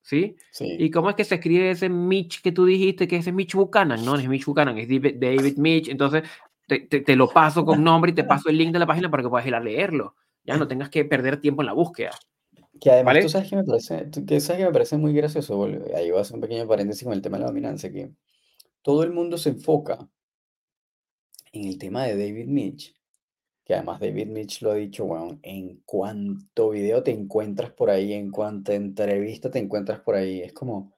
[0.00, 0.36] ¿sí?
[0.50, 0.76] sí.
[0.78, 3.54] ¿Y cómo es que se escribe ese Mitch que tú dijiste que ese es Mitch
[3.54, 4.02] Buchanan?
[4.04, 5.88] No, no es Mitch Buchanan, es David, David Mitch.
[5.88, 6.22] Entonces,
[6.66, 9.10] te, te, te, lo paso con nombre y te paso el link de la página
[9.10, 10.16] para que puedas ir a leerlo.
[10.44, 12.12] Ya no tengas que perder tiempo en la búsqueda.
[12.80, 13.28] Que además tú ¿Vale?
[13.28, 16.18] sabes que me parece, tú- que sabes que me parece muy gracioso, vol- ahí voy
[16.18, 18.12] a hacer un pequeño paréntesis con el tema de la dominancia, que
[18.82, 20.08] todo el mundo se enfoca
[21.52, 22.94] en el tema de David Mitch,
[23.64, 28.12] que además David Mitch lo ha dicho, bueno, en cuanto video te encuentras por ahí,
[28.14, 30.94] en cuanto entrevista te encuentras por ahí, es como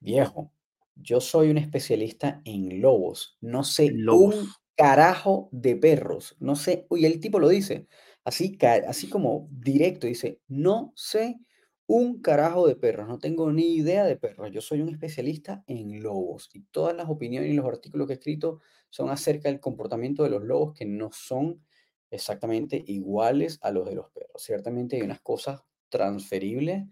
[0.00, 0.52] viejo.
[0.96, 4.60] yo soy un especialista en lobos, no sé un Lobos.
[4.76, 7.88] carajo de perros, no sé, y el tipo lo dice,
[8.24, 11.40] así, así como directo, dice, no sé
[11.86, 16.02] un carajo de perros, no tengo ni idea de perros, yo soy un especialista en
[16.02, 20.22] lobos y todas las opiniones y los artículos que he escrito son acerca del comportamiento
[20.22, 21.64] de los lobos que no son
[22.10, 24.42] exactamente iguales a los de los perros.
[24.42, 26.84] Ciertamente hay unas cosas transferibles,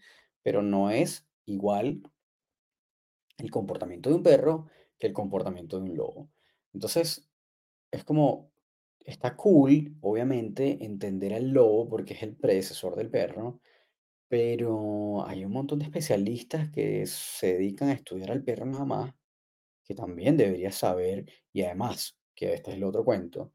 [0.42, 2.02] pero no es igual
[3.38, 4.66] el comportamiento de un perro
[4.98, 6.30] que el comportamiento de un lobo.
[6.72, 7.28] Entonces,
[7.90, 8.50] es como,
[9.04, 13.60] está cool, obviamente, entender al lobo porque es el predecesor del perro,
[14.28, 19.14] pero hay un montón de especialistas que se dedican a estudiar al perro nada más,
[19.84, 23.52] que también deberías saber, y además, que este es el otro cuento,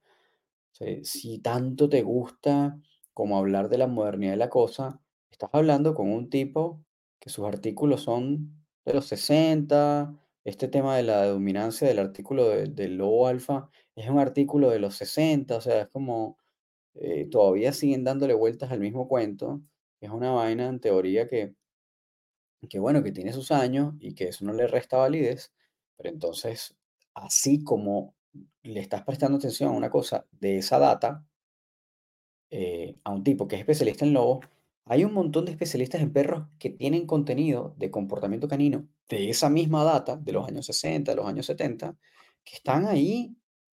[1.03, 2.77] si tanto te gusta
[3.13, 6.83] como hablar de la modernidad de la cosa, estás hablando con un tipo
[7.19, 10.13] que sus artículos son de los 60.
[10.43, 14.79] Este tema de la dominancia del artículo de- del lobo alfa es un artículo de
[14.79, 15.57] los 60.
[15.57, 16.37] O sea, es como
[16.95, 19.61] eh, todavía siguen dándole vueltas al mismo cuento.
[20.01, 21.55] Es una vaina en teoría que,
[22.69, 25.53] que, bueno, que tiene sus años y que eso no le resta validez.
[25.97, 26.75] Pero entonces,
[27.13, 28.15] así como
[28.63, 31.25] le estás prestando atención a una cosa de esa data,
[32.49, 34.45] eh, a un tipo que es especialista en lobos,
[34.85, 39.49] hay un montón de especialistas en perros que tienen contenido de comportamiento canino de esa
[39.49, 41.95] misma data, de los años 60, de los años 70,
[42.43, 43.35] que están ahí,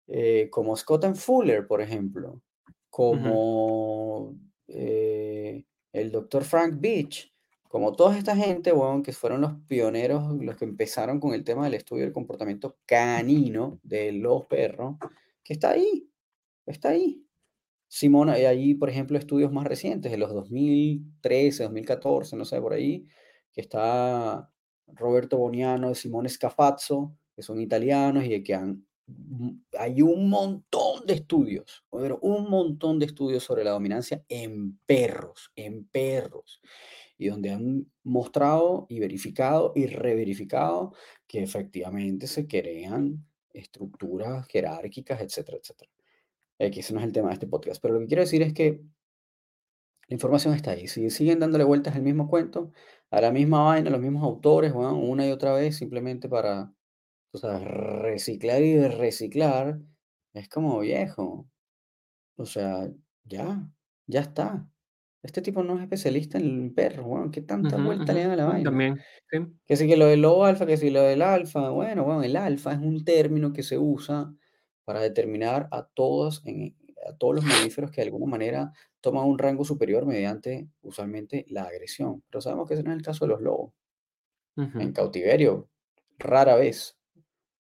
[0.07, 2.41] eh, como Scott and Fuller, por ejemplo,
[2.91, 4.37] como
[4.69, 7.33] eh, el doctor Frank Beach,
[7.69, 11.65] como toda esta gente, weón, que fueron los pioneros, los que empezaron con el tema
[11.65, 14.97] del estudio del comportamiento canino de los perros,
[15.43, 16.09] que está ahí,
[16.67, 17.23] está ahí.
[17.89, 22.73] Simona, y hay, por ejemplo, estudios más recientes, de los 2013, 2014, no sé, por
[22.73, 23.07] ahí,
[23.53, 24.51] que está
[24.87, 28.86] Roberto Boniano Simone Scafazzo, que son italianos y que han,
[29.79, 35.87] hay un montón de estudios, un montón de estudios sobre la dominancia en perros, en
[35.87, 36.61] perros,
[37.19, 40.93] y donde han mostrado y verificado y reverificado
[41.27, 45.91] que efectivamente se crean estructuras jerárquicas, etcétera, etcétera.
[46.59, 48.53] X, ese no es el tema de este podcast, pero lo que quiero decir es
[48.53, 48.81] que
[50.09, 50.89] la información está ahí.
[50.89, 52.73] Si siguen dándole vueltas al mismo cuento,
[53.11, 56.73] a la misma vaina, a los mismos autores, weón, una y otra vez, simplemente para,
[57.37, 59.81] tú sabes, reciclar y reciclar,
[60.35, 61.49] es como viejo.
[62.37, 62.91] O sea,
[63.25, 63.69] ya,
[64.07, 64.69] ya está.
[65.23, 67.31] Este tipo no es especialista en perros, weón.
[67.31, 68.65] ¿Qué tanta vuelta le dan a la vaina?
[68.71, 71.71] También, sí, Que si que lo del lobo alfa, que si lo del alfa.
[71.71, 74.35] Bueno, bueno, el alfa es un término que se usa
[74.85, 76.77] para determinar a todos, en-
[77.09, 81.65] a todos los mamíferos que de alguna manera toman un rango superior mediante usualmente la
[81.65, 82.25] agresión.
[82.31, 83.73] Pero sabemos que ese no es el caso de los lobos.
[84.79, 85.69] En cautiverio,
[86.19, 86.96] rara vez.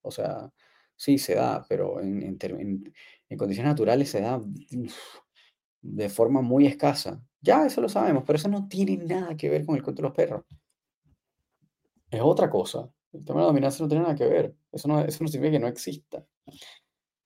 [0.06, 0.52] O sea,
[0.94, 2.92] sí se da, pero en, en ter- en-
[3.28, 4.40] en condiciones naturales se da
[5.82, 7.22] de forma muy escasa.
[7.40, 10.08] Ya, eso lo sabemos, pero eso no tiene nada que ver con el cuento de
[10.08, 10.44] los perros.
[12.10, 12.90] Es otra cosa.
[13.12, 14.54] El tema de la dominancia no tiene nada que ver.
[14.72, 16.24] Eso no, eso no significa que no exista.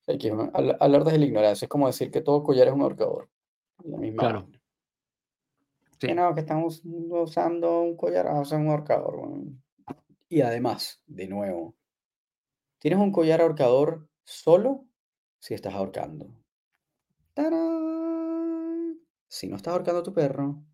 [0.06, 1.66] Hay que habl- hablar desde la ignorancia.
[1.66, 3.30] Es como decir que todo collar es un ahorcador.
[3.84, 4.62] La misma claro, vaina.
[5.98, 6.14] Que sí.
[6.14, 9.28] no, que estamos usando un collar, ah, o sea, un ahorcador.
[10.28, 11.76] Y además, de nuevo,
[12.80, 14.86] tienes un collar ahorcador solo
[15.38, 16.34] si estás ahorcando.
[17.34, 18.98] ¡Tarán!
[19.28, 20.64] Si no estás ahorcando a tu perro,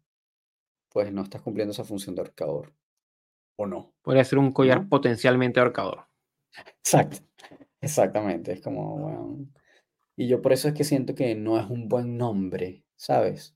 [0.89, 2.73] pues no estás cumpliendo esa función de ahorcador.
[3.57, 3.95] ¿O no?
[4.03, 4.89] Podría ser un collar ¿No?
[4.89, 6.07] potencialmente ahorcador.
[6.79, 7.19] Exacto.
[7.81, 8.53] Exactamente.
[8.53, 9.47] Es como, bueno.
[10.17, 13.55] Y yo por eso es que siento que no es un buen nombre, ¿sabes?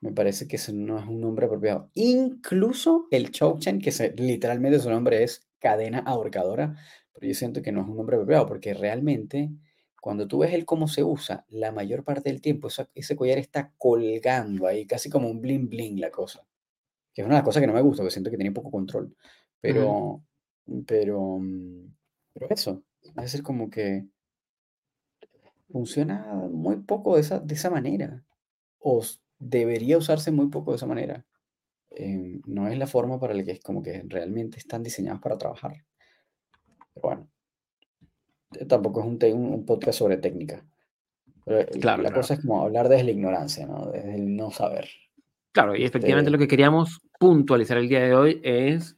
[0.00, 1.90] Me parece que ese no es un nombre apropiado.
[1.94, 6.76] Incluso el Chokchan, que se, literalmente su nombre es cadena ahorcadora,
[7.18, 9.50] pero yo siento que no es un nombre apropiado porque realmente
[10.00, 13.38] cuando tú ves el cómo se usa, la mayor parte del tiempo esa- ese collar
[13.38, 16.46] está colgando ahí, casi como un bling bling la cosa.
[17.14, 18.70] Que es una de las cosas que no me gusta, porque siento que tiene poco
[18.70, 19.16] control.
[19.60, 20.24] Pero,
[20.86, 21.94] pero, mm,
[22.34, 24.06] pero eso, es decir, como que
[25.70, 28.24] funciona muy poco de esa, de esa manera
[28.80, 29.02] o
[29.38, 31.26] debería usarse muy poco de esa manera.
[31.90, 35.38] Em, no es la forma para la que es como que realmente están diseñados para
[35.38, 35.84] trabajar.
[37.00, 37.28] Pero bueno,
[38.58, 39.18] eh, tampoco es un,
[39.52, 40.64] un- podcast sobre técnica.
[41.44, 42.22] Pero el- Claro, la claro.
[42.22, 43.86] cosa es como hablar desde la ignorancia, ¿no?
[43.90, 44.88] Desde el no saber.
[45.52, 48.96] Claro, y efectivamente lo Este, que queríamos puntualizar el día de hoy es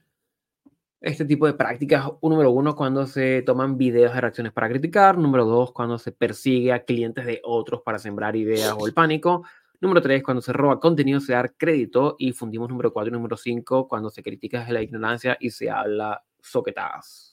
[1.01, 2.07] este tipo de prácticas.
[2.23, 5.17] Número uno, cuando se toman videos de reacciones para criticar.
[5.17, 9.45] Número dos, cuando se persigue a clientes de otros para sembrar ideas o el pánico.
[9.81, 12.17] Número tres, cuando se roba contenido, se da crédito.
[12.19, 15.71] Y fundimos número cuatro y número cinco, cuando se critica desde la ignorancia y se
[15.71, 17.30] habla soquetadas.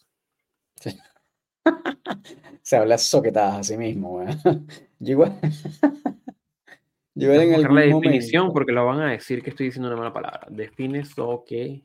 [0.80, 0.98] Sí.
[2.62, 4.30] Se habla soquetadas a sí mismo, weón.
[5.00, 5.40] Yo igual,
[7.16, 8.54] yo igual en Vamos a buscar la algún definición momento.
[8.54, 10.48] porque lo van a decir que estoy diciendo una mala palabra.
[10.50, 11.84] Define soquetada.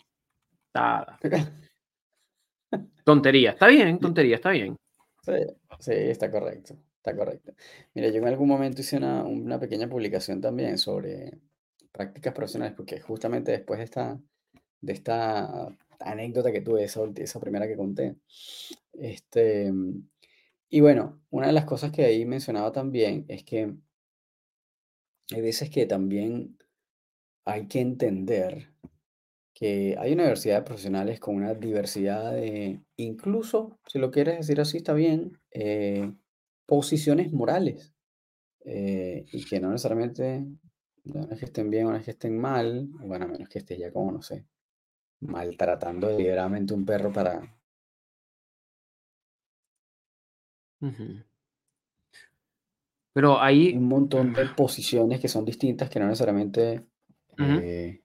[3.05, 3.51] Tontería.
[3.51, 4.77] Está bien, tontería, está bien.
[5.23, 5.33] Sí,
[5.79, 7.53] sí, está correcto, está correcto.
[7.95, 11.39] Mira, yo en algún momento hice una, una pequeña publicación también sobre
[11.93, 14.19] prácticas profesionales, porque justamente después de esta,
[14.81, 15.69] de esta
[16.05, 18.17] anécdota que tuve, esa, esa primera que conté,
[18.95, 19.73] este,
[20.69, 23.75] y bueno, una de las cosas que ahí mencionaba también es que
[25.31, 26.57] hay veces que también
[27.45, 28.73] hay que entender
[29.55, 34.93] que hay universidades profesionales con una diversidad de, incluso, si lo quieres decir así, está
[34.95, 36.13] bien, eh,
[36.67, 37.95] posiciones morales,
[38.65, 40.45] eh, y que no necesariamente,
[41.05, 43.79] no es que estén bien o no que estén mal, bueno, a menos que estés
[43.79, 44.47] ya como, no sé,
[45.23, 47.41] maltratando deliberadamente un perro para...
[53.15, 56.87] Pero ahí, Un montón de posiciones que son distintas que no necesariamente
[57.39, 58.03] eh,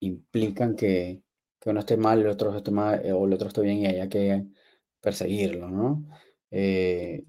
[0.00, 1.22] implican que,
[1.58, 3.86] que uno esté mal el otro esté mal, eh, o el otro esté bien y
[3.86, 4.46] haya que
[5.00, 6.04] perseguirlo, ¿no?
[6.50, 7.24] Eh,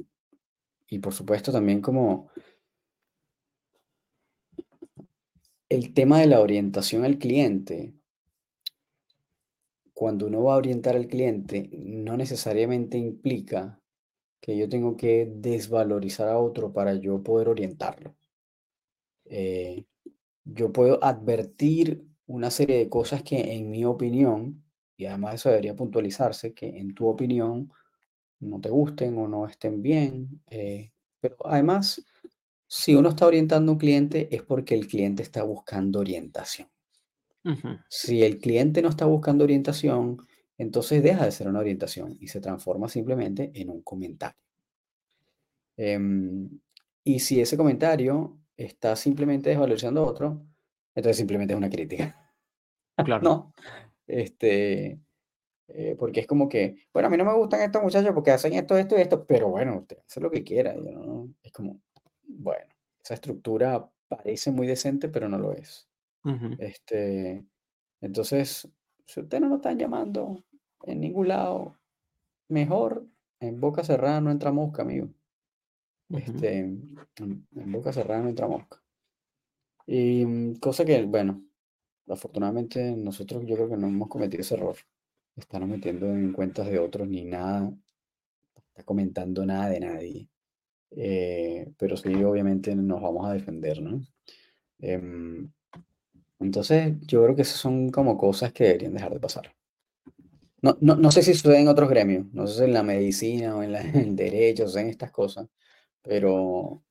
[0.87, 2.29] y por supuesto también como
[5.69, 7.93] el tema de la orientación al cliente.
[10.01, 13.79] Cuando uno va a orientar al cliente, no necesariamente implica
[14.41, 18.15] que yo tengo que desvalorizar a otro para yo poder orientarlo.
[19.25, 19.85] Eh,
[20.43, 24.63] yo puedo advertir una serie de cosas que en mi opinión,
[24.97, 27.71] y además eso debería puntualizarse, que en tu opinión
[28.39, 30.41] no te gusten o no estén bien.
[30.49, 32.03] eh, pero además,
[32.67, 36.70] si uno está orientando a un cliente es porque el cliente está buscando orientación.
[37.89, 40.17] Si el cliente no está buscando orientación,
[40.57, 44.39] entonces deja de ser una orientación y se transforma simplemente en un comentario.
[45.77, 46.49] Em,
[47.03, 50.45] y si ese comentario está simplemente desvalorizando a otro,
[50.95, 52.17] entonces simplemente es una crítica.
[53.05, 53.23] Claro.
[53.23, 53.53] No,
[54.07, 55.01] este,
[55.69, 58.53] eh, porque es como que, bueno, a mí no me gustan estos muchachos porque hacen
[58.53, 60.73] esto, esto y esto, pero bueno, usted hace lo que quiera.
[60.75, 61.81] no- es como,
[62.23, 62.67] bueno,
[63.03, 65.89] esa estructura parece muy decente, pero no lo es.
[66.23, 66.55] Ujú.
[66.57, 67.45] Este,
[68.01, 68.69] entonces,
[69.07, 70.43] si usted no lo están llamando
[70.83, 71.77] en ningún lado,
[72.49, 73.07] mejor
[73.39, 75.09] en boca cerrada no entra mosca, amigo.
[76.09, 76.19] Ujú.
[76.19, 78.83] Este, en, en boca cerrada no entra mosca.
[79.85, 81.43] Y mm, cosa que, bueno,
[82.07, 84.77] afortunadamente nosotros yo creo que no hemos cometido ese error.
[85.35, 87.71] Estarnos metiendo en cuentas de otros ni nada,
[88.69, 90.29] está comentando nada de nadie.
[90.91, 94.01] Eh, pero sí, obviamente nos vamos a defender, ¿no?
[94.79, 95.51] Em,
[96.41, 99.55] entonces, yo creo que esas son como cosas que deberían dejar de pasar.
[100.61, 103.55] No, no, no sé si sucede en otros gremios, no sé si en la medicina
[103.55, 105.47] o en, la- en el derecho, o en estas cosas,
[106.01, 106.83] pero,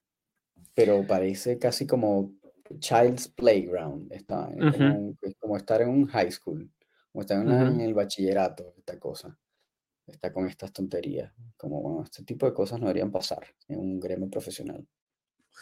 [0.75, 2.33] pero parece casi como
[2.81, 4.99] child's playground, está, es como, Ujú.
[5.09, 6.71] un- es como estar en un high school,
[7.13, 7.81] como estar en, la- en Ujú.
[7.81, 9.39] el bachillerato, esta cosa,
[10.07, 14.01] está con estas tonterías, como, bueno, este tipo de cosas no deberían pasar en un
[14.01, 14.87] gremio profesional,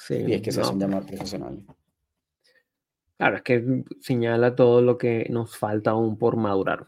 [0.06, 1.65] Sí, y es que se no, hacen pues, llamar profesionales,
[3.19, 6.86] claro, es que señala todo lo que nos falta aún por madurar.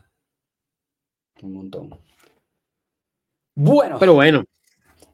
[1.42, 1.90] un montón.
[3.54, 4.44] Bueno, Pero bueno,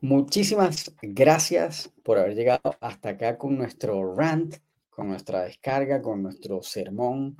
[0.03, 4.57] Muchísimas gracias por haber llegado hasta acá con nuestro rant,
[4.91, 7.37] con nuestra descarga, con nuestro sermón.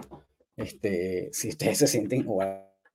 [0.57, 2.41] Este, si ustedes se sienten o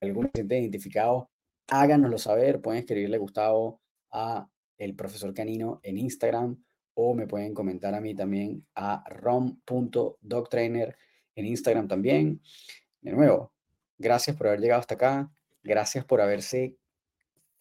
[0.01, 1.29] alguno se siente identificado,
[1.67, 2.59] háganoslo saber.
[2.59, 3.79] Pueden escribirle Gustavo
[4.11, 4.47] a
[4.77, 6.57] el profesor Canino en Instagram
[7.01, 10.97] o me pueden comentar a mí también a rom.dogtrainer
[11.35, 12.41] en Instagram también.
[13.01, 13.51] De nuevo,
[13.97, 15.31] gracias por haber llegado hasta acá.
[15.63, 16.77] Gracias por haberse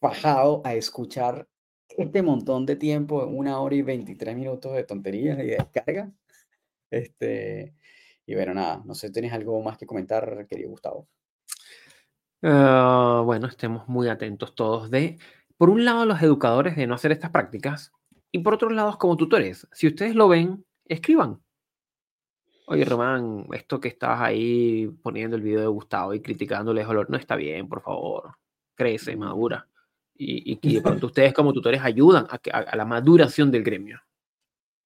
[0.01, 1.49] bajado a escuchar
[1.89, 6.12] este montón de tiempo, una hora y 23 minutos de tonterías y de descarga.
[6.91, 7.75] Este,
[8.27, 11.09] y bueno, nada, no sé tienes algo más que comentar, querido Gustavo.
[12.43, 15.19] ah, bueno, estemos muy atentos todos de,
[15.57, 17.93] por un lado, los educadores de no hacer estas prácticas
[18.32, 19.66] y por otro lado, como tutores.
[19.73, 21.40] Si ustedes lo ven, escriban.
[22.66, 27.16] Oye, Román, esto que estás ahí poniendo el video de Gustavo y criticándole olor no
[27.16, 28.35] está bien, por favor.
[28.77, 29.66] Crece, madura.
[30.15, 33.51] Y, y que de pronto ustedes como tutores ayudan a, que- a- a la maduración
[33.51, 34.01] del gremio.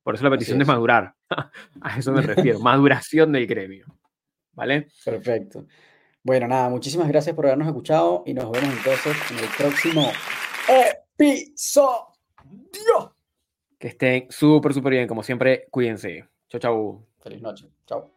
[0.02, 0.68] Por eso la petición de es.
[0.68, 1.14] madurar.
[1.80, 3.86] A eso me refiero, maduración del gremio.
[4.52, 4.88] ¿Vale?
[5.04, 5.66] Perfecto.
[6.22, 10.10] Bueno, nada, muchísimas gracias por habernos escuchado y nos vemos entonces en el próximo
[11.18, 13.13] episodio.
[13.84, 15.06] Que estén súper, súper bien.
[15.06, 16.26] Como siempre, cuídense.
[16.48, 17.06] Chau, chau.
[17.20, 17.68] Feliz noche.
[17.84, 18.10] Chao.